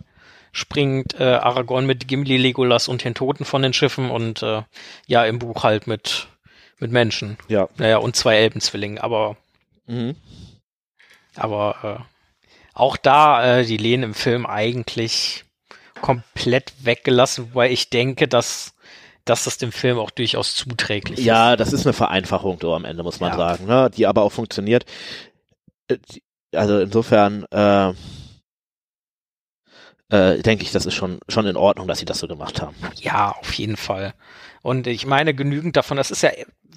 springt 0.54 1.20
äh, 1.20 1.24
Aragorn 1.24 1.86
mit 1.86 2.08
Gimli, 2.08 2.38
Legolas 2.38 2.88
und 2.88 3.04
den 3.04 3.16
Toten 3.16 3.43
von 3.43 3.62
den 3.64 3.74
Schiffen 3.74 4.10
und 4.10 4.41
äh, 4.43 4.62
ja, 5.08 5.26
im 5.26 5.39
Buch 5.39 5.64
halt 5.64 5.88
mit, 5.88 6.28
mit 6.80 6.91
Menschen. 6.91 7.38
Ja. 7.49 7.68
Naja, 7.78 7.97
und 7.97 8.16
zwei 8.16 8.38
Elbenzwillingen, 8.38 8.99
aber 8.99 9.36
Mhm. 9.88 10.16
aber 11.36 12.08
äh, 12.08 12.14
auch 12.74 12.95
da 12.95 13.60
äh, 13.60 13.66
die 13.66 13.78
Lehen 13.78 14.04
im 14.04 14.14
Film 14.14 14.45
eigentlich 14.45 15.43
komplett 16.01 16.74
weggelassen, 16.84 17.49
wobei 17.54 17.72
ich 17.72 17.89
denke, 17.89 18.28
dass, 18.28 18.74
dass 19.26 19.43
das 19.45 19.58
dem 19.58 19.72
Film 19.72 19.97
auch 19.99 20.12
durchaus 20.12 20.56
zuträglich 20.56 21.20
ist. 21.20 21.26
Ja, 21.26 21.56
das 21.56 21.74
ist 21.74 21.86
eine 21.86 21.93
Vereinfachung 21.93 22.60
so 22.62 22.74
am 22.74 22.86
Ende, 22.86 23.04
muss 23.04 23.20
man 23.20 23.32
Ja. 23.32 23.38
sagen, 23.38 23.66
ne? 23.66 23.89
die 23.95 24.06
aber 24.06 24.22
auch 24.22 24.32
funktioniert. 24.32 24.86
Äh, 25.88 25.97
Also 26.56 26.80
insofern 26.80 27.45
äh, 27.51 27.93
äh, 30.14 30.41
denke 30.41 30.64
ich, 30.64 30.72
das 30.72 30.86
ist 30.86 30.93
schon, 30.93 31.20
schon 31.28 31.45
in 31.47 31.57
Ordnung, 31.57 31.88
dass 31.88 31.99
sie 31.99 32.05
das 32.05 32.20
so 32.20 32.28
gemacht 32.28 32.61
haben. 32.61 32.76
Ja, 33.01 33.32
auf 33.32 33.53
jeden 33.53 33.78
Fall. 33.78 34.14
Und 34.61 34.88
ich 34.88 35.05
meine, 35.05 35.34
genügend 35.34 35.76
davon, 35.76 35.97
das 35.97 36.11
ist 36.11 36.22
ja 36.24 36.32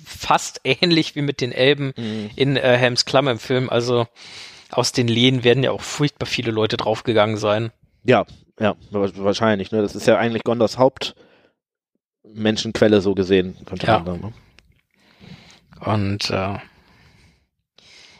fast 0.05 0.61
ähnlich 0.65 1.15
wie 1.17 1.23
mit 1.23 1.41
den 1.41 1.53
Elben 1.53 1.93
in 2.37 2.57
äh, 2.57 2.77
Helms 2.77 3.05
Klamm 3.05 3.29
im 3.29 3.39
Film. 3.39 3.69
Also 3.69 4.07
aus 4.71 4.93
den 4.93 5.09
Lehen 5.09 5.45
werden 5.45 5.63
ja 5.63 5.71
auch 5.73 5.81
furchtbar 5.83 6.27
viele 6.27 6.51
Leute 6.51 6.77
draufgegangen 6.77 7.37
sein. 7.37 7.71
Ja, 8.05 8.25
ja, 8.59 8.75
wa- 8.91 9.11
wahrscheinlich. 9.17 9.71
Ne? 9.73 9.83
Das 9.83 9.95
ist 9.95 10.07
ja 10.07 10.17
eigentlich 10.17 10.45
Gondors 10.45 10.79
Hauptmenschenquelle 10.79 13.01
so 13.01 13.15
gesehen, 13.15 13.57
könnte 13.67 13.87
Ja. 13.87 13.99
man 13.99 14.07
sagen. 14.07 14.21
Ne? 14.21 14.33
Und 15.93 16.31
äh, 16.31 16.59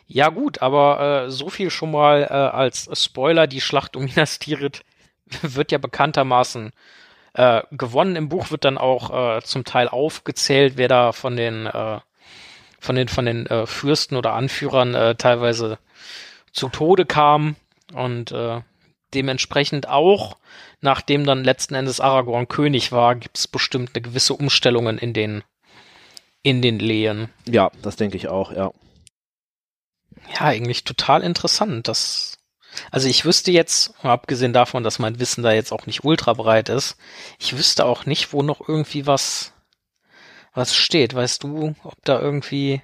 ja 0.09 0.29
gut, 0.29 0.63
aber 0.63 1.25
äh, 1.27 1.31
so 1.31 1.49
viel 1.49 1.71
schon 1.71 1.91
mal 1.91 2.23
äh, 2.25 2.33
als 2.33 2.89
Spoiler, 2.93 3.47
die 3.47 3.61
Schlacht 3.61 3.97
um 3.97 4.05
Minas 4.05 4.39
Tirith 4.39 4.83
wird 5.43 5.73
ja 5.73 5.79
bekanntermaßen 5.79 6.73
äh, 7.35 7.63
gewonnen. 7.71 8.17
Im 8.17 8.29
Buch 8.29 8.51
wird 8.51 8.65
dann 8.65 8.79
auch 8.79 9.37
äh, 9.37 9.43
zum 9.43 9.65
Teil 9.65 9.89
aufgezählt, 9.89 10.75
wer 10.77 10.89
da 10.89 11.13
von 11.13 11.37
den 11.37 11.67
äh, 11.67 12.01
von 12.81 12.97
den 12.97 13.09
von 13.09 13.27
den 13.27 13.47
äh, 13.47 13.67
Fürsten 13.67 14.17
oder 14.17 14.33
Anführern 14.35 14.95
äh, 14.95 15.15
teilweise 15.17 15.79
zu 16.53 16.69
Tode 16.69 17.05
kam 17.05 17.57
und 17.93 18.33
äh, 18.33 18.61
dementsprechend 19.15 19.89
auch, 19.89 20.37
nachdem 20.81 21.25
dann 21.25 21.45
letzten 21.45 21.75
Endes 21.75 22.01
Aragorn 22.01 22.49
König 22.49 22.93
war, 22.93 23.15
gibt 23.15 23.39
es 23.39 23.49
bestimmt 23.49 23.91
eine 23.95 24.03
gewisse 24.03 24.35
Umstellungen 24.35 24.99
in 24.99 25.13
den 25.13 25.43
in 26.43 26.63
den 26.63 26.79
Lehen. 26.79 27.29
Ja, 27.49 27.73
das 27.83 27.97
denke 27.97 28.17
ich 28.17 28.29
auch, 28.29 28.53
ja. 28.53 28.71
Ja, 30.33 30.41
eigentlich 30.43 30.85
total 30.85 31.23
interessant. 31.23 31.89
Das, 31.89 32.36
also 32.91 33.09
ich 33.09 33.25
wüsste 33.25 33.51
jetzt, 33.51 33.95
abgesehen 34.03 34.53
davon, 34.53 34.85
dass 34.85 34.99
mein 34.99 35.19
Wissen 35.19 35.43
da 35.43 35.53
jetzt 35.53 35.73
auch 35.73 35.87
nicht 35.87 36.05
ultra 36.05 36.33
breit 36.33 36.69
ist, 36.69 36.97
ich 37.39 37.57
wüsste 37.57 37.85
auch 37.85 38.07
nicht, 38.07 38.33
wo 38.33 38.43
noch 38.43 38.67
irgendwie 38.67 39.07
was, 39.07 39.53
was 40.55 40.75
steht. 40.75 41.15
Weißt 41.15 41.43
du, 41.43 41.75
ob 41.83 41.95
da 42.05 42.21
irgendwie 42.21 42.83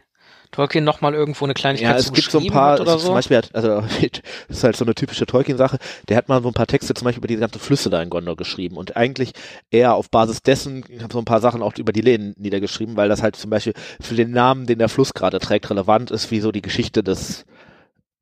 Tolkien 0.53 0.85
noch 0.85 1.01
mal 1.01 1.15
irgendwo 1.15 1.47
eine 1.47 1.55
Kleinigkeit 1.55 1.91
Ja, 1.91 1.97
es 1.97 2.13
gibt 2.13 2.31
so 2.31 2.39
ein 2.39 2.47
paar, 2.49 2.79
oder 2.79 2.99
zum 2.99 3.07
so? 3.07 3.13
Beispiel, 3.15 3.39
hat, 3.39 3.55
also 3.55 3.81
das 4.49 4.59
ist 4.59 4.65
halt 4.65 4.77
so 4.77 4.85
eine 4.85 4.95
typische 4.95 5.25
Tolkien-Sache, 5.25 5.79
der 6.09 6.17
hat 6.19 6.29
mal 6.29 6.43
so 6.43 6.49
ein 6.49 6.55
paar 6.55 6.67
Texte 6.67 6.93
zum 6.93 7.07
Beispiel 7.07 7.21
über 7.21 7.29
die 7.29 7.37
ganzen 7.37 7.59
Flüsse 7.59 7.89
da 7.89 8.03
in 8.03 8.11
Gondor 8.11 8.37
geschrieben 8.37 8.77
und 8.77 8.95
eigentlich 8.95 9.33
eher 9.71 9.95
auf 9.95 10.11
Basis 10.11 10.43
dessen 10.43 10.85
so 11.11 11.19
ein 11.19 11.25
paar 11.25 11.41
Sachen 11.41 11.63
auch 11.63 11.73
über 11.79 11.93
die 11.93 12.03
Lehen 12.03 12.35
niedergeschrieben, 12.39 12.97
weil 12.97 13.09
das 13.09 13.23
halt 13.23 13.37
zum 13.37 13.49
Beispiel 13.49 13.73
für 14.01 14.15
den 14.15 14.31
Namen, 14.31 14.67
den 14.67 14.79
der 14.79 14.91
Fluss 14.91 15.15
gerade 15.15 15.39
trägt, 15.39 15.71
relevant 15.71 16.11
ist, 16.11 16.31
wie 16.31 16.41
so 16.41 16.53
die 16.53 16.63
Geschichte 16.63 17.03
des 17.03 17.47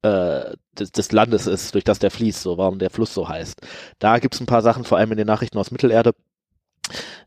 äh, 0.03 0.55
des, 0.79 0.93
des 0.93 1.13
Landes 1.13 1.47
ist, 1.47 1.75
durch 1.75 1.85
das 1.85 1.99
der 1.99 2.11
fließt, 2.11 2.43
so 2.43 2.59
warum 2.59 2.79
der 2.79 2.91
Fluss 2.91 3.13
so 3.15 3.29
heißt. 3.29 3.61
Da 3.99 4.19
gibt's 4.19 4.41
ein 4.41 4.47
paar 4.47 4.63
Sachen, 4.63 4.85
vor 4.85 4.99
allem 4.99 5.13
in 5.13 5.19
den 5.19 5.27
Nachrichten 5.27 5.59
aus 5.59 5.71
Mittelerde. 5.71 6.15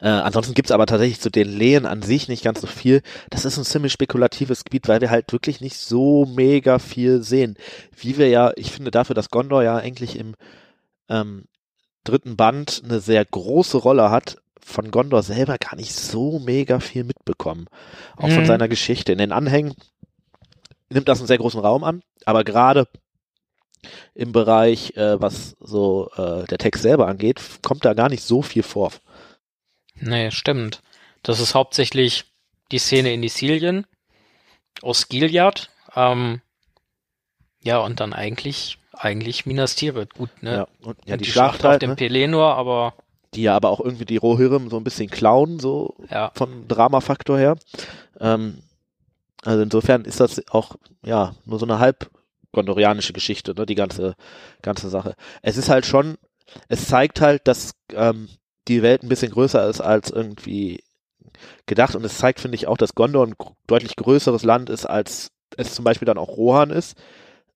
Äh, 0.02 0.08
ansonsten 0.10 0.54
gibt's 0.56 0.72
aber 0.72 0.86
tatsächlich 0.86 1.22
zu 1.22 1.30
den 1.30 1.48
Lehen 1.48 1.86
an 1.86 2.02
sich 2.02 2.28
nicht 2.28 2.44
ganz 2.44 2.60
so 2.62 2.68
viel. 2.68 3.02
Das 3.30 3.46
ist 3.46 3.58
ein 3.58 3.64
ziemlich 3.64 3.94
spekulatives 3.94 4.66
Gebiet, 4.66 4.88
weil 4.88 5.00
wir 5.02 5.10
halt 5.10 5.32
wirklich 5.32 5.62
nicht 5.62 5.78
so 5.78 6.26
mega 6.26 6.80
viel 6.80 7.22
sehen. 7.24 7.56
Wie 7.96 8.18
wir 8.18 8.28
ja, 8.30 8.52
ich 8.56 8.72
finde 8.72 8.92
dafür, 8.92 9.16
dass 9.16 9.30
Gondor 9.30 9.64
ja 9.64 9.78
eigentlich 9.78 10.18
im 10.20 10.36
ähm, 11.10 11.46
dritten 12.04 12.36
Band 12.36 12.82
eine 12.84 13.00
sehr 13.00 13.24
große 13.24 13.78
Rolle 13.78 14.10
hat, 14.12 14.38
von 14.60 14.92
Gondor 14.92 15.24
selber 15.24 15.58
gar 15.58 15.76
nicht 15.76 15.94
so 15.94 16.40
mega 16.40 16.80
viel 16.80 17.04
mitbekommen. 17.04 17.68
Auch 18.18 18.30
von 18.30 18.44
Mhm. 18.44 18.48
seiner 18.48 18.68
Geschichte. 18.68 19.12
In 19.12 19.18
den 19.20 19.32
Anhängen 19.32 19.74
nimmt 20.90 21.08
das 21.08 21.20
einen 21.20 21.28
sehr 21.28 21.38
großen 21.38 21.60
Raum 21.60 21.84
an, 21.84 22.04
aber 22.26 22.44
gerade 22.44 22.88
im 24.14 24.32
Bereich, 24.32 24.96
äh, 24.96 25.20
was 25.20 25.56
so 25.60 26.10
äh, 26.16 26.46
der 26.46 26.58
Text 26.58 26.84
selber 26.84 27.08
angeht, 27.08 27.42
kommt 27.62 27.86
da 27.86 27.94
gar 27.94 28.10
nicht 28.10 28.24
so 28.24 28.42
viel 28.42 28.64
vor. 28.64 28.92
Nee, 29.96 30.32
stimmt. 30.32 30.82
Das 31.22 31.40
ist 31.40 31.56
hauptsächlich 31.56 32.26
die 32.72 32.80
Szene 32.80 33.14
in 33.14 33.24
Isilien 33.24 33.86
aus 34.82 35.10
Gilead. 35.10 35.70
Ähm, 35.96 36.42
ja, 37.64 37.80
und 37.80 38.00
dann 38.00 38.14
eigentlich, 38.14 38.78
eigentlich 38.94 39.46
Minas 39.46 39.76
Tirith. 39.76 40.14
Gut, 40.14 40.30
ne? 40.42 40.54
Ja, 40.56 40.68
und, 40.82 40.98
ja 41.06 41.14
Und 41.16 41.26
die, 41.26 41.32
Schlacht, 41.32 41.64
halt, 41.64 41.76
auf 41.76 41.80
dem 41.80 41.90
ne? 41.92 41.96
Pelennor, 41.96 42.56
aber 42.56 42.94
die 43.34 43.44
ja 43.44 43.56
aber 43.56 43.70
auch 43.70 43.80
irgendwie 43.80 44.06
die 44.06 44.18
Rohirrim 44.18 44.70
so 44.70 44.78
ein 44.78 44.84
bisschen 44.84 45.10
klauen, 45.10 45.60
so 45.60 45.96
ja. 46.10 46.32
vom 46.36 46.68
Dramafaktor 46.68 47.38
her. 47.38 47.58
Ähm, 48.20 48.60
also 49.46 49.62
insofern 49.64 50.06
ist 50.06 50.20
das 50.20 50.42
auch 50.50 50.76
ja 51.04 51.34
nur 51.46 51.60
so 51.60 51.66
eine 51.66 51.80
halb 51.80 52.10
gondorianische 52.52 53.14
Geschichte, 53.14 53.54
ne, 53.56 53.66
die 53.66 53.76
ganze 53.76 54.16
ganze 54.62 54.90
Sache. 54.90 55.16
Es 55.42 55.58
ist 55.58 55.70
halt 55.70 55.86
schon, 55.86 56.18
es 56.68 56.88
zeigt 56.88 57.20
halt, 57.22 57.48
dass 57.48 57.72
ähm, 57.94 58.30
die 58.68 58.82
Welt 58.82 59.04
ein 59.04 59.10
bisschen 59.10 59.32
größer 59.32 59.68
ist 59.68 59.82
als 59.82 60.10
irgendwie 60.12 60.84
gedacht 61.66 61.96
und 61.96 62.06
es 62.06 62.18
zeigt, 62.18 62.40
finde 62.40 62.56
ich, 62.56 62.68
auch, 62.68 62.78
dass 62.78 62.96
Gondor 62.96 63.26
ein 63.28 63.36
deutlich 63.68 63.96
größeres 63.96 64.44
Land 64.44 64.70
ist, 64.70 64.86
als 64.86 65.32
es 65.58 65.74
zum 65.74 65.84
Beispiel 65.84 66.06
dann 66.06 66.18
auch 66.18 66.30
Rohan 66.30 66.70
ist. 66.70 66.98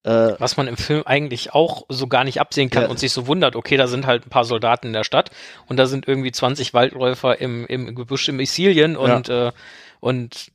Äh, 0.03 0.33
Was 0.39 0.57
man 0.57 0.67
im 0.67 0.77
Film 0.77 1.03
eigentlich 1.05 1.53
auch 1.53 1.85
so 1.89 2.07
gar 2.07 2.23
nicht 2.23 2.39
absehen 2.39 2.69
kann 2.69 2.83
Ja. 2.83 2.89
und 2.89 2.99
sich 2.99 3.11
so 3.11 3.27
wundert, 3.27 3.55
okay, 3.55 3.77
da 3.77 3.87
sind 3.87 4.05
halt 4.05 4.25
ein 4.25 4.29
paar 4.29 4.45
Soldaten 4.45 4.87
in 4.87 4.93
der 4.93 5.03
Stadt 5.03 5.31
und 5.67 5.77
da 5.77 5.85
sind 5.85 6.07
irgendwie 6.07 6.31
20 6.31 6.73
Waldläufer 6.73 7.39
im, 7.39 7.65
im 7.67 7.95
Gebüsch 7.95 8.27
in 8.29 8.39
Isilien 8.39 8.97
und, 8.97 9.29
äh, 9.29 9.51
und 9.99 10.47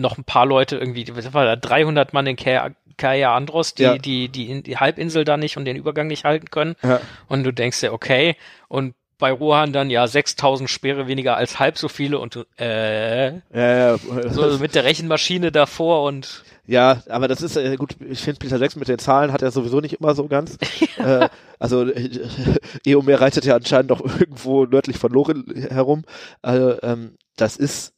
noch 0.00 0.18
ein 0.18 0.24
paar 0.24 0.46
Leute 0.46 0.76
irgendwie, 0.76 1.06
was 1.14 1.32
war 1.34 1.44
da, 1.44 1.56
300 1.56 2.12
Mann 2.12 2.26
in 2.26 2.36
Kaya, 2.36 3.34
Andros, 3.34 3.74
die, 3.74 3.82
Ja. 3.82 3.98
die, 3.98 4.28
die, 4.28 4.62
die 4.62 4.76
Halbinsel 4.76 5.24
da 5.24 5.36
nicht 5.36 5.56
und 5.56 5.64
den 5.64 5.76
Übergang 5.76 6.06
nicht 6.06 6.24
halten 6.24 6.50
können. 6.50 6.76
ja. 6.82 7.00
Und 7.28 7.44
du 7.44 7.52
denkst 7.52 7.80
dir, 7.80 7.92
okay, 7.92 8.36
und 8.68 8.94
bei 9.18 9.32
Rohan 9.32 9.74
dann 9.74 9.90
ja 9.90 10.06
6000 10.06 10.68
Speere 10.70 11.06
weniger 11.06 11.36
als 11.36 11.58
halb 11.58 11.76
so 11.76 11.88
viele 11.88 12.18
und 12.18 12.34
du, 12.36 12.44
äh, 12.58 13.28
Ja, 13.28 13.38
ja, 13.52 13.98
so 14.30 14.58
mit 14.58 14.74
der 14.74 14.84
Rechenmaschine 14.84 15.52
davor 15.52 16.04
und 16.04 16.42
Ja, 16.66 17.02
aber 17.06 17.28
das 17.28 17.42
ist 17.42 17.56
äh, 17.56 17.76
gut. 17.76 17.96
Ich 18.00 18.20
finde 18.22 18.38
Peter 18.38 18.56
Jackson 18.56 18.80
mit 18.80 18.88
den 18.88 18.98
Zahlen 18.98 19.30
hat 19.30 19.42
er 19.42 19.50
sowieso 19.50 19.80
nicht 19.80 20.00
immer 20.00 20.14
so 20.14 20.26
ganz. 20.26 20.56
äh, 20.96 21.28
also 21.58 21.86
äh, 21.86 22.08
Eomer 22.86 23.20
reitet 23.20 23.44
ja 23.44 23.56
anscheinend 23.56 23.90
noch 23.90 24.00
irgendwo 24.00 24.64
nördlich 24.64 24.96
von 24.96 25.12
Lorel 25.12 25.44
herum. 25.68 26.04
Also, 26.40 26.80
ähm, 26.82 27.16
das 27.36 27.56
ist 27.58 27.92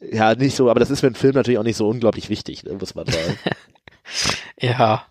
ja 0.00 0.34
nicht 0.34 0.56
so, 0.56 0.70
aber 0.70 0.80
das 0.80 0.90
ist 0.90 1.00
für 1.00 1.06
einen 1.06 1.14
Film 1.14 1.34
natürlich 1.34 1.58
auch 1.58 1.64
nicht 1.64 1.76
so 1.76 1.88
unglaublich 1.88 2.28
wichtig, 2.28 2.64
ne, 2.64 2.74
muss 2.74 2.94
man 2.94 3.06
sagen. 3.06 3.38
ja, 4.60 5.06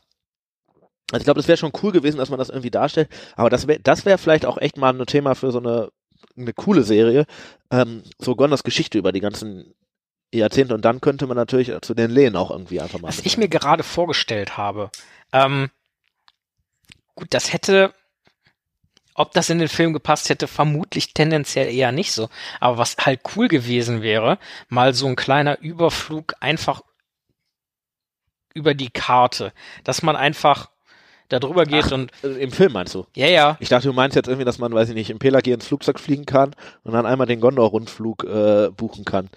Also 1.11 1.21
ich 1.21 1.23
glaube, 1.25 1.39
das 1.39 1.47
wäre 1.47 1.57
schon 1.57 1.73
cool 1.83 1.91
gewesen, 1.91 2.17
dass 2.17 2.29
man 2.29 2.39
das 2.39 2.49
irgendwie 2.49 2.71
darstellt. 2.71 3.09
Aber 3.35 3.49
das 3.49 3.67
wäre, 3.67 3.79
das 3.79 4.05
wäre 4.05 4.17
vielleicht 4.17 4.45
auch 4.45 4.57
echt 4.57 4.77
mal 4.77 4.93
ein 4.93 5.05
Thema 5.05 5.35
für 5.35 5.51
so 5.51 5.59
eine 5.59 5.89
eine 6.37 6.53
coole 6.53 6.83
Serie. 6.83 7.25
Ähm, 7.71 8.03
so 8.17 8.35
Gondors 8.35 8.63
Geschichte 8.63 8.97
über 8.97 9.11
die 9.11 9.19
ganzen 9.19 9.73
Jahrzehnte 10.33 10.75
und 10.75 10.85
dann 10.85 11.01
könnte 11.01 11.27
man 11.27 11.37
natürlich 11.37 11.71
zu 11.81 11.93
den 11.93 12.11
Lehen 12.11 12.35
auch 12.35 12.51
irgendwie 12.51 12.79
einfach 12.79 12.99
mal. 12.99 13.07
was 13.07 13.19
ich 13.19 13.37
mir 13.37 13.47
gerade 13.49 13.83
vorgestellt 13.83 14.57
habe. 14.57 14.91
Ähm, 15.33 15.69
gut, 17.15 17.27
das 17.31 17.51
hätte, 17.51 17.93
ob 19.15 19.31
das 19.33 19.49
in 19.49 19.59
den 19.59 19.67
Film 19.67 19.93
gepasst 19.93 20.29
hätte, 20.29 20.47
vermutlich 20.47 21.13
tendenziell 21.13 21.73
eher 21.73 21.91
nicht 21.91 22.11
so. 22.13 22.29
Aber 22.59 22.77
was 22.77 22.95
halt 22.97 23.21
cool 23.35 23.47
gewesen 23.47 24.01
wäre, 24.01 24.37
mal 24.69 24.93
so 24.93 25.07
ein 25.07 25.15
kleiner 25.15 25.59
Überflug 25.59 26.33
einfach 26.39 26.81
über 28.53 28.73
die 28.73 28.89
Karte, 28.89 29.53
dass 29.83 30.01
man 30.01 30.15
einfach 30.15 30.69
da 31.29 31.39
drüber 31.39 31.65
geht 31.65 31.85
Ach. 31.87 31.91
und 31.91 32.11
Äh, 32.23 32.29
Im 32.41 32.51
Film 32.51 32.73
meinst 32.73 32.95
du? 32.95 33.05
ja, 33.15 33.27
ja, 33.27 33.57
Ich 33.59 33.69
dachte, 33.69 33.87
du 33.87 33.93
meinst 33.93 34.15
jetzt 34.15 34.27
irgendwie, 34.27 34.45
dass 34.45 34.57
man, 34.57 34.73
weiß 34.73 34.89
ich 34.89 34.95
nicht, 34.95 35.11
im 35.11 35.19
Pelagi 35.19 35.51
ins 35.51 35.67
Flugzeug 35.67 35.99
fliegen 35.99 36.25
kann 36.25 36.55
und 36.83 36.93
dann 36.93 37.05
einmal 37.05 37.27
den 37.27 37.39
Gondor-Rundflug 37.39 38.23
äh, 38.23 38.69
buchen 38.71 39.05
kann. 39.05 39.29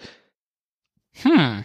hm, 1.21 1.63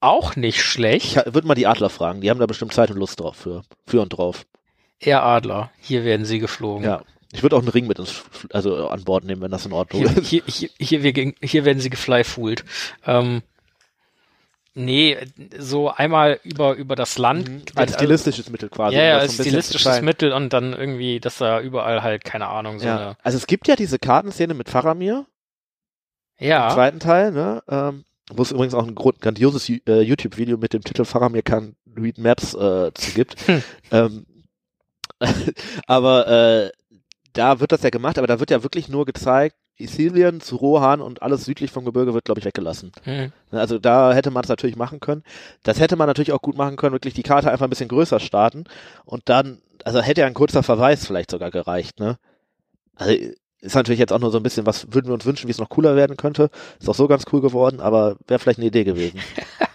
auch 0.00 0.36
nicht 0.36 0.56
Ich 0.56 0.62
schlecht. 0.64 1.16
würde 1.26 1.46
mal 1.46 1.54
die 1.54 1.66
Adler 1.66 1.90
fragen, 1.90 2.22
die 2.22 2.30
haben 2.30 2.40
da 2.40 2.46
bestimmt 2.46 2.72
Zeit 2.72 2.90
und 2.90 2.96
Lust 2.96 3.20
drauf 3.20 3.36
für, 3.36 3.62
für 3.86 4.00
und 4.00 4.08
drauf. 4.08 4.46
Air 4.98 5.22
Adler, 5.22 5.70
hier 5.80 6.04
werden 6.04 6.24
sie 6.24 6.38
geflogen. 6.38 6.84
Ja. 6.84 7.02
Ich 7.32 7.42
würde 7.42 7.56
auch 7.56 7.60
einen 7.60 7.68
Ring 7.68 7.86
mit 7.86 7.98
ins, 7.98 8.22
also 8.50 8.88
an 8.88 9.04
Bord 9.04 9.24
nehmen, 9.24 9.40
wenn 9.40 9.50
das 9.50 9.64
in 9.66 9.72
Ordnung 9.72 10.02
Hier, 10.02 10.16
ist. 10.16 10.28
hier, 10.28 10.42
hier, 10.46 10.68
hier, 10.78 11.02
wir, 11.02 11.32
hier 11.42 11.64
werden 11.64 11.80
sie 11.80 11.88
geflyfoolt. 11.88 12.64
Ähm, 13.06 13.42
nee, 14.74 15.16
so 15.58 15.90
einmal 15.90 16.40
über, 16.44 16.74
über 16.74 16.94
das 16.94 17.16
Land. 17.16 17.48
Mhm. 17.48 17.62
Als 17.74 17.94
stilistisches 17.94 18.50
Mittel 18.50 18.68
quasi. 18.68 18.96
Ja, 18.96 19.02
ja, 19.02 19.18
als 19.18 19.36
so 19.36 19.42
ein 19.42 19.48
stilistisches. 19.48 20.02
Mittel 20.02 20.32
und 20.32 20.52
dann 20.52 20.74
irgendwie, 20.74 21.20
dass 21.20 21.38
da 21.38 21.60
überall 21.60 22.02
halt, 22.02 22.24
keine 22.24 22.48
Ahnung, 22.48 22.78
so 22.78 22.86
Ja. 22.86 23.16
Also 23.22 23.38
es 23.38 23.46
gibt 23.46 23.66
ja 23.66 23.76
diese 23.76 23.98
Kartenszene 23.98 24.52
mit 24.52 24.68
Faramir 24.68 25.26
eine. 26.38 26.48
Ja. 26.48 26.68
im 26.68 26.74
zweiten 26.74 27.00
Teil, 27.00 27.32
ne? 27.32 27.62
Ähm, 27.68 28.04
wo 28.30 28.42
es 28.42 28.52
übrigens 28.52 28.74
auch 28.74 28.86
ein 28.86 28.94
grandioses 28.94 29.68
äh, 29.68 30.00
YouTube-Video 30.02 30.56
mit 30.56 30.72
dem 30.72 30.82
Titel 30.82 31.04
Faramir 31.04 31.42
kann 31.42 31.76
Read 31.96 32.18
Maps 32.18 32.54
äh, 32.54 32.92
zu 32.94 33.12
gibt. 33.14 33.36
Hm. 33.46 33.62
ähm, 33.90 34.26
aber 35.86 36.28
äh, 36.28 36.70
da 37.32 37.60
wird 37.60 37.72
das 37.72 37.82
ja 37.82 37.90
gemacht, 37.90 38.18
aber 38.18 38.26
da 38.26 38.40
wird 38.40 38.50
ja 38.50 38.62
wirklich 38.62 38.88
nur 38.88 39.04
gezeigt, 39.04 39.56
Isilien 39.76 40.40
zu 40.40 40.56
Rohan 40.56 41.00
und 41.00 41.22
alles 41.22 41.44
südlich 41.44 41.70
vom 41.70 41.84
Gebirge 41.84 42.14
wird, 42.14 42.24
glaube 42.24 42.38
ich, 42.40 42.44
weggelassen. 42.44 42.92
Hm. 43.04 43.32
Ne, 43.50 43.60
Also 43.60 43.78
da 43.78 44.12
hätte 44.12 44.30
man 44.30 44.42
es 44.44 44.48
natürlich 44.48 44.76
machen 44.76 45.00
können. 45.00 45.24
Das 45.62 45.80
hätte 45.80 45.96
man 45.96 46.06
natürlich 46.06 46.32
auch 46.32 46.42
gut 46.42 46.56
machen 46.56 46.76
können, 46.76 46.92
wirklich 46.92 47.14
die 47.14 47.22
Karte 47.22 47.50
einfach 47.50 47.66
ein 47.66 47.70
bisschen 47.70 47.88
größer 47.88 48.20
starten 48.20 48.64
und 49.04 49.28
dann, 49.28 49.62
also 49.84 50.00
hätte 50.00 50.20
ja 50.20 50.26
ein 50.26 50.34
kurzer 50.34 50.62
Verweis 50.62 51.06
vielleicht 51.06 51.30
sogar 51.30 51.50
gereicht, 51.50 51.98
ne? 52.00 52.18
Also 52.96 53.14
ist 53.60 53.74
natürlich 53.76 54.00
jetzt 54.00 54.12
auch 54.12 54.18
nur 54.18 54.30
so 54.32 54.38
ein 54.38 54.42
bisschen, 54.42 54.66
was 54.66 54.92
würden 54.92 55.06
wir 55.06 55.14
uns 55.14 55.24
wünschen, 55.24 55.46
wie 55.46 55.52
es 55.52 55.58
noch 55.58 55.68
cooler 55.68 55.94
werden 55.96 56.16
könnte. 56.16 56.50
Ist 56.80 56.88
auch 56.88 56.94
so 56.94 57.06
ganz 57.06 57.24
cool 57.32 57.40
geworden, 57.40 57.80
aber 57.80 58.16
wäre 58.26 58.40
vielleicht 58.40 58.58
eine 58.58 58.66
Idee 58.66 58.84
gewesen. 58.84 59.20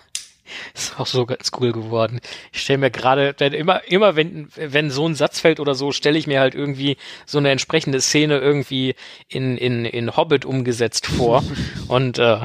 Ist 0.76 1.00
auch 1.00 1.08
so 1.08 1.26
ganz 1.26 1.52
cool 1.60 1.72
geworden. 1.72 2.20
Ich 2.52 2.62
stelle 2.62 2.80
mir 2.80 2.92
gerade, 2.92 3.30
immer, 3.56 3.84
immer 3.88 4.16
wenn, 4.16 4.50
wenn 4.56 4.90
so 4.92 5.08
ein 5.08 5.16
Satz 5.16 5.40
fällt 5.40 5.60
oder 5.60 5.76
so, 5.76 5.92
stelle 5.92 6.18
ich 6.18 6.28
mir 6.28 6.40
halt 6.40 6.56
irgendwie 6.56 6.98
so 7.26 7.38
eine 7.38 7.50
entsprechende 7.52 8.02
Szene 8.02 8.40
irgendwie 8.40 8.96
in, 9.28 9.58
in, 9.58 9.86
in 9.86 10.16
Hobbit 10.18 10.46
umgesetzt 10.46 11.08
vor. 11.08 11.44
Und 11.88 12.20
äh, 12.20 12.40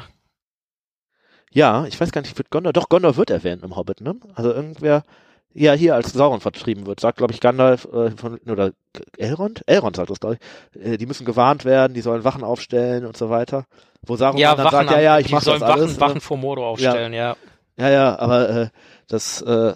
Ja, 1.50 1.84
ich 1.86 2.00
weiß 2.00 2.12
gar 2.12 2.22
nicht, 2.22 2.36
wird 2.38 2.50
Gondor, 2.50 2.72
doch 2.72 2.88
Gondor 2.88 3.16
wird 3.16 3.30
erwähnt 3.30 3.62
im 3.62 3.76
Hobbit, 3.76 4.00
ne? 4.00 4.14
Also 4.34 4.52
irgendwer, 4.52 5.02
ja, 5.52 5.72
hier 5.74 5.94
als 5.94 6.12
Sauron 6.12 6.40
vertrieben 6.40 6.86
wird, 6.86 7.00
sagt, 7.00 7.18
glaube 7.18 7.32
ich, 7.34 7.40
Gandalf 7.40 7.84
äh, 7.92 8.10
von, 8.12 8.38
oder 8.46 8.72
Elrond? 9.18 9.62
Elrond 9.66 9.96
sagt 9.96 10.10
das, 10.10 10.20
glaube 10.20 10.38
ich. 10.74 10.80
Äh, 10.82 10.96
die 10.96 11.06
müssen 11.06 11.26
gewarnt 11.26 11.64
werden, 11.66 11.92
die 11.94 12.00
sollen 12.00 12.24
Wachen 12.24 12.42
aufstellen 12.44 13.04
und 13.04 13.16
so 13.18 13.28
weiter. 13.30 13.66
Wo 14.02 14.16
Saruman 14.16 14.40
ja, 14.40 14.54
dann 14.56 14.64
Wachen, 14.64 14.72
sagt, 14.72 14.90
ja, 14.90 15.00
ja, 15.00 15.18
ich 15.18 15.26
die 15.26 15.34
mach 15.34 15.42
sollen 15.42 15.60
das 15.60 15.68
Wachen, 15.68 15.80
alles. 15.80 15.98
ne? 15.98 16.00
Wachen 16.00 16.20
vor 16.22 16.38
Mordor 16.38 16.66
aufstellen, 16.68 17.12
ja. 17.12 17.30
Ja, 17.30 17.36
ja, 17.76 18.18
aber 18.18 18.48
äh, 18.48 18.68
das, 19.08 19.42
äh, 19.42 19.74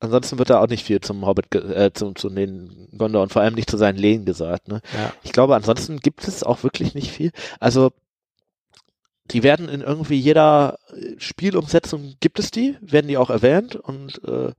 ansonsten 0.00 0.38
wird 0.38 0.50
da 0.50 0.60
auch 0.60 0.68
nicht 0.68 0.84
viel 0.84 1.00
zum 1.00 1.24
Hobbit, 1.26 1.54
äh, 1.54 1.92
zum, 1.92 2.16
zu 2.16 2.28
den 2.30 2.88
Gondor 2.96 3.22
und 3.22 3.32
vor 3.32 3.42
allem 3.42 3.54
nicht 3.54 3.70
zu 3.70 3.76
seinen 3.76 3.98
Lehen 3.98 4.24
gesagt, 4.24 4.68
ne? 4.68 4.80
ja. 4.94 5.12
Ich 5.22 5.32
glaube, 5.32 5.54
ansonsten 5.54 5.98
gibt 5.98 6.26
es 6.26 6.42
auch 6.42 6.62
wirklich 6.62 6.94
nicht 6.94 7.10
viel. 7.10 7.30
Also, 7.60 7.92
die 9.26 9.42
werden 9.42 9.68
in 9.68 9.80
irgendwie 9.82 10.18
jeder 10.18 10.78
äh, 10.92 11.14
Spielumsetzung 11.18 12.14
gibt 12.20 12.38
es 12.38 12.50
die, 12.50 12.76
werden 12.80 13.08
die 13.08 13.18
auch 13.18 13.30
erwähnt 13.30 13.76
und 13.76 14.22
äh, 14.24 14.52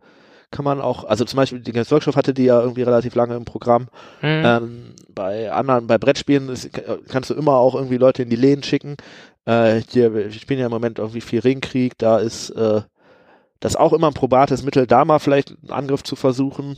kann 0.51 0.65
man 0.65 0.81
auch, 0.81 1.05
also 1.05 1.25
zum 1.25 1.37
Beispiel 1.37 1.61
die 1.61 1.71
Games 1.71 1.91
Workshop 1.91 2.15
hatte 2.15 2.33
die 2.33 2.43
ja 2.43 2.61
irgendwie 2.61 2.83
relativ 2.83 3.15
lange 3.15 3.35
im 3.35 3.45
Programm. 3.45 3.87
Hm. 4.19 4.43
Ähm, 4.45 4.95
bei 5.09 5.51
anderen, 5.51 5.87
bei 5.87 5.97
Brettspielen 5.97 6.49
ist, 6.49 6.69
kannst 7.07 7.29
du 7.29 7.33
immer 7.33 7.53
auch 7.53 7.73
irgendwie 7.73 7.97
Leute 7.97 8.23
in 8.23 8.29
die 8.29 8.35
Lehen 8.35 8.61
schicken. 8.61 8.97
Äh, 9.45 9.81
hier, 9.89 10.13
wir 10.13 10.31
spielen 10.31 10.59
ja 10.59 10.65
im 10.65 10.71
Moment 10.71 10.99
irgendwie 10.99 11.21
viel 11.21 11.39
Ringkrieg, 11.39 11.97
da 11.97 12.19
ist 12.19 12.49
äh, 12.51 12.81
das 13.59 13.75
auch 13.75 13.93
immer 13.93 14.07
ein 14.07 14.13
probates 14.13 14.63
Mittel, 14.63 14.87
da 14.87 15.05
mal 15.05 15.19
vielleicht 15.19 15.51
einen 15.51 15.71
Angriff 15.71 16.03
zu 16.03 16.15
versuchen. 16.15 16.77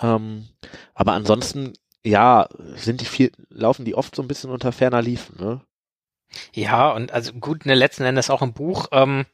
Ähm, 0.00 0.48
aber 0.94 1.12
ansonsten, 1.12 1.72
ja, 2.04 2.48
sind 2.76 3.00
die 3.00 3.06
viel, 3.06 3.32
laufen 3.48 3.84
die 3.84 3.94
oft 3.94 4.14
so 4.14 4.22
ein 4.22 4.28
bisschen 4.28 4.50
unter 4.50 4.70
ferner 4.72 5.02
Liefen, 5.02 5.36
ne? 5.42 5.60
Ja, 6.52 6.90
und 6.90 7.12
also 7.12 7.32
gut, 7.32 7.66
ne, 7.66 7.74
letzten 7.74 8.04
Endes 8.04 8.30
auch 8.30 8.42
im 8.42 8.52
Buch 8.52 8.88
ähm, 8.92 9.24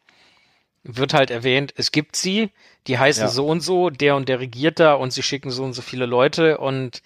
wird 0.85 1.15
halt 1.15 1.31
erwähnt, 1.31 1.73
es 1.77 1.93
gibt 1.93 2.17
sie, 2.17 2.51
die 2.87 2.99
heißen 2.99 3.25
Ja. 3.25 3.29
so 3.29 3.47
und 3.47 3.61
so, 3.61 3.91
der 3.91 4.17
und 4.17 4.29
der 4.29 4.41
regiert 4.41 4.81
da 4.81 4.95
und 4.95 5.13
sie 5.13 5.23
schicken 5.23 5.51
so 5.51 5.63
und 5.65 5.73
so 5.73 5.83
viele 5.83 6.07
Leute 6.07 6.59
und 6.59 7.03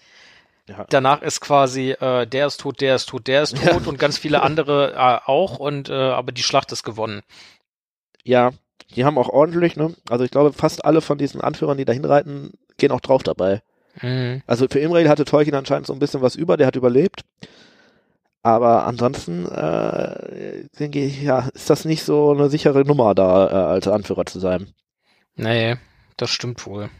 Ja. 0.69 0.85
danach 0.89 1.23
ist 1.23 1.41
quasi, 1.41 1.91
äh, 1.93 2.27
der 2.27 2.47
ist 2.47 2.61
tot, 2.61 2.81
der 2.81 2.97
ist 2.97 3.09
tot, 3.09 3.27
der 3.29 3.43
ist 3.43 3.57
Ja. 3.63 3.73
tot 3.73 3.87
und 3.87 3.99
ganz 3.99 4.19
viele 4.19 4.43
andere 4.43 4.93
äh, 4.95 5.19
auch 5.31 5.59
und 5.59 5.89
äh, 5.89 5.93
aber 5.93 6.33
die 6.33 6.43
Schlacht 6.43 6.73
ist 6.73 6.83
gewonnen. 6.83 7.23
Ja, 8.25 8.51
die 8.95 9.05
haben 9.05 9.19
auch 9.19 9.29
ordentlich, 9.29 9.77
ne? 9.77 9.95
Also 10.09 10.25
ich 10.25 10.31
glaube, 10.31 10.53
fast 10.53 10.85
alle 10.85 11.01
von 11.01 11.19
diesen 11.19 11.41
Anführern, 11.41 11.77
die 11.79 11.85
da 11.85 11.93
hinreiten, 11.93 12.53
gehen 12.79 12.93
auch 12.93 13.01
drauf 13.01 13.23
dabei. 13.23 13.63
Mhm. 14.03 14.43
Also 14.47 14.67
für 14.71 14.79
Imrail 14.81 15.09
hatte 15.09 15.25
Tolkien 15.25 15.55
anscheinend 15.55 15.87
so 15.87 15.93
ein 15.93 15.99
bisschen 15.99 16.21
was 16.23 16.37
über, 16.37 16.57
der 16.57 16.67
hat 16.67 16.77
überlebt. 16.77 17.23
Aber 18.43 18.87
ansonsten, 18.87 19.47
äh, 19.47 20.65
denke 20.79 21.01
ich, 21.05 21.21
ja, 21.23 21.49
ist 21.55 21.69
das 21.69 21.85
nicht 21.85 22.05
so 22.05 22.31
eine 22.31 22.49
sichere 22.49 22.85
Nummer 22.85 23.15
da, 23.15 23.49
äh, 23.49 23.55
als 23.73 23.89
Anführer 23.89 24.25
zu 24.27 24.39
sein. 24.39 24.69
Nee, 25.37 25.77
das 26.17 26.31
stimmt 26.31 26.65
wohl. 26.67 26.91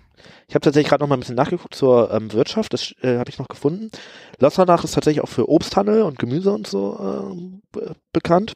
Ich 0.49 0.55
habe 0.55 0.63
tatsächlich 0.63 0.89
gerade 0.89 1.03
noch 1.03 1.09
mal 1.09 1.17
ein 1.17 1.21
bisschen 1.21 1.37
nachgeguckt 1.37 1.75
zur 1.75 2.11
ähm, 2.13 2.33
Wirtschaft, 2.33 2.73
das 2.73 2.93
äh, 3.03 3.19
habe 3.19 3.31
ich 3.31 3.39
noch 3.39 3.49
gefunden. 3.49 3.91
Lossernach 4.39 4.85
ist 4.85 4.95
tatsächlich 4.95 5.23
auch 5.23 5.29
für 5.29 5.49
Obsthandel 5.49 6.03
und 6.03 6.19
Gemüse 6.19 6.53
und 6.53 6.67
so 6.67 6.99
ähm, 7.01 7.63
be 7.73 7.95
bekannt. 8.13 8.55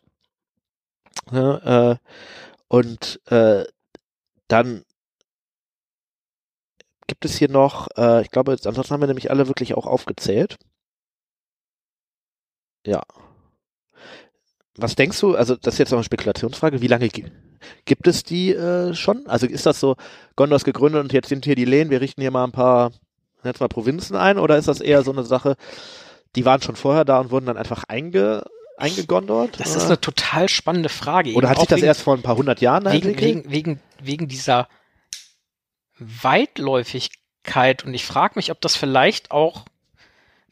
Ja, 1.32 1.92
äh, 1.92 1.96
und 2.68 3.20
äh, 3.30 3.64
dann 4.48 4.84
gibt 7.06 7.24
es 7.24 7.36
hier 7.36 7.50
noch, 7.50 7.88
äh, 7.96 8.22
ich 8.22 8.30
glaube, 8.30 8.52
ansonsten 8.64 8.92
haben 8.94 9.00
wir 9.00 9.06
nämlich 9.08 9.30
alle 9.30 9.48
wirklich 9.48 9.74
auch 9.74 9.86
aufgezählt. 9.86 10.56
Ja. 12.86 13.02
Was 14.76 14.94
denkst 14.94 15.18
du, 15.20 15.34
also 15.34 15.56
das 15.56 15.74
ist 15.74 15.78
jetzt 15.78 15.90
noch 15.90 15.98
eine 15.98 16.04
Spekulationsfrage, 16.04 16.80
wie 16.80 16.86
lange 16.86 17.08
gi- 17.08 17.26
gibt 17.84 18.06
es 18.06 18.22
die 18.22 18.52
äh, 18.54 18.94
schon? 18.94 19.26
Also 19.26 19.46
ist 19.46 19.66
das 19.66 19.80
so, 19.80 19.96
Gondor 20.36 20.56
ist 20.56 20.64
gegründet 20.64 21.02
und 21.02 21.12
jetzt 21.12 21.28
sind 21.28 21.44
hier 21.44 21.56
die 21.56 21.64
Lehen, 21.64 21.90
wir 21.90 22.00
richten 22.00 22.20
hier 22.20 22.30
mal 22.30 22.44
ein 22.44 22.52
paar, 22.52 22.92
jetzt 23.44 23.60
mal 23.60 23.68
Provinzen 23.68 24.16
ein, 24.16 24.38
oder 24.38 24.56
ist 24.56 24.68
das 24.68 24.80
eher 24.80 25.02
so 25.02 25.12
eine 25.12 25.24
Sache, 25.24 25.56
die 26.36 26.44
waren 26.44 26.62
schon 26.62 26.76
vorher 26.76 27.04
da 27.04 27.18
und 27.18 27.30
wurden 27.32 27.46
dann 27.46 27.56
einfach 27.56 27.82
einge, 27.88 28.44
eingegondort? 28.76 29.58
Das 29.58 29.70
oder? 29.72 29.76
ist 29.78 29.86
eine 29.86 30.00
total 30.00 30.48
spannende 30.48 30.88
Frage. 30.88 31.34
oder 31.34 31.48
hat 31.50 31.58
sich 31.58 31.66
das 31.68 31.78
wegen, 31.78 31.86
erst 31.86 32.02
vor 32.02 32.14
ein 32.14 32.22
paar 32.22 32.36
hundert 32.36 32.60
Jahren 32.60 32.84
wegen, 32.84 32.94
entwickelt? 33.08 33.44
wegen, 33.44 33.50
wegen, 33.50 33.80
wegen 34.00 34.28
dieser 34.28 34.68
Weitläufigkeit 35.98 37.84
und 37.84 37.94
ich 37.94 38.04
frage 38.04 38.34
mich, 38.36 38.50
ob 38.50 38.60
das 38.60 38.76
vielleicht 38.76 39.30
auch 39.30 39.64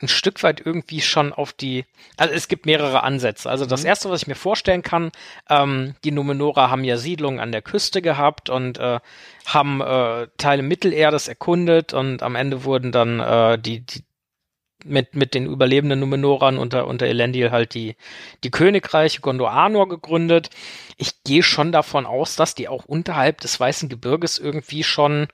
ein 0.01 0.09
Stück 0.09 0.43
weit 0.43 0.65
irgendwie 0.65 1.01
schon 1.01 1.33
auf 1.33 1.53
die, 1.53 1.85
also 2.17 2.33
es 2.35 2.49
gibt 2.49 2.67
mehrere 2.67 3.03
Ansätze. 3.03 3.51
Also 3.51 3.67
das 3.67 3.83
Mhm. 3.83 3.89
erste, 3.89 4.11
was 4.11 4.23
ich 4.23 4.29
mir 4.29 4.35
vorstellen 4.35 4.83
kann, 4.83 5.11
ähm, 5.49 5.95
die 6.05 6.11
Numenora 6.11 6.71
haben 6.71 6.85
ja 6.85 6.97
Siedlungen 6.97 7.41
an 7.41 7.53
der 7.53 7.63
Küste 7.63 8.03
gehabt 8.03 8.51
und 8.51 8.79
äh, 8.79 9.01
haben 9.47 9.81
äh, 9.81 10.29
Teile 10.37 10.63
Mittelerdes 10.63 11.29
erkundet 11.29 11.95
und 11.95 12.23
am 12.23 12.35
Ende 12.37 12.65
wurden 12.65 12.93
dann 12.93 13.21
äh, 13.21 13.59
die, 13.59 13.81
die 13.81 14.05
mit, 14.85 15.17
mit 15.17 15.35
den 15.35 15.47
überlebenden 15.47 15.99
Numenorern 16.01 16.57
unter, 16.59 16.87
unter 16.87 17.07
Elendil 17.07 17.51
halt 17.51 17.75
die, 17.75 17.97
die 18.45 18.51
Königreiche 18.51 19.21
Gondor-Anor 19.21 19.89
gegründet. 19.89 20.51
Ich 20.97 21.25
gehe 21.25 21.43
schon 21.43 21.73
davon 21.73 22.07
aus, 22.07 22.37
dass 22.37 22.55
die 22.55 22.69
auch 22.69 22.85
unterhalb 22.85 23.41
des 23.41 23.59
Weißen 23.59 23.89
Gebirges 23.89 24.39
irgendwie 24.39 24.85
schon 24.85 25.27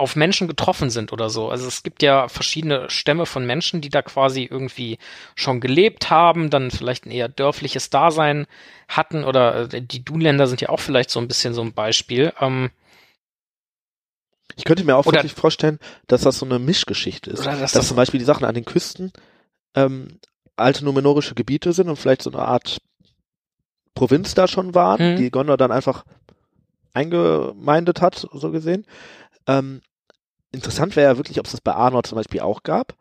auf 0.00 0.16
Menschen 0.16 0.48
getroffen 0.48 0.90
sind 0.90 1.12
oder 1.12 1.30
so. 1.30 1.48
Also 1.50 1.68
es 1.68 1.82
gibt 1.82 2.02
ja 2.02 2.26
verschiedene 2.28 2.90
Stämme 2.90 3.26
von 3.26 3.46
Menschen, 3.46 3.80
die 3.80 3.88
da 3.90 4.02
quasi 4.02 4.42
irgendwie 4.50 4.98
schon 5.36 5.60
gelebt 5.60 6.10
haben, 6.10 6.50
dann 6.50 6.70
vielleicht 6.70 7.06
ein 7.06 7.10
eher 7.12 7.28
dörfliches 7.28 7.90
Dasein 7.90 8.46
hatten 8.88 9.22
oder 9.24 9.72
äh, 9.72 9.82
die 9.82 10.04
Dunländer 10.04 10.46
sind 10.46 10.60
ja 10.60 10.70
auch 10.70 10.80
vielleicht 10.80 11.10
so 11.10 11.20
ein 11.20 11.28
bisschen 11.28 11.54
so 11.54 11.62
ein 11.62 11.72
Beispiel. 11.72 12.32
Ähm, 12.40 12.70
Ich 14.56 14.64
könnte 14.64 14.84
mir 14.84 14.96
auch 14.96 15.06
Oder- 15.06 15.18
wirklich 15.18 15.34
vorstellen, 15.34 15.78
dass 16.08 16.22
das 16.22 16.38
so 16.38 16.46
eine 16.46 16.58
Mischgeschichte 16.58 17.30
ist. 17.30 17.40
Oder 17.40 17.52
dass 17.52 17.60
dass 17.60 17.72
das- 17.72 17.88
zum 17.88 17.96
Beispiel 17.96 18.18
die 18.18 18.26
Sachen 18.26 18.44
an 18.44 18.54
den 18.54 18.64
Küsten 18.64 19.12
ähm, 19.76 20.18
alte 20.56 20.84
numenorische 20.84 21.34
Gebiete 21.34 21.72
sind 21.72 21.88
und 21.88 21.96
vielleicht 21.96 22.22
so 22.22 22.30
eine 22.32 22.42
Art 22.42 22.78
Provinz 23.94 24.34
da 24.34 24.48
schon 24.48 24.74
waren, 24.74 25.12
Mhm. 25.14 25.16
die 25.16 25.30
Gondor 25.30 25.56
dann 25.56 25.70
einfach 25.72 26.04
eingemeindet 26.92 28.00
hat, 28.00 28.26
so 28.32 28.50
gesehen. 28.50 28.84
Ähm, 29.46 29.80
interessant 30.52 30.96
wäre 30.96 31.12
ja 31.12 31.16
wirklich, 31.16 31.38
ob 31.38 31.46
es 31.46 31.52
das 31.52 31.60
bei 31.60 31.72
Arnor 31.74 32.02
zum 32.02 32.16
Beispiel 32.16 32.40
auch 32.40 32.62
gab. 32.62 32.94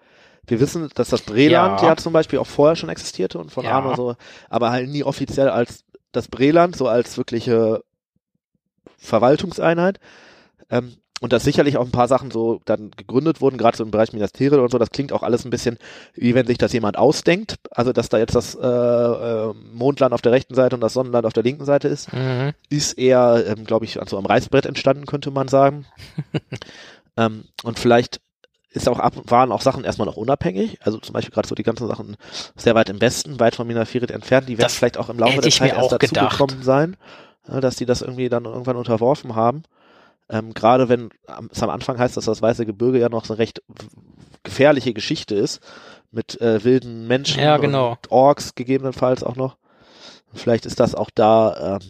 Wir 0.48 0.60
wissen, 0.60 0.90
dass 0.96 1.10
das 1.10 1.22
Breland 1.22 1.82
Ja. 1.82 1.90
ja, 1.90 1.98
zum 1.98 2.14
Beispiel 2.14 2.40
auch 2.40 2.48
vorher 2.48 2.76
schon 2.76 2.90
existierte 2.90 3.38
und 3.38 3.52
von 3.52 3.66
Ja. 3.66 3.72
Arnor 3.72 3.96
so, 3.96 4.16
aber 4.50 4.72
halt 4.72 4.90
nie 4.90 5.04
offiziell 5.04 5.50
als 5.50 5.84
das 6.12 6.28
Breland, 6.28 6.76
so 6.76 6.88
als 6.88 7.18
wirkliche 7.18 7.84
Verwaltungseinheit. 8.98 10.00
Ähm, 10.70 10.96
und 11.22 11.34
dass 11.34 11.44
sicherlich 11.44 11.78
auch 11.78 11.86
ein 11.86 11.92
paar 11.92 12.08
Sachen 12.08 12.32
so 12.32 12.62
dann 12.64 12.92
gegründet 12.92 13.42
wurden, 13.42 13.58
gerade 13.58 13.76
so 13.76 13.84
im 13.84 13.92
Bereich 13.92 14.14
Ministerien 14.14 14.62
und 14.62 14.72
so, 14.72 14.78
das 14.78 14.92
klingt 14.92 15.12
auch 15.12 15.22
alles 15.22 15.44
ein 15.44 15.50
bisschen, 15.50 15.78
wie 16.14 16.34
wenn 16.34 16.48
sich 16.48 16.58
das 16.58 16.72
jemand 16.72 16.98
ausdenkt. 16.98 17.56
Also, 17.72 17.92
dass 17.92 18.08
da 18.08 18.18
jetzt 18.18 18.36
das 18.36 18.56
äh, 18.56 18.66
äh, 18.66 19.54
Mondland 19.74 20.14
auf 20.14 20.22
der 20.22 20.32
rechten 20.32 20.56
Seite 20.56 20.76
und 20.76 20.82
das 20.82 20.94
Sonnenland 20.94 21.26
auf 21.26 21.34
der 21.34 21.44
linken 21.44 21.66
Seite 21.66 21.90
ist, 21.90 22.14
mhm. 22.14 22.54
ist 22.70 22.98
eher, 22.98 23.44
ähm, 23.48 23.66
glaube 23.66 23.84
ich, 23.84 24.00
also 24.00 24.18
am 24.18 24.26
Reißbrett 24.26 24.66
entstanden, 24.66 25.06
könnte 25.06 25.30
man 25.32 25.50
sagen. 25.50 25.86
Ähm, 27.20 27.44
und 27.64 27.78
vielleicht 27.78 28.22
ist 28.72 28.88
auch 28.88 29.00
ab, 29.00 29.14
waren 29.26 29.52
auch 29.52 29.62
Sachen 29.62 29.84
erstmal 29.84 30.06
noch 30.06 30.18
unabhängig. 30.18 30.78
Also 30.82 31.00
zum 31.00 31.14
Beispiel 31.14 31.34
gerade 31.34 31.48
so 31.48 31.56
die 31.56 31.64
ganzen 31.64 31.88
Sachen 31.88 32.18
sehr 32.56 32.76
weit 32.76 32.90
im 32.90 33.02
Westen, 33.02 33.40
weit 33.40 33.56
von 33.56 33.68
Minafirit 33.68 34.12
entfernt, 34.12 34.48
die 34.48 34.58
werden 34.58 34.66
Das 34.66 34.76
vielleicht 34.76 34.98
auch 34.98 35.10
im 35.10 35.20
Laufe 35.20 35.42
der 35.42 35.52
Zeit 35.52 35.74
erst 35.74 35.92
dazugekommen 35.92 36.64
sein, 36.64 36.96
ja, 37.48 37.60
dass 37.62 37.76
die 37.76 37.86
das 37.86 38.02
irgendwie 38.02 38.30
dann 38.30 38.46
irgendwann 38.46 38.78
unterworfen 38.78 39.36
haben. 39.36 39.64
Ähm, 40.30 40.54
gerade 40.54 40.88
wenn 40.88 41.10
es 41.52 41.64
am 41.64 41.72
Anfang 41.72 41.98
heißt, 41.98 42.16
dass 42.16 42.26
das 42.26 42.42
Weiße 42.42 42.66
Gebirge 42.66 43.00
ja 43.00 43.10
noch 43.10 43.26
so 43.26 43.34
eine 43.34 43.40
recht 43.40 43.64
gefährliche 44.44 44.94
Geschichte 44.94 45.34
ist, 45.36 45.60
mit 46.12 46.40
äh, 46.40 46.64
wilden 46.64 47.08
Menschen 47.08 47.42
Ja, 47.42 47.58
genau. 47.58 47.92
und 47.92 48.12
Orks 48.12 48.54
gegebenenfalls 48.54 49.24
auch 49.24 49.36
noch. 49.36 49.58
Vielleicht 50.34 50.68
ist 50.68 50.80
das 50.80 50.94
auch 50.94 51.10
da 51.14 51.80
ähm, 51.82 51.88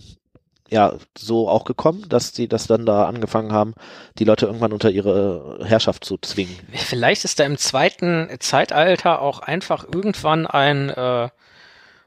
ja 0.70 0.94
so 1.18 1.50
auch 1.50 1.66
gekommen, 1.66 2.06
dass 2.10 2.32
die 2.32 2.48
das 2.48 2.68
dann 2.68 2.86
da 2.86 3.06
angefangen 3.06 3.52
haben, 3.52 3.74
die 4.18 4.24
Leute 4.24 4.46
irgendwann 4.46 4.74
unter 4.74 4.90
ihre 4.90 5.60
Herrschaft 5.64 6.06
zu 6.06 6.18
zwingen. 6.18 6.56
Vielleicht 6.74 7.26
ist 7.26 7.40
da 7.40 7.44
im 7.46 7.58
zweiten 7.58 8.30
Zeitalter 8.40 9.22
auch 9.22 9.40
einfach 9.40 9.86
irgendwann 9.92 10.48
ein 10.48 10.90
äh, 10.90 11.30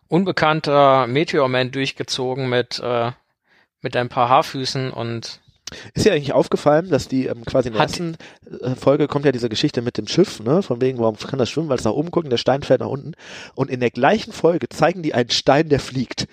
unbekannter 0.08 1.06
Meteorman 1.06 1.70
durchgezogen 1.70 2.48
mit, 2.48 2.80
äh, 2.80 3.12
mit 3.80 3.96
ein 3.96 4.08
paar 4.08 4.28
Haarfüßen 4.28 4.90
und 4.90 5.40
Ist 5.94 6.04
ja 6.06 6.12
eigentlich 6.12 6.34
aufgefallen, 6.34 6.90
dass 6.90 7.08
die 7.08 7.26
ähm, 7.26 7.44
quasi 7.44 7.68
in 7.68 7.74
der 7.74 7.82
Hat- 7.82 7.88
ersten 7.90 8.16
äh, 8.60 8.74
Folge 8.74 9.08
kommt 9.08 9.24
ja 9.24 9.32
diese 9.32 9.48
Geschichte 9.48 9.80
mit 9.80 9.96
dem 9.96 10.06
Schiff, 10.06 10.40
ne? 10.40 10.62
Von 10.62 10.80
wegen, 10.80 10.98
warum 10.98 11.16
kann 11.16 11.38
das 11.38 11.48
schwimmen, 11.50 11.68
weil 11.70 11.78
es 11.78 11.84
nach 11.84 11.92
oben 11.92 12.10
guckt 12.10 12.24
und 12.24 12.30
der 12.30 12.36
Stein 12.36 12.62
fällt 12.62 12.80
nach 12.80 12.88
unten. 12.88 13.14
Und 13.54 13.70
in 13.70 13.80
der 13.80 13.90
gleichen 13.90 14.32
Folge 14.32 14.68
zeigen 14.68 15.02
die 15.02 15.14
einen 15.14 15.30
Stein, 15.30 15.68
der 15.70 15.80
fliegt. 15.80 16.28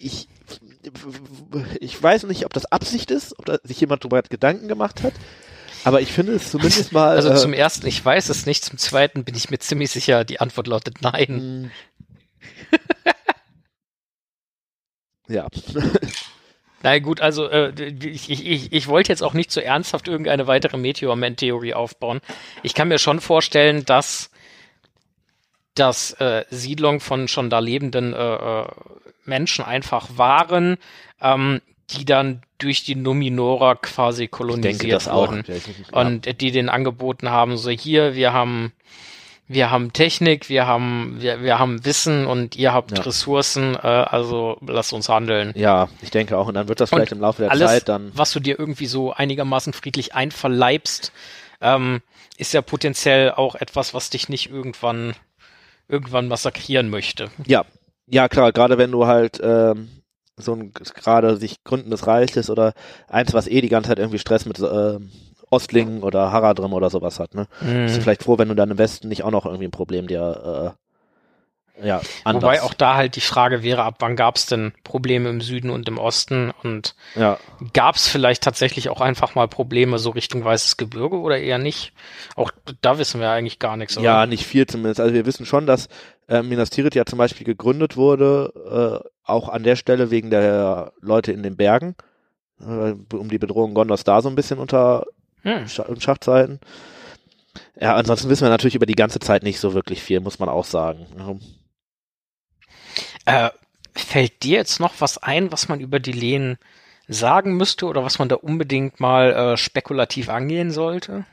Ich, 0.00 0.28
ich 1.80 2.02
weiß 2.02 2.24
nicht, 2.24 2.44
ob 2.44 2.52
das 2.52 2.66
Absicht 2.66 3.10
ist, 3.10 3.38
ob 3.38 3.46
da 3.46 3.58
sich 3.62 3.80
jemand 3.80 4.04
darüber 4.04 4.22
Gedanken 4.22 4.68
gemacht 4.68 5.02
hat. 5.02 5.14
Aber 5.84 6.00
ich 6.00 6.12
finde 6.12 6.34
es 6.34 6.50
zumindest 6.50 6.92
mal. 6.92 7.16
also 7.16 7.30
äh, 7.30 7.36
zum 7.36 7.52
ersten, 7.52 7.86
ich 7.86 8.04
weiß 8.04 8.28
es 8.28 8.46
nicht, 8.46 8.64
zum 8.64 8.78
zweiten 8.78 9.24
bin 9.24 9.34
ich 9.34 9.50
mir 9.50 9.58
ziemlich 9.58 9.90
sicher, 9.90 10.24
die 10.24 10.40
Antwort 10.40 10.68
lautet 10.68 11.02
nein. 11.02 11.72
ja. 15.28 15.48
Na 16.82 16.98
gut, 16.98 17.20
also 17.20 17.48
äh, 17.48 17.70
ich, 17.70 18.30
ich, 18.30 18.46
ich, 18.46 18.72
ich 18.72 18.88
wollte 18.88 19.12
jetzt 19.12 19.22
auch 19.22 19.34
nicht 19.34 19.52
so 19.52 19.60
ernsthaft 19.60 20.08
irgendeine 20.08 20.48
weitere 20.48 20.76
Meteorman-Theorie 20.76 21.74
aufbauen. 21.74 22.20
Ich 22.62 22.74
kann 22.74 22.88
mir 22.88 22.98
schon 22.98 23.20
vorstellen, 23.20 23.84
dass 23.84 24.31
dass 25.74 26.12
äh, 26.14 26.44
Siedlungen 26.50 27.00
von 27.00 27.28
schon 27.28 27.50
da 27.50 27.58
lebenden 27.58 28.12
äh, 28.12 28.34
äh, 28.34 28.66
Menschen 29.24 29.64
einfach 29.64 30.08
waren, 30.16 30.76
ähm, 31.20 31.60
die 31.90 32.04
dann 32.04 32.42
durch 32.58 32.84
die 32.84 32.94
Numinora 32.94 33.74
quasi 33.74 34.28
kolonisiert 34.28 34.82
denke 34.82 35.12
auch. 35.12 35.28
wurden. 35.28 35.44
Ja. 35.46 36.00
Und 36.00 36.40
die 36.40 36.50
den 36.50 36.68
angeboten 36.68 37.30
haben, 37.30 37.56
so 37.56 37.70
hier, 37.70 38.14
wir 38.14 38.32
haben 38.32 38.72
wir 39.48 39.70
haben 39.70 39.92
Technik, 39.92 40.48
wir 40.48 40.66
haben 40.66 41.16
wir, 41.18 41.42
wir 41.42 41.58
haben 41.58 41.84
Wissen 41.84 42.26
und 42.26 42.56
ihr 42.56 42.72
habt 42.72 42.96
Ja. 42.96 43.04
Ressourcen, 43.04 43.74
äh, 43.74 43.86
also 43.86 44.56
lasst 44.66 44.92
uns 44.92 45.08
handeln. 45.08 45.52
ja, 45.56 45.88
ich 46.00 46.10
denke 46.10 46.38
auch. 46.38 46.46
Und 46.46 46.54
dann 46.54 46.68
wird 46.68 46.80
das 46.80 46.90
Und 46.92 46.98
vielleicht 46.98 47.12
im 47.12 47.20
Laufe 47.20 47.42
der 47.42 47.50
alles, 47.50 47.70
Zeit 47.70 47.88
dann. 47.88 48.12
was 48.14 48.32
du 48.32 48.40
dir 48.40 48.58
irgendwie 48.58 48.86
so 48.86 49.12
einigermaßen 49.12 49.72
friedlich 49.72 50.14
einverleibst, 50.14 51.12
ähm, 51.60 52.00
ist 52.38 52.54
ja 52.54 52.62
potenziell 52.62 53.32
auch 53.32 53.54
etwas, 53.54 53.94
was 53.94 54.10
dich 54.10 54.28
nicht 54.28 54.50
irgendwann 54.50 55.14
irgendwann 55.92 56.26
massakrieren 56.26 56.88
möchte. 56.90 57.30
Ja, 57.46 57.64
ja 58.06 58.28
klar, 58.28 58.50
gerade 58.52 58.78
wenn 58.78 58.90
du 58.90 59.06
halt 59.06 59.38
ähm, 59.42 59.88
so 60.36 60.54
ein 60.54 60.72
gerade 60.72 61.36
sich 61.36 61.62
gründendes 61.62 62.06
Reiches 62.06 62.50
oder 62.50 62.72
eins, 63.08 63.34
was 63.34 63.46
eh 63.46 63.60
die 63.60 63.68
ganze 63.68 63.88
Zeit 63.90 63.98
irgendwie 63.98 64.18
Stress 64.18 64.46
mit 64.46 64.58
ähm, 64.58 65.10
Ostlingen 65.50 66.02
oder 66.02 66.32
Haradrim 66.32 66.72
oder 66.72 66.88
sowas 66.88 67.20
hat, 67.20 67.34
ne? 67.34 67.46
Bist 67.60 67.94
du 67.94 68.00
Mhm. 68.00 68.02
vielleicht 68.02 68.22
froh, 68.22 68.38
wenn 68.38 68.48
du 68.48 68.54
dann 68.54 68.70
im 68.70 68.78
Westen 68.78 69.08
nicht 69.08 69.22
auch 69.22 69.30
noch 69.30 69.44
irgendwie 69.44 69.66
ein 69.66 69.70
Problem 69.70 70.06
dir 70.06 70.74
äh, 70.74 70.81
ja, 71.82 72.00
anders. 72.24 72.42
Wobei 72.42 72.62
auch 72.62 72.74
da 72.74 72.94
halt 72.94 73.16
die 73.16 73.20
Frage 73.20 73.62
wäre, 73.62 73.82
ab 73.82 73.96
wann 73.98 74.16
gab 74.16 74.36
es 74.36 74.46
denn 74.46 74.72
Probleme 74.84 75.28
im 75.28 75.40
Süden 75.40 75.70
und 75.70 75.88
im 75.88 75.98
Osten 75.98 76.52
und 76.62 76.94
ja, 77.14 77.38
gab 77.72 77.96
es 77.96 78.08
vielleicht 78.08 78.42
tatsächlich 78.42 78.88
auch 78.88 79.00
einfach 79.00 79.34
mal 79.34 79.48
Probleme 79.48 79.98
so 79.98 80.10
Richtung 80.10 80.44
Weißes 80.44 80.76
Gebirge 80.76 81.18
oder 81.18 81.38
eher 81.38 81.58
nicht? 81.58 81.92
Auch 82.36 82.50
da 82.80 82.98
wissen 82.98 83.20
wir 83.20 83.30
eigentlich 83.30 83.58
gar 83.58 83.76
nichts. 83.76 83.96
oder? 83.96 84.04
ja, 84.04 84.26
nicht 84.26 84.46
viel 84.46 84.66
zumindest. 84.66 85.00
Also 85.00 85.14
wir 85.14 85.26
wissen 85.26 85.46
schon, 85.46 85.66
dass 85.66 85.88
äh, 86.28 86.42
Minas 86.42 86.70
Tirith 86.70 86.94
ja 86.94 87.04
zum 87.04 87.18
Beispiel 87.18 87.44
gegründet 87.44 87.96
wurde, 87.96 89.02
äh, 89.04 89.08
auch 89.24 89.48
an 89.48 89.62
der 89.62 89.76
Stelle 89.76 90.10
wegen 90.10 90.30
der 90.30 90.92
Leute 91.00 91.32
in 91.32 91.42
den 91.42 91.56
Bergen, 91.56 91.94
äh, 92.60 92.94
um 93.14 93.28
die 93.28 93.38
Bedrohung 93.38 93.74
Gondors 93.74 94.04
da 94.04 94.22
so 94.22 94.28
ein 94.28 94.34
bisschen 94.34 94.58
unter 94.58 95.04
Hm. 95.42 95.66
Scha 95.68 95.82
in 95.84 96.00
Schach 96.00 96.18
zu 96.18 96.32
halten. 96.32 96.60
Ja, 97.78 97.96
ansonsten 97.96 98.28
wissen 98.28 98.44
wir 98.44 98.50
natürlich 98.50 98.74
über 98.76 98.86
die 98.86 98.94
ganze 98.94 99.18
Zeit 99.18 99.42
nicht 99.42 99.60
so 99.60 99.74
wirklich 99.74 100.02
viel, 100.02 100.20
muss 100.20 100.38
man 100.38 100.48
auch 100.48 100.64
sagen. 100.64 101.06
Äh, 103.24 103.50
fällt 103.94 104.42
dir 104.42 104.58
jetzt 104.58 104.80
noch 104.80 104.94
was 105.00 105.18
ein, 105.18 105.52
was 105.52 105.68
man 105.68 105.80
über 105.80 106.00
die 106.00 106.12
Lehen 106.12 106.58
sagen 107.08 107.56
müsste 107.56 107.86
oder 107.86 108.04
was 108.04 108.18
man 108.18 108.28
da 108.28 108.36
unbedingt 108.36 109.00
mal 109.00 109.32
äh, 109.32 109.56
spekulativ 109.56 110.28
angehen 110.28 110.70
sollte? 110.70 111.26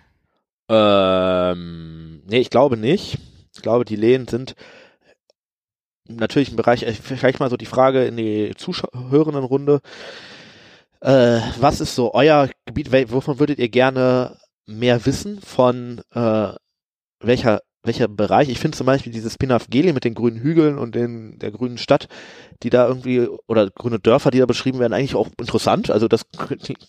Ähm, 0.67 2.21
nee, 2.27 2.39
ich 2.39 2.49
glaube 2.49 2.77
nicht. 2.77 3.17
Ich 3.55 3.61
glaube, 3.61 3.85
die 3.85 3.95
Lehen 3.95 4.27
sind 4.27 4.55
natürlich 6.07 6.49
im 6.49 6.55
Bereich, 6.55 6.83
äh, 6.83 6.93
vielleicht 6.93 7.39
mal 7.39 7.49
so 7.49 7.57
die 7.57 7.65
Frage 7.65 8.05
in 8.05 8.17
die 8.17 8.53
Zuhörendenrunde. 8.55 9.81
Äh, 11.01 11.39
was 11.59 11.81
ist 11.81 11.95
so 11.95 12.13
euer 12.13 12.49
Gebiet? 12.65 12.91
Wovon 13.11 13.39
würdet 13.39 13.59
ihr 13.59 13.69
gerne 13.69 14.37
mehr 14.65 15.05
wissen? 15.05 15.41
Von 15.41 16.01
äh, 16.13 16.53
welcher 17.21 17.61
welcher 17.83 18.07
Bereich? 18.07 18.49
Ich 18.49 18.59
finde 18.59 18.77
zum 18.77 18.85
Beispiel 18.85 19.13
dieses 19.13 19.37
Pinafgeli 19.37 19.93
mit 19.93 20.03
den 20.03 20.13
grünen 20.13 20.39
Hügeln 20.39 20.77
und 20.77 20.95
den, 20.95 21.39
der 21.39 21.51
grünen 21.51 21.77
Stadt, 21.77 22.07
die 22.61 22.69
da 22.69 22.87
irgendwie, 22.87 23.27
oder 23.47 23.69
grüne 23.69 23.99
Dörfer, 23.99 24.31
die 24.31 24.39
da 24.39 24.45
beschrieben 24.45 24.79
werden, 24.79 24.93
eigentlich 24.93 25.15
auch 25.15 25.29
interessant. 25.39 25.89
Also 25.89 26.07
das 26.07 26.25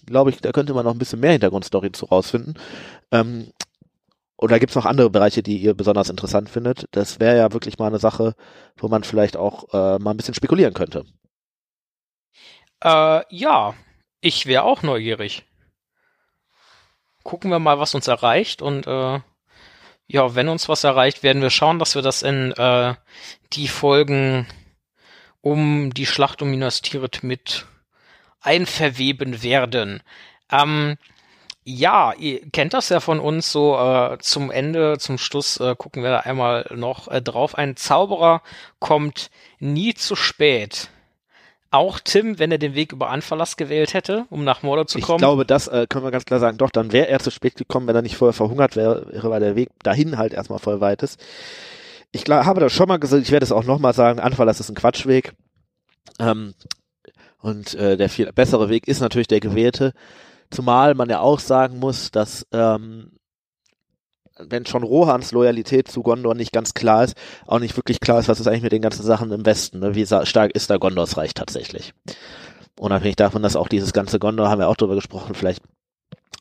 glaube 0.07 0.31
ich, 0.31 0.41
da 0.41 0.53
könnte 0.53 0.75
man 0.75 0.85
noch 0.85 0.93
ein 0.93 0.99
bisschen 0.99 1.21
mehr 1.21 1.33
Hintergrundstory 1.33 1.93
zu 1.93 2.07
rausfinden. 2.07 2.55
Ähm, 3.13 3.53
oder 4.37 4.59
gibt 4.59 4.71
es 4.71 4.77
noch 4.77 4.87
andere 4.87 5.11
Bereiche, 5.11 5.43
die 5.43 5.59
ihr 5.59 5.75
besonders 5.75 6.09
interessant 6.09 6.49
findet? 6.49 6.87
Das 6.93 7.21
wäre 7.21 7.37
ja 7.37 7.53
wirklich 7.53 7.79
mal 7.79 7.89
eine 7.89 7.99
Sache, 7.99 8.35
wo 8.77 8.89
man 8.89 9.05
vielleicht 9.05 9.37
auch 9.37 9.73
äh, 9.73 9.99
mal 9.99 10.13
ein 10.13 10.17
bisschen 10.17 10.35
spekulieren 10.35 10.75
könnte. 10.75 11.05
Äh, 12.83 13.23
ja, 13.29 13.75
ich 14.21 14.47
wäre 14.47 14.65
auch 14.65 14.83
neugierig. 14.83 15.45
Gucken 17.23 17.51
wir 17.51 17.59
mal, 17.59 17.79
was 17.79 17.95
uns 17.95 18.09
erreicht 18.09 18.63
und 18.63 18.87
äh, 18.87 19.21
ja, 20.13 20.35
wenn 20.35 20.49
uns 20.49 20.69
was 20.69 20.83
erreicht, 20.83 21.23
werden 21.23 21.41
wir 21.41 21.51
schauen, 21.51 21.79
dass 21.79 21.95
wir 21.95 22.03
das 22.03 22.23
in 22.23 22.51
äh, 22.53 22.95
die 23.53 23.69
Folgen 23.69 24.49
um 25.41 25.95
die 25.95 26.05
Schlacht 26.07 26.43
um 26.43 26.51
Minas 26.51 26.83
Tirith 26.83 27.23
mit 27.23 27.65
einverweben 28.41 29.45
werden. 29.45 30.03
Ähm, 30.51 30.97
ja, 31.63 32.13
ihr 32.15 32.41
kennt 32.51 32.75
das 32.75 32.89
ja 32.89 32.99
von 32.99 33.21
uns 33.21 33.53
so 33.53 33.79
äh, 33.79 34.19
zum 34.19 34.51
Ende, 34.51 34.99
zum 34.99 35.17
Schluss 35.17 35.61
äh, 35.61 35.77
gucken 35.77 36.03
wir 36.03 36.11
da 36.11 36.19
einmal 36.21 36.69
noch 36.75 37.07
äh, 37.07 37.23
drauf. 37.23 37.55
Ein 37.57 37.77
Zauberer 37.77 38.43
kommt 38.81 39.31
nie 39.61 39.95
zu 39.95 40.17
spät. 40.17 40.91
Auch 41.73 42.01
Tim, 42.01 42.39
wenn 42.41 42.51
er 42.51 42.59
den 42.59 42.75
Weg 42.75 42.93
über 42.93 43.11
Anverlass 43.11 43.57
gewählt 43.57 43.95
hätte, 43.95 44.27
um 44.29 44.43
nach 44.43 44.63
Mordor 44.63 44.87
zu 44.89 44.99
Ich 44.99 45.05
kommen. 45.05 45.19
glaube, 45.19 45.47
das 45.47 45.69
äh, 45.69 45.87
können 45.89 46.05
wir 46.05 46.11
ganz 46.11 46.25
klar 46.25 46.41
sagen. 46.41 46.59
Doch, 46.59 46.71
dann 46.71 46.91
wäre 46.93 47.09
er 47.09 47.21
zu 47.21 47.31
spät 47.31 47.55
gekommen, 47.55 47.87
wenn 47.87 47.95
er 47.95 48.03
nicht 48.03 48.17
vorher 48.17 48.33
verhungert 48.33 48.75
wäre, 48.75 49.07
wäre 49.13 49.31
weil 49.31 49.41
der 49.41 49.55
Weg 49.55 49.69
dahin 49.85 50.19
halt 50.19 50.33
erstmal 50.33 50.59
voll 50.59 50.81
weit 50.81 51.03
ist. 51.03 51.21
Ich 52.11 52.25
glaub, 52.25 52.45
habe 52.45 52.61
das 52.61 52.73
schon 52.73 52.89
mal 52.89 52.99
gesagt, 52.99 53.23
ich 53.23 53.31
werde 53.31 53.45
es 53.45 53.53
auch 53.53 53.63
nochmal 53.65 53.95
sagen, 53.95 54.19
Anverlass 54.19 54.59
ist 54.59 54.69
ein 54.69 54.75
Quatschweg. 54.75 55.33
Ähm, 56.19 56.55
und 57.39 57.75
äh, 57.75 57.97
der 57.97 58.09
viel 58.09 58.33
bessere 58.33 58.69
Weg 58.69 58.89
ist 58.89 59.01
natürlich 59.01 59.29
der 59.29 59.41
gewählte. 59.41 59.93
Zumal 60.51 60.95
man 60.95 61.09
ja 61.09 61.21
auch 61.21 61.39
sagen 61.39 61.79
muss, 61.79 62.11
dass 62.11 62.47
ähm, 62.53 63.13
wenn 64.49 64.67
schon 64.67 64.83
Rohans 64.83 65.33
Loyalität 65.33 65.89
zu 65.89 66.03
Gondor 66.03 66.35
nicht 66.35 66.53
ganz 66.53 66.75
klar 66.75 67.05
ist, 67.05 67.17
auch 67.47 67.59
nicht 67.59 67.77
wirklich 67.77 68.01
klar 68.01 68.21
ist, 68.21 68.29
was 68.29 68.41
ist 68.41 68.47
eigentlich 68.47 68.63
mit 68.63 68.73
den 68.73 68.83
ganzen 68.83 69.05
Sachen 69.05 69.31
im 69.33 69.45
Westen, 69.47 69.81
ne? 69.81 69.95
wie 69.95 70.07
stark 70.07 70.53
ist 70.53 70.71
da 70.71 70.77
Gondors 70.77 71.17
Reich 71.17 71.35
tatsächlich. 71.35 71.93
Unabhängig 72.79 73.17
davon, 73.17 73.43
dass 73.43 73.57
auch 73.57 73.69
dieses 73.69 73.93
ganze 73.93 74.19
Gondor, 74.19 74.49
haben 74.49 74.61
wir 74.61 74.69
auch 74.69 74.77
drüber 74.77 74.95
gesprochen, 74.95 75.35
vielleicht 75.35 75.63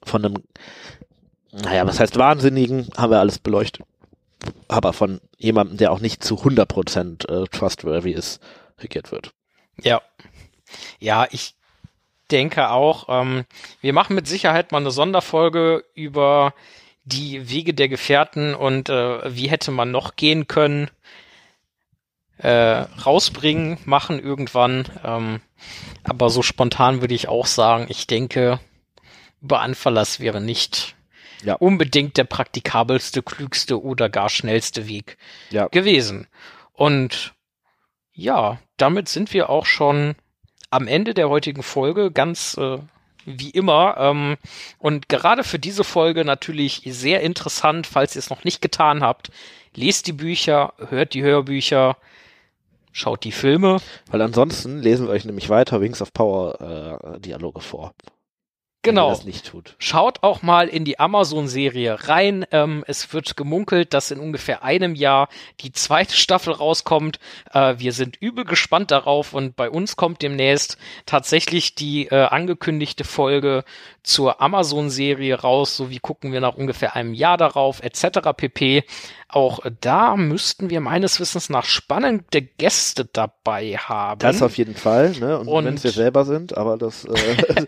von 0.03 0.23
einem, 0.23 0.43
naja, 1.51 1.85
was 1.85 1.99
heißt 1.99 2.17
Wahnsinnigen, 2.17 2.87
haben 2.97 3.11
wir 3.11 3.19
alles 3.19 3.39
beleuchtet, 3.39 3.85
aber 4.67 4.93
von 4.93 5.19
jemandem, 5.37 5.77
der 5.77 5.91
auch 5.91 5.99
nicht 5.99 6.23
zu 6.23 6.35
100% 6.35 7.27
äh, 7.27 7.47
trustworthy 7.47 8.11
ist, 8.11 8.41
regiert 8.79 9.11
wird. 9.11 9.31
Ja. 9.81 10.01
Ja, 10.99 11.27
ich 11.31 11.55
denke 12.31 12.69
auch, 12.69 13.07
ähm, 13.09 13.45
wir 13.81 13.93
machen 13.93 14.15
mit 14.15 14.27
Sicherheit 14.27 14.71
mal 14.71 14.79
eine 14.79 14.91
Sonderfolge 14.91 15.83
über 15.93 16.53
die 17.11 17.49
Wege 17.49 17.73
der 17.73 17.89
Gefährten 17.89 18.53
und 18.55 18.89
äh, 18.89 19.35
wie 19.35 19.49
hätte 19.49 19.71
man 19.71 19.91
noch 19.91 20.15
gehen 20.15 20.47
können. 20.47 20.89
Äh, 22.37 22.85
rausbringen, 23.05 23.77
machen 23.83 24.17
irgendwann. 24.19 24.85
Ähm, 25.03 25.41
aber 26.05 26.29
so 26.29 26.41
spontan 26.41 27.01
würde 27.01 27.13
ich 27.13 27.27
auch 27.27 27.45
sagen, 27.45 27.87
ich 27.89 28.07
denke, 28.07 28.61
über 29.41 29.59
Anverlass 29.59 30.21
wäre 30.21 30.39
nicht 30.39 30.95
Ja. 31.43 31.55
unbedingt 31.55 32.15
der 32.15 32.23
praktikabelste, 32.23 33.23
klügste 33.23 33.81
oder 33.83 34.07
gar 34.07 34.29
schnellste 34.29 34.87
Weg 34.87 35.17
Ja. 35.49 35.67
gewesen. 35.67 36.27
Und 36.71 37.33
ja, 38.13 38.59
damit 38.77 39.09
sind 39.09 39.33
wir 39.33 39.49
auch 39.49 39.65
schon 39.65 40.15
am 40.69 40.87
Ende 40.87 41.13
der 41.13 41.27
heutigen 41.27 41.63
Folge 41.63 42.09
ganz 42.09 42.55
äh, 42.57 42.77
wie 43.37 43.49
immer. 43.49 43.95
Ähm, 43.97 44.37
und 44.77 45.09
gerade 45.09 45.43
für 45.43 45.59
diese 45.59 45.83
Folge 45.83 46.25
natürlich 46.25 46.81
sehr 46.85 47.21
interessant, 47.21 47.87
falls 47.87 48.15
ihr 48.15 48.19
es 48.19 48.29
noch 48.29 48.43
nicht 48.43 48.61
getan 48.61 49.01
habt. 49.01 49.31
Lest 49.75 50.07
die 50.07 50.13
Bücher, 50.13 50.73
hört 50.89 51.13
die 51.13 51.23
Hörbücher, 51.23 51.97
schaut 52.91 53.23
die 53.23 53.31
Filme. 53.31 53.77
Weil 54.07 54.21
ansonsten 54.21 54.79
lesen 54.79 55.07
wir 55.07 55.13
euch 55.13 55.25
nämlich 55.25 55.49
weiter 55.49 55.81
Wings 55.81 56.01
of 56.01 56.13
Power 56.13 57.13
äh, 57.15 57.19
Dialoge 57.19 57.61
vor. 57.61 57.93
Genau. 58.89 59.09
das 59.09 59.25
nicht 59.25 59.45
tut. 59.47 59.75
Schaut 59.79 60.23
auch 60.23 60.41
mal 60.41 60.67
in 60.67 60.85
die 60.85 60.99
Amazon-Serie 60.99 62.07
rein. 62.07 62.45
Ähm, 62.51 62.83
es 62.87 63.13
wird 63.13 63.37
gemunkelt, 63.37 63.93
dass 63.93 64.11
in 64.11 64.19
ungefähr 64.19 64.63
einem 64.63 64.95
Jahr 64.95 65.29
die 65.61 65.71
zweite 65.71 66.15
Staffel 66.15 66.53
rauskommt. 66.53 67.19
Äh, 67.53 67.75
wir 67.77 67.93
sind 67.93 68.17
übel 68.21 68.45
gespannt 68.45 68.91
darauf 68.91 69.33
und 69.33 69.55
bei 69.55 69.69
uns 69.69 69.95
kommt 69.95 70.21
demnächst 70.21 70.77
tatsächlich 71.05 71.75
die 71.75 72.07
äh, 72.07 72.15
angekündigte 72.15 73.03
Folge 73.03 73.63
zur 74.03 74.41
Amazon-Serie 74.41 75.35
raus. 75.41 75.75
So 75.77 75.89
wie 75.89 75.99
gucken 75.99 76.31
wir 76.31 76.41
nach 76.41 76.55
ungefähr 76.55 76.95
einem 76.95 77.13
Jahr 77.13 77.37
darauf, 77.37 77.81
etc. 77.81 78.19
pp. 78.35 78.83
Auch 79.27 79.59
da 79.81 80.15
müssten 80.15 80.71
wir 80.71 80.79
meines 80.81 81.19
Wissens 81.19 81.49
nach 81.49 81.65
spannende 81.65 82.41
Gäste 82.41 83.05
dabei 83.05 83.75
haben. 83.77 84.19
Das 84.19 84.41
auf 84.41 84.57
jeden 84.57 84.73
Fall, 84.75 85.11
ne? 85.19 85.37
Und, 85.37 85.47
Und- 85.47 85.65
wenn 85.65 85.75
es 85.75 85.83
wir 85.83 85.91
selber 85.91 86.25
sind, 86.25 86.57
aber 86.57 86.77
das 86.77 87.05
äh, 87.05 87.65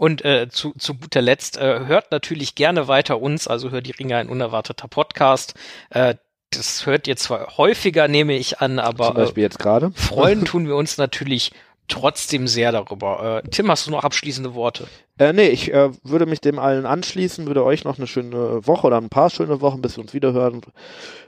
Und 0.00 0.24
äh, 0.24 0.48
zu, 0.48 0.72
zu 0.78 0.94
guter 0.94 1.20
Letzt, 1.20 1.58
äh, 1.58 1.80
hört 1.84 2.10
natürlich 2.10 2.54
gerne 2.54 2.88
weiter 2.88 3.20
uns, 3.20 3.46
also 3.46 3.70
hört 3.70 3.86
die 3.86 3.90
Ringe 3.90 4.16
ein 4.16 4.30
unerwarteter 4.30 4.88
Podcast. 4.88 5.52
Äh, 5.90 6.14
das 6.48 6.86
hört 6.86 7.06
ihr 7.06 7.16
zwar 7.16 7.58
häufiger, 7.58 8.08
nehme 8.08 8.34
ich 8.34 8.60
an, 8.60 8.76
zum 8.76 8.78
aber 8.78 9.10
äh, 9.10 9.12
Beispiel 9.12 9.42
jetzt 9.42 9.58
gerade. 9.58 9.90
freuen 9.94 10.44
tun 10.46 10.66
wir 10.66 10.74
uns 10.74 10.96
natürlich 10.96 11.52
trotzdem 11.86 12.48
sehr 12.48 12.72
darüber. 12.72 13.42
Äh, 13.44 13.50
Tim, 13.50 13.70
hast 13.70 13.88
du 13.88 13.90
noch 13.90 14.02
abschließende 14.02 14.54
Worte? 14.54 14.86
Äh, 15.18 15.34
nee, 15.34 15.48
ich 15.48 15.70
äh, 15.70 15.90
würde 16.02 16.24
mich 16.24 16.40
dem 16.40 16.58
allen 16.58 16.86
anschließen, 16.86 17.46
würde 17.46 17.62
euch 17.62 17.84
noch 17.84 17.98
eine 17.98 18.06
schöne 18.06 18.66
Woche 18.66 18.86
oder 18.86 18.96
ein 18.96 19.10
paar 19.10 19.28
schöne 19.28 19.60
Wochen, 19.60 19.82
bis 19.82 19.98
wir 19.98 20.02
uns 20.02 20.14
wiederhören, 20.14 20.62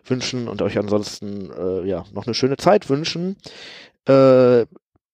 wünschen 0.06 0.48
und 0.48 0.62
euch 0.62 0.78
ansonsten 0.78 1.50
äh, 1.50 1.86
ja 1.86 2.06
noch 2.14 2.24
eine 2.24 2.32
schöne 2.32 2.56
Zeit 2.56 2.88
wünschen. 2.88 3.36
Äh, 4.08 4.60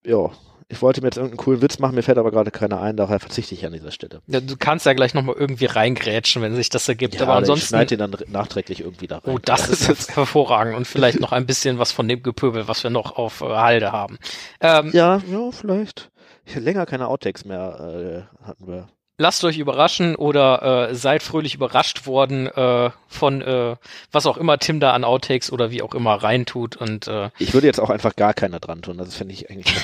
ja, 0.06 0.30
ich 0.70 0.82
wollte 0.82 1.00
mir 1.00 1.06
jetzt 1.06 1.16
irgendeinen 1.16 1.38
coolen 1.38 1.62
Witz 1.62 1.78
machen, 1.78 1.94
mir 1.94 2.02
fällt 2.02 2.18
aber 2.18 2.30
gerade 2.30 2.50
keiner 2.50 2.80
ein, 2.80 2.96
daher 2.96 3.20
verzichte 3.20 3.54
ich 3.54 3.64
an 3.64 3.72
dieser 3.72 3.90
Stelle. 3.90 4.20
Ja, 4.26 4.40
Du 4.40 4.56
kannst 4.58 4.84
ja 4.84 4.92
gleich 4.92 5.14
nochmal 5.14 5.36
irgendwie 5.38 5.64
reingrätschen, 5.64 6.42
wenn 6.42 6.54
sich 6.54 6.68
das 6.68 6.86
ergibt. 6.88 7.14
Ja, 7.14 7.22
aber 7.22 7.32
oder 7.32 7.38
ich 7.38 7.42
ansonsten. 7.44 7.68
schneide 7.68 7.96
den 7.96 8.10
dann 8.10 8.16
nachträglich 8.28 8.80
irgendwie 8.80 9.06
da 9.06 9.18
rein. 9.18 9.34
Oh, 9.34 9.38
das 9.42 9.68
ist 9.68 9.88
jetzt 9.88 10.16
hervorragend. 10.16 10.76
Und 10.76 10.86
vielleicht 10.86 11.20
noch 11.20 11.32
ein 11.32 11.46
bisschen 11.46 11.78
was 11.78 11.92
von 11.92 12.06
dem 12.06 12.22
Gepöbel, 12.22 12.68
was 12.68 12.82
wir 12.82 12.90
noch 12.90 13.16
auf 13.16 13.40
äh, 13.40 13.46
Halde 13.46 13.92
haben. 13.92 14.18
Ähm, 14.60 14.90
ja, 14.92 15.22
ja, 15.30 15.50
vielleicht. 15.52 16.10
Ich 16.44 16.54
hätte 16.54 16.64
länger 16.64 16.84
keine 16.86 17.08
Outtakes 17.08 17.44
mehr 17.46 18.26
äh, 18.42 18.46
hatten 18.46 18.66
wir. 18.66 18.88
Lasst 19.18 19.44
euch 19.44 19.58
überraschen 19.58 20.14
oder 20.16 20.88
äh, 20.90 20.94
seid 20.94 21.22
fröhlich 21.22 21.54
überrascht 21.54 22.06
worden 22.06 22.46
äh, 22.46 22.90
von 23.08 23.42
äh, 23.42 23.76
was 24.12 24.26
auch 24.26 24.36
immer 24.36 24.58
Tim 24.58 24.80
da 24.80 24.92
an 24.92 25.04
Outtakes 25.04 25.52
oder 25.52 25.70
wie 25.70 25.82
auch 25.82 25.94
immer 25.94 26.14
reintut. 26.14 26.76
Und 26.76 27.08
äh, 27.08 27.30
Ich 27.38 27.52
würde 27.52 27.66
jetzt 27.66 27.80
auch 27.80 27.90
einfach 27.90 28.16
gar 28.16 28.32
keiner 28.32 28.60
dran 28.60 28.80
tun, 28.80 28.96
das 28.98 29.14
finde 29.16 29.34
ich 29.34 29.50
eigentlich 29.50 29.74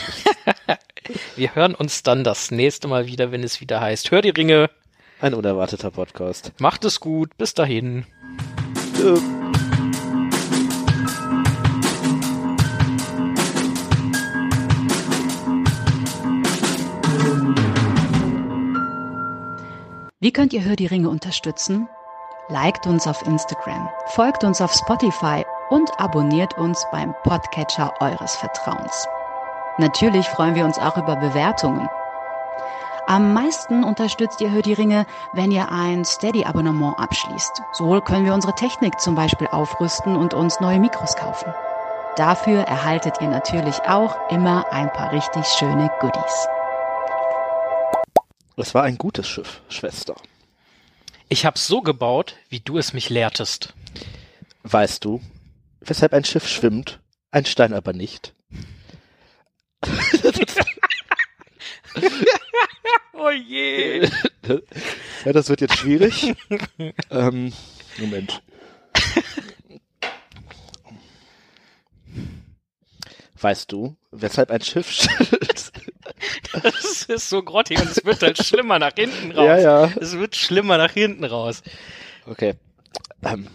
wir 1.37 1.55
hören 1.55 1.75
uns 1.75 2.03
dann 2.03 2.25
das 2.25 2.51
nächste 2.51 2.89
Mal 2.89 3.07
wieder, 3.07 3.33
wenn 3.33 3.43
es 3.43 3.61
wieder 3.61 3.81
heißt. 3.81 4.11
Hör 4.11 4.23
die 4.23 4.31
Ringe, 4.31 4.71
ein 5.21 5.35
unerwarteter 5.35 5.91
Podcast. 5.91 6.53
macht 6.59 6.85
es 6.85 7.01
gut, 7.01 7.37
bis 7.37 7.55
dahin. 7.55 8.07
Tschö. 8.97 9.44
Wie 20.25 20.33
könnt 20.33 20.55
ihr 20.55 20.65
Hör 20.65 20.75
die 20.75 20.87
Ringe 20.87 21.11
unterstützen? 21.11 21.87
Liked 22.49 22.87
uns 22.87 23.07
auf 23.07 23.21
Instagram, 23.27 23.91
folgt 24.07 24.43
uns 24.43 24.63
auf 24.63 24.73
Spotify 24.73 25.45
und 25.69 25.91
abonniert 26.01 26.57
uns 26.57 26.83
beim 26.91 27.15
Podcatcher 27.25 27.93
eures 28.01 28.35
Vertrauens. 28.37 29.07
Natürlich 29.77 30.27
freuen 30.29 30.55
wir 30.55 30.65
uns 30.65 30.79
auch 30.79 30.97
über 30.97 31.17
Bewertungen. 31.17 31.87
Am 33.07 33.35
meisten 33.35 33.85
unterstützt 33.85 34.41
ihr 34.41 34.51
Hör 34.51 34.63
die 34.63 34.73
Ringe, 34.73 35.05
wenn 35.35 35.53
ihr 35.53 35.71
ein 35.71 36.07
Steady-Abonnement 36.07 36.99
abschließt. 36.99 37.61
So 37.73 38.01
können 38.01 38.25
wir 38.25 38.33
unsere 38.33 38.55
Technik 38.55 38.99
zum 39.01 39.15
Beispiel 39.15 39.49
aufrüsten 39.49 40.17
und 40.17 40.33
uns 40.33 40.59
neue 40.59 40.81
Mikros 40.81 41.17
kaufen. 41.17 41.53
Dafür 42.17 42.61
erhaltet 42.61 43.21
ihr 43.21 43.29
natürlich 43.29 43.79
auch 43.83 44.17
immer 44.31 44.65
ein 44.73 44.91
paar 44.91 45.13
richtig 45.13 45.45
schöne 45.49 45.91
Goodies. 46.01 46.49
Es 48.57 48.75
war 48.75 48.85
ein 48.85 48.99
gutes 48.99 49.29
Schiff, 49.29 49.63
Schwester. 49.69 50.15
Ich 51.29 51.45
hab's 51.45 51.67
so 51.67 51.81
gebaut, 51.81 52.37
wie 52.49 52.61
du 52.61 52.79
es 52.79 52.93
mich 52.93 53.11
lehrtest. 53.11 53.75
Weißt 54.63 55.05
du, 55.05 55.21
weshalb 55.81 56.13
ein 56.13 56.25
Schiff 56.25 56.49
schwimmt, 56.49 57.01
ein 57.31 57.45
Stein 57.47 57.73
aber 57.75 57.93
nicht? 57.93 58.35
Oh 63.17 63.31
je. 63.31 64.07
Ja, 65.25 65.33
das 65.33 65.49
wird 65.49 65.61
jetzt 65.63 65.79
schwierig. 65.79 66.35
ähm, 67.11 67.53
Moment. 67.99 68.43
Weißt 73.41 73.71
du, 73.73 73.97
weshalb 74.11 74.51
ein 74.51 74.61
Schiff 74.63 74.91
schwimmt? 74.93 75.73
Das 76.63 77.03
ist 77.05 77.29
so 77.29 77.43
grottig 77.43 77.81
und 77.81 77.91
es 77.91 78.05
wird 78.05 78.23
halt 78.23 78.39
schlimmer 78.45 78.79
nach 78.79 78.93
hinten 78.97 79.33
raus. 79.33 79.47
ja, 79.47 79.59
ja. 79.59 79.91
Es 80.01 80.17
wird 80.19 80.37
schlimmer 80.37 80.79
nach 80.79 80.93
hinten 80.93 81.25
raus. 81.25 81.63
Okay. 82.27 82.55
Ähm, 83.25 83.49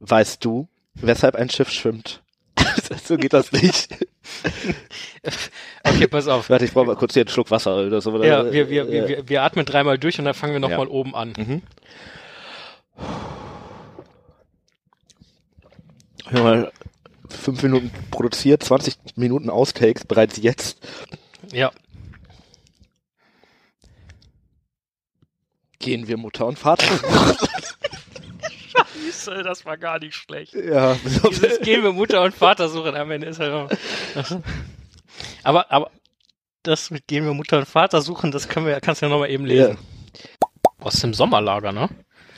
weißt 0.00 0.44
du, 0.44 0.68
weshalb 0.94 1.34
ein 1.36 1.50
Schiff 1.50 1.70
schwimmt? 1.70 2.22
so 3.04 3.16
geht 3.16 3.32
das 3.32 3.52
nicht. 3.52 3.88
Okay, 5.84 6.06
pass 6.08 6.26
auf. 6.28 6.50
Warte, 6.50 6.64
ich 6.64 6.72
brauche 6.72 6.86
mal 6.86 6.96
kurz 6.96 7.14
hier 7.14 7.22
einen 7.22 7.28
Schluck 7.30 7.50
Wasser 7.50 7.86
oder 7.86 8.00
so. 8.00 8.22
Ja, 8.22 8.52
wir, 8.52 8.68
wir, 8.68 8.82
Äh, 8.88 8.92
wir, 8.92 9.08
wir, 9.08 9.28
wir 9.28 9.42
atmen 9.42 9.64
dreimal 9.64 9.98
durch 9.98 10.18
und 10.18 10.24
dann 10.24 10.34
fangen 10.34 10.52
wir 10.52 10.60
nochmal 10.60 10.86
Ja. 10.86 10.92
oben 10.92 11.14
an. 11.14 11.32
Mhm. 11.36 11.62
Hör 16.26 16.42
mal, 16.42 16.72
fünf 17.28 17.62
Minuten 17.62 17.90
produziert, 18.10 18.62
20 18.62 18.96
Minuten 19.16 19.50
Outtakes 19.50 20.04
bereits 20.04 20.36
jetzt. 20.36 20.78
Ja. 21.52 21.70
Gehen 25.78 26.08
wir 26.08 26.16
Mutter 26.16 26.46
und 26.46 26.58
Vater. 26.58 26.86
Scheiße, 28.68 29.42
das 29.42 29.64
war 29.64 29.76
gar 29.76 29.98
nicht 29.98 30.14
schlecht. 30.14 30.54
ja, 30.54 30.96
Dieses 31.30 31.60
gehen 31.60 31.82
wir 31.82 31.92
Mutter 31.92 32.22
und 32.22 32.34
Vater 32.34 32.68
suchen 32.68 32.94
am 32.96 33.10
Ende 33.10 33.28
ist 33.28 33.38
halt 33.40 33.50
immer. 33.52 34.42
Aber, 35.42 35.70
aber 35.70 35.90
das 36.62 36.90
mit 36.90 37.06
gehen 37.06 37.24
wir 37.24 37.34
Mutter 37.34 37.58
und 37.58 37.66
Vater 37.66 38.02
suchen, 38.02 38.30
das 38.30 38.48
können 38.48 38.66
wir, 38.66 38.80
kannst 38.80 39.02
du 39.02 39.06
ja 39.06 39.10
nochmal 39.10 39.30
eben 39.30 39.46
lesen. 39.46 39.78
Aus 40.80 41.00
dem 41.00 41.14
Sommerlager, 41.14 41.72
ne? 41.72 41.88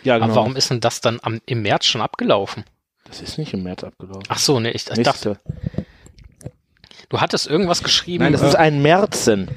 ja 0.03 0.15
genau. 0.15 0.27
Aber 0.27 0.35
warum 0.37 0.57
ist 0.57 0.71
denn 0.71 0.81
das 0.81 1.01
dann 1.01 1.19
am, 1.23 1.41
im 1.47 1.63
März 1.63 1.87
schon 1.87 2.01
abgelaufen? 2.01 2.65
Das 3.05 3.21
ist 3.21 3.39
nicht 3.39 3.53
im 3.55 3.63
März 3.63 3.85
abgelaufen. 3.85 4.23
Ach 4.29 4.39
so, 4.39 4.61
ne, 4.61 4.71
ich, 4.71 4.89
ich 4.89 5.03
dachte, 5.03 5.39
Nächste. 5.47 5.87
Du 7.11 7.21
hattest 7.21 7.47
irgendwas 7.47 7.83
geschrieben. 7.83 8.25
Nein, 8.25 8.33
das 8.33 8.43
äh, 8.43 8.49
ist 8.49 8.55
ein 8.57 8.81
Märzen. 8.81 9.49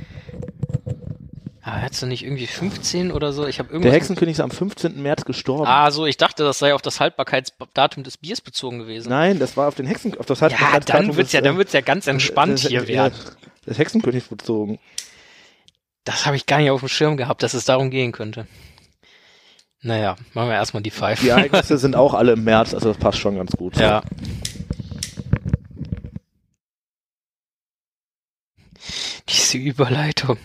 ah, 1.62 1.78
hättest 1.78 2.02
du 2.02 2.08
nicht 2.08 2.24
irgendwie 2.26 2.48
15 2.48 3.12
oder 3.12 3.32
so? 3.32 3.48
Ich 3.48 3.60
habe 3.60 3.70
irgendwas. 3.70 3.92
Der 3.92 4.00
Hexenkönig 4.00 4.34
ist 4.34 4.40
am 4.42 4.52
15. 4.52 5.02
März 5.02 5.24
gestorben. 5.24 5.66
Ah, 5.68 5.90
so, 5.92 6.06
ich 6.06 6.18
dachte, 6.18 6.44
das 6.44 6.60
sei 6.60 6.74
auf 6.74 6.82
das 6.82 7.00
Haltbarkeitsdatum 7.00 8.04
des 8.04 8.18
Biers 8.18 8.42
bezogen 8.42 8.80
gewesen. 8.80 9.10
Nein, 9.10 9.40
das 9.40 9.56
war 9.56 9.70
auf 9.70 9.76
den 9.76 9.86
Hexen, 9.86 10.18
auf 10.20 10.26
das 10.26 10.42
ja, 10.42 10.50
Haltbarkeitsdatum 10.50 11.08
dann 11.08 11.18
wird's 11.18 11.32
ja, 11.32 11.42
dann 11.42 11.56
äh, 11.56 11.58
wird's 11.60 11.74
ja 11.74 11.82
ganz 11.82 12.08
entspannt 12.08 12.54
des- 12.54 12.68
hier 12.68 12.82
ja, 12.84 12.88
werden. 12.88 13.14
Des 13.66 13.78
Hexenkönigs 13.78 14.28
bezogen. 14.28 14.78
Das 16.04 16.26
habe 16.26 16.36
ich 16.36 16.46
gar 16.46 16.58
nicht 16.58 16.70
auf 16.70 16.82
dem 16.82 16.90
Schirm 16.90 17.16
gehabt, 17.16 17.44
dass 17.44 17.54
es 17.54 17.64
darum 17.64 17.90
gehen 17.90 18.12
könnte. 18.12 18.46
Naja, 19.82 20.16
machen 20.34 20.50
wir 20.50 20.56
erstmal 20.56 20.84
die 20.84 20.92
Pfeife. 20.92 21.24
Die 21.24 21.30
Ereignisse 21.30 21.78
sind 21.78 21.96
auch 21.96 22.14
alle 22.14 22.34
im 22.34 22.44
März, 22.44 22.74
also 22.74 22.90
das 22.90 22.98
passt 22.98 23.20
schon 23.20 23.36
ganz 23.36 23.52
gut. 23.52 23.78
Ja. 23.78 24.02
Diese 29.30 29.58
Überleitung. 29.58 30.38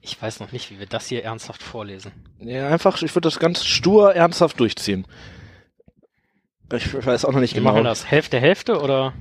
Ich 0.00 0.20
weiß 0.20 0.40
noch 0.40 0.50
nicht, 0.52 0.70
wie 0.70 0.78
wir 0.80 0.86
das 0.86 1.06
hier 1.06 1.22
ernsthaft 1.24 1.62
vorlesen. 1.62 2.12
Ja, 2.40 2.68
einfach, 2.68 3.00
ich 3.02 3.14
würde 3.14 3.28
das 3.28 3.38
ganz 3.38 3.64
stur 3.64 4.14
ernsthaft 4.14 4.58
durchziehen. 4.58 5.06
Ich 6.72 6.92
weiß 6.92 7.24
auch 7.24 7.32
noch 7.32 7.40
nicht 7.40 7.54
Wir 7.54 7.60
genau. 7.60 7.72
machen 7.72 7.84
das 7.84 8.10
Hälfte, 8.10 8.40
Hälfte 8.40 8.80
oder? 8.80 9.12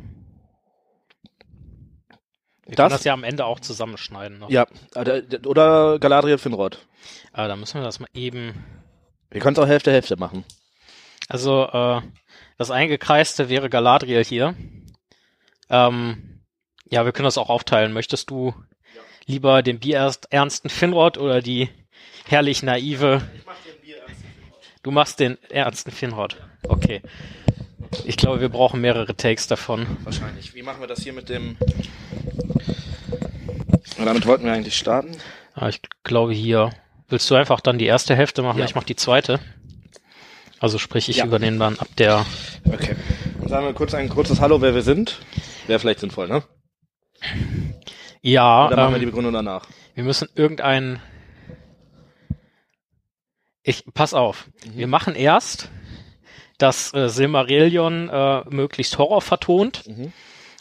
Wir 2.65 2.75
Das- 2.75 2.83
können 2.85 2.89
das 2.91 3.03
ja 3.03 3.13
am 3.13 3.23
Ende 3.23 3.45
auch 3.45 3.59
zusammenschneiden. 3.59 4.39
Noch. 4.39 4.49
Ja, 4.49 4.65
äh, 4.95 5.21
oder 5.45 5.99
Galadriel 5.99 6.37
Finrod. 6.37 6.85
Aber 7.33 7.47
da 7.47 7.55
müssen 7.55 7.75
wir 7.79 7.83
das 7.83 7.99
mal 7.99 8.07
eben. 8.13 8.53
Wir 9.29 9.41
können 9.41 9.55
es 9.55 9.59
auch 9.63 9.67
Hälfte 9.67 9.91
Hälfte 9.91 10.15
machen. 10.17 10.45
Also, 11.27 11.65
äh, 11.65 12.01
das 12.57 12.71
Eingekreiste 12.71 13.49
wäre 13.49 13.69
Galadriel 13.69 14.23
hier. 14.23 14.55
Ähm, 15.69 16.30
ja, 16.91 17.05
wir 17.05 17.11
können 17.11 17.25
das 17.25 17.37
auch 17.39 17.49
aufteilen. 17.49 17.93
Möchtest 17.93 18.29
du 18.29 18.53
lieber 19.25 19.63
den 19.63 19.79
bierernsten 19.79 20.69
Finrod 20.69 21.17
oder 21.17 21.41
die 21.41 21.69
herrlich 22.27 22.61
naive? 22.61 23.21
Du 24.83 24.91
machst 24.91 25.19
den 25.19 25.37
ernsten 25.49 25.91
Finrod. 25.91 26.37
Okay. 26.67 27.01
Ich 28.05 28.17
glaube, 28.17 28.41
wir 28.41 28.49
brauchen 28.49 28.81
mehrere 28.81 29.15
Takes 29.15 29.47
davon. 29.47 29.85
Wahrscheinlich. 30.03 30.53
Wie 30.53 30.63
machen 30.63 30.79
wir 30.81 30.87
das 30.87 31.01
hier 31.01 31.13
mit 31.13 31.29
dem... 31.29 31.57
Und 33.97 34.05
damit 34.05 34.25
wollten 34.25 34.45
wir 34.45 34.53
eigentlich 34.53 34.77
starten. 34.77 35.17
Aber 35.53 35.69
ich 35.69 35.81
glaube 36.03 36.33
hier. 36.33 36.71
Willst 37.09 37.29
du 37.29 37.35
einfach 37.35 37.59
dann 37.59 37.77
die 37.77 37.85
erste 37.85 38.15
Hälfte 38.15 38.41
machen? 38.41 38.59
Ja. 38.59 38.65
Ich 38.65 38.73
mache 38.75 38.85
die 38.85 38.95
zweite. 38.95 39.39
Also 40.59 40.77
sprich, 40.77 41.09
ich 41.09 41.17
Ja. 41.17 41.25
übernehme 41.25 41.57
dann 41.57 41.77
ab 41.79 41.89
der. 41.97 42.25
Okay. 42.65 42.95
Dann 43.39 43.49
sagen 43.49 43.65
wir 43.65 43.73
kurz 43.73 43.93
ein 43.93 44.07
kurzes 44.09 44.39
Hallo, 44.39 44.61
wer 44.61 44.73
wir 44.73 44.81
sind. 44.83 45.19
Wäre 45.67 45.77
vielleicht 45.79 45.99
sinnvoll, 45.99 46.27
ne? 46.27 46.43
Ja, 48.21 48.67
Oder 48.67 48.75
machen 48.77 48.93
wir 48.93 48.99
die 48.99 49.05
ähm, 49.05 49.09
Begründung 49.11 49.33
danach? 49.33 49.67
wir 49.95 50.03
müssen 50.03 50.27
irgendeinen. 50.35 50.99
Ich 53.63 53.83
pass 53.93 54.13
auf. 54.13 54.47
Mhm. 54.65 54.77
Wir 54.77 54.87
machen 54.87 55.15
erst, 55.15 55.69
dass 56.57 56.93
äh, 56.93 57.09
Silmarillion 57.09 58.09
äh, 58.09 58.43
möglichst 58.49 58.97
Horror 58.97 59.21
vertont. 59.21 59.87
Mhm. 59.87 60.13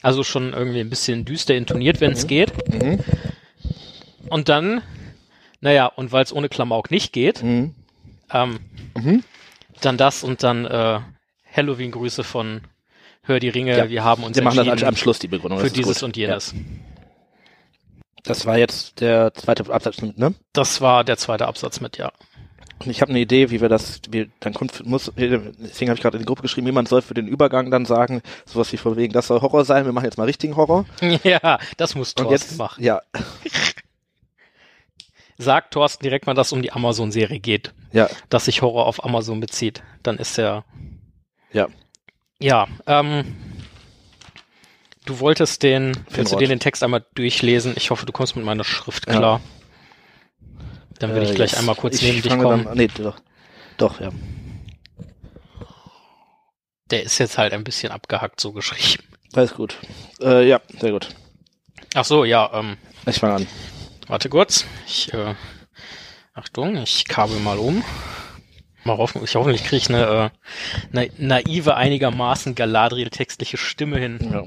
Also 0.03 0.23
schon 0.23 0.53
irgendwie 0.53 0.81
ein 0.81 0.91
bisschen 0.91 1.25
düster 1.25 1.55
intoniert, 1.55 2.01
wenn 2.01 2.13
es 2.13 2.25
Mhm. 2.25 2.29
geht. 2.29 2.53
Mhm. 2.73 3.01
Und 4.29 4.49
dann, 4.49 4.83
naja, 5.61 5.87
und 5.87 6.13
weil 6.13 6.23
es 6.25 6.33
ohne 6.33 6.49
Klamauk 6.49 6.91
nicht 6.91 7.13
geht, 7.13 7.43
Mhm. 7.43 7.75
ähm, 8.33 8.61
Mhm. 8.97 9.25
dann 9.83 9.97
das 9.97 10.23
und 10.23 10.43
dann 10.43 10.65
äh, 10.67 11.01
Halloween-Grüße 11.55 12.23
von 12.25 12.63
Hör 13.31 13.39
die 13.39 13.49
Ringe, 13.49 13.79
Ja, 13.79 13.89
wir 13.89 14.03
haben 14.03 14.25
uns 14.25 14.37
Wir 14.37 14.43
machen 14.43 14.67
das 14.67 14.83
am 14.83 14.97
Schluss, 14.97 15.21
die 15.21 15.29
Begründung. 15.29 15.61
für 15.61 15.71
dieses 15.71 16.01
gut. 16.01 16.03
und 16.03 16.17
jenes. 16.17 16.53
Ja. 16.53 16.59
Das 18.25 18.45
war 18.45 18.59
jetzt 18.59 19.01
der 19.01 19.33
zweite 19.35 19.73
Absatz, 19.73 20.03
ne? 20.03 20.35
Das 20.53 20.81
war 20.81 21.05
der 21.05 21.17
zweite 21.17 21.47
Absatz 21.47 21.81
mit, 21.81 21.97
ja. 21.97 22.11
Und 22.81 22.91
ich 22.91 23.03
habe 23.03 23.11
eine 23.11 23.21
Idee, 23.21 23.51
wie 23.51 23.61
wir 23.61 23.69
das, 23.69 24.01
wie, 24.11 24.31
dann 24.41 24.53
kommt, 24.53 24.85
muss, 24.85 25.13
deswegen 25.17 25.91
habe 25.91 25.97
ich 25.97 26.03
gerade 26.03 26.17
in 26.17 26.23
die 26.23 26.27
Gruppe 26.27 26.43
geschrieben, 26.43 26.67
jemand 26.67 26.89
soll 26.89 27.03
für 27.03 27.15
den 27.15 27.29
Übergang 27.29 27.71
dann 27.71 27.85
sagen, 27.85 28.21
sowas 28.47 28.73
wie 28.73 28.79
von 28.79 28.97
wegen, 28.97 29.13
das 29.13 29.29
soll 29.29 29.41
Horror 29.43 29.65
sein, 29.65 29.85
wir 29.85 29.93
machen 29.93 30.07
jetzt 30.07 30.19
mal 30.19 30.25
richtigen 30.25 30.57
Horror. 30.57 30.87
Ja, 31.23 31.59
das 31.77 31.95
muss 31.95 32.15
Und 32.15 32.25
Thorsten 32.25 32.33
jetzt, 32.33 32.59
machen. 32.59 32.83
ja, 32.83 33.01
Sagt 35.39 35.73
Thorsten 35.73 36.03
direkt 36.03 36.27
mal, 36.27 36.35
dass 36.35 36.49
es 36.49 36.53
um 36.53 36.63
die 36.63 36.73
Amazon-Serie 36.73 37.39
geht, 37.39 37.73
ja, 37.93 38.09
dass 38.29 38.47
sich 38.47 38.61
Horror 38.61 38.87
auf 38.87 39.05
Amazon 39.05 39.39
bezieht. 39.41 39.83
Dann 40.03 40.19
ist 40.19 40.37
er. 40.39 40.65
ja. 41.53 41.69
Ja, 42.41 42.67
ähm. 42.87 43.37
Du 45.07 45.19
wolltest 45.19 45.63
den, 45.63 45.93
willst 46.11 46.33
du 46.33 46.37
dir 46.37 46.47
den 46.47 46.61
Text 46.61 46.83
einmal 46.83 47.05
durchlesen? 47.15 47.73
Ich 47.77 47.91
hoffe, 47.91 48.07
du 48.07 48.13
kommst 48.13 48.37
mit 48.37 48.45
meiner 48.45 48.65
Schrift 48.65 49.07
Ja. 49.09 49.17
klar. 49.17 49.41
Dann 50.99 51.11
würde 51.11 51.25
ich 51.25 51.31
Äh, 51.31 51.35
gleich 51.35 51.51
yes. 51.53 51.59
einmal 51.59 51.75
kurz 51.75 51.97
ich 51.97 52.03
neben 52.03 52.23
dich 52.23 52.31
kommen. 52.39 52.65
Dann, 52.67 52.77
nee, 52.77 52.87
doch, 52.89 53.17
doch, 53.79 54.01
ja. 54.01 54.11
Der 56.91 57.03
ist 57.03 57.19
jetzt 57.19 57.39
halt 57.39 57.53
ein 57.55 57.65
bisschen 57.65 57.91
abgehackt 57.93 58.41
so 58.41 58.53
geschrieben. 58.53 59.03
Alles 59.33 59.55
gut. 59.55 59.77
Äh, 60.21 60.47
ja, 60.49 60.61
sehr 60.81 60.93
gut. 60.93 61.09
Ach 61.95 62.05
so, 62.05 62.25
ja, 62.25 62.51
ähm, 62.53 62.77
Ich 63.07 63.19
fange 63.19 63.35
an. 63.37 63.47
warte 64.07 64.29
kurz. 64.29 64.65
Ich, 64.87 65.13
äh, 65.15 65.35
Achtung, 66.35 66.77
ich 66.77 67.07
kabel 67.07 67.39
mal 67.41 67.59
um. 67.59 67.83
Mal 68.85 68.97
hoffen, 68.97 69.23
ich 69.25 69.35
hoffentlich 69.35 69.65
kriege 69.65 69.77
ich 69.77 69.89
eine, 69.89 70.33
äh, 70.93 70.97
eine 70.97 71.11
naive, 71.19 71.77
einigermaßen 71.77 72.55
Galadriel-textliche 72.55 73.57
Stimme 73.57 73.99
hin. 73.99 74.19
Ja. 74.33 74.45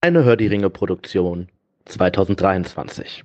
Eine 0.00 0.24
Hör 0.24 0.36
die 0.36 0.46
Ringe 0.46 0.70
Produktion 0.70 1.48
2023. 1.86 3.24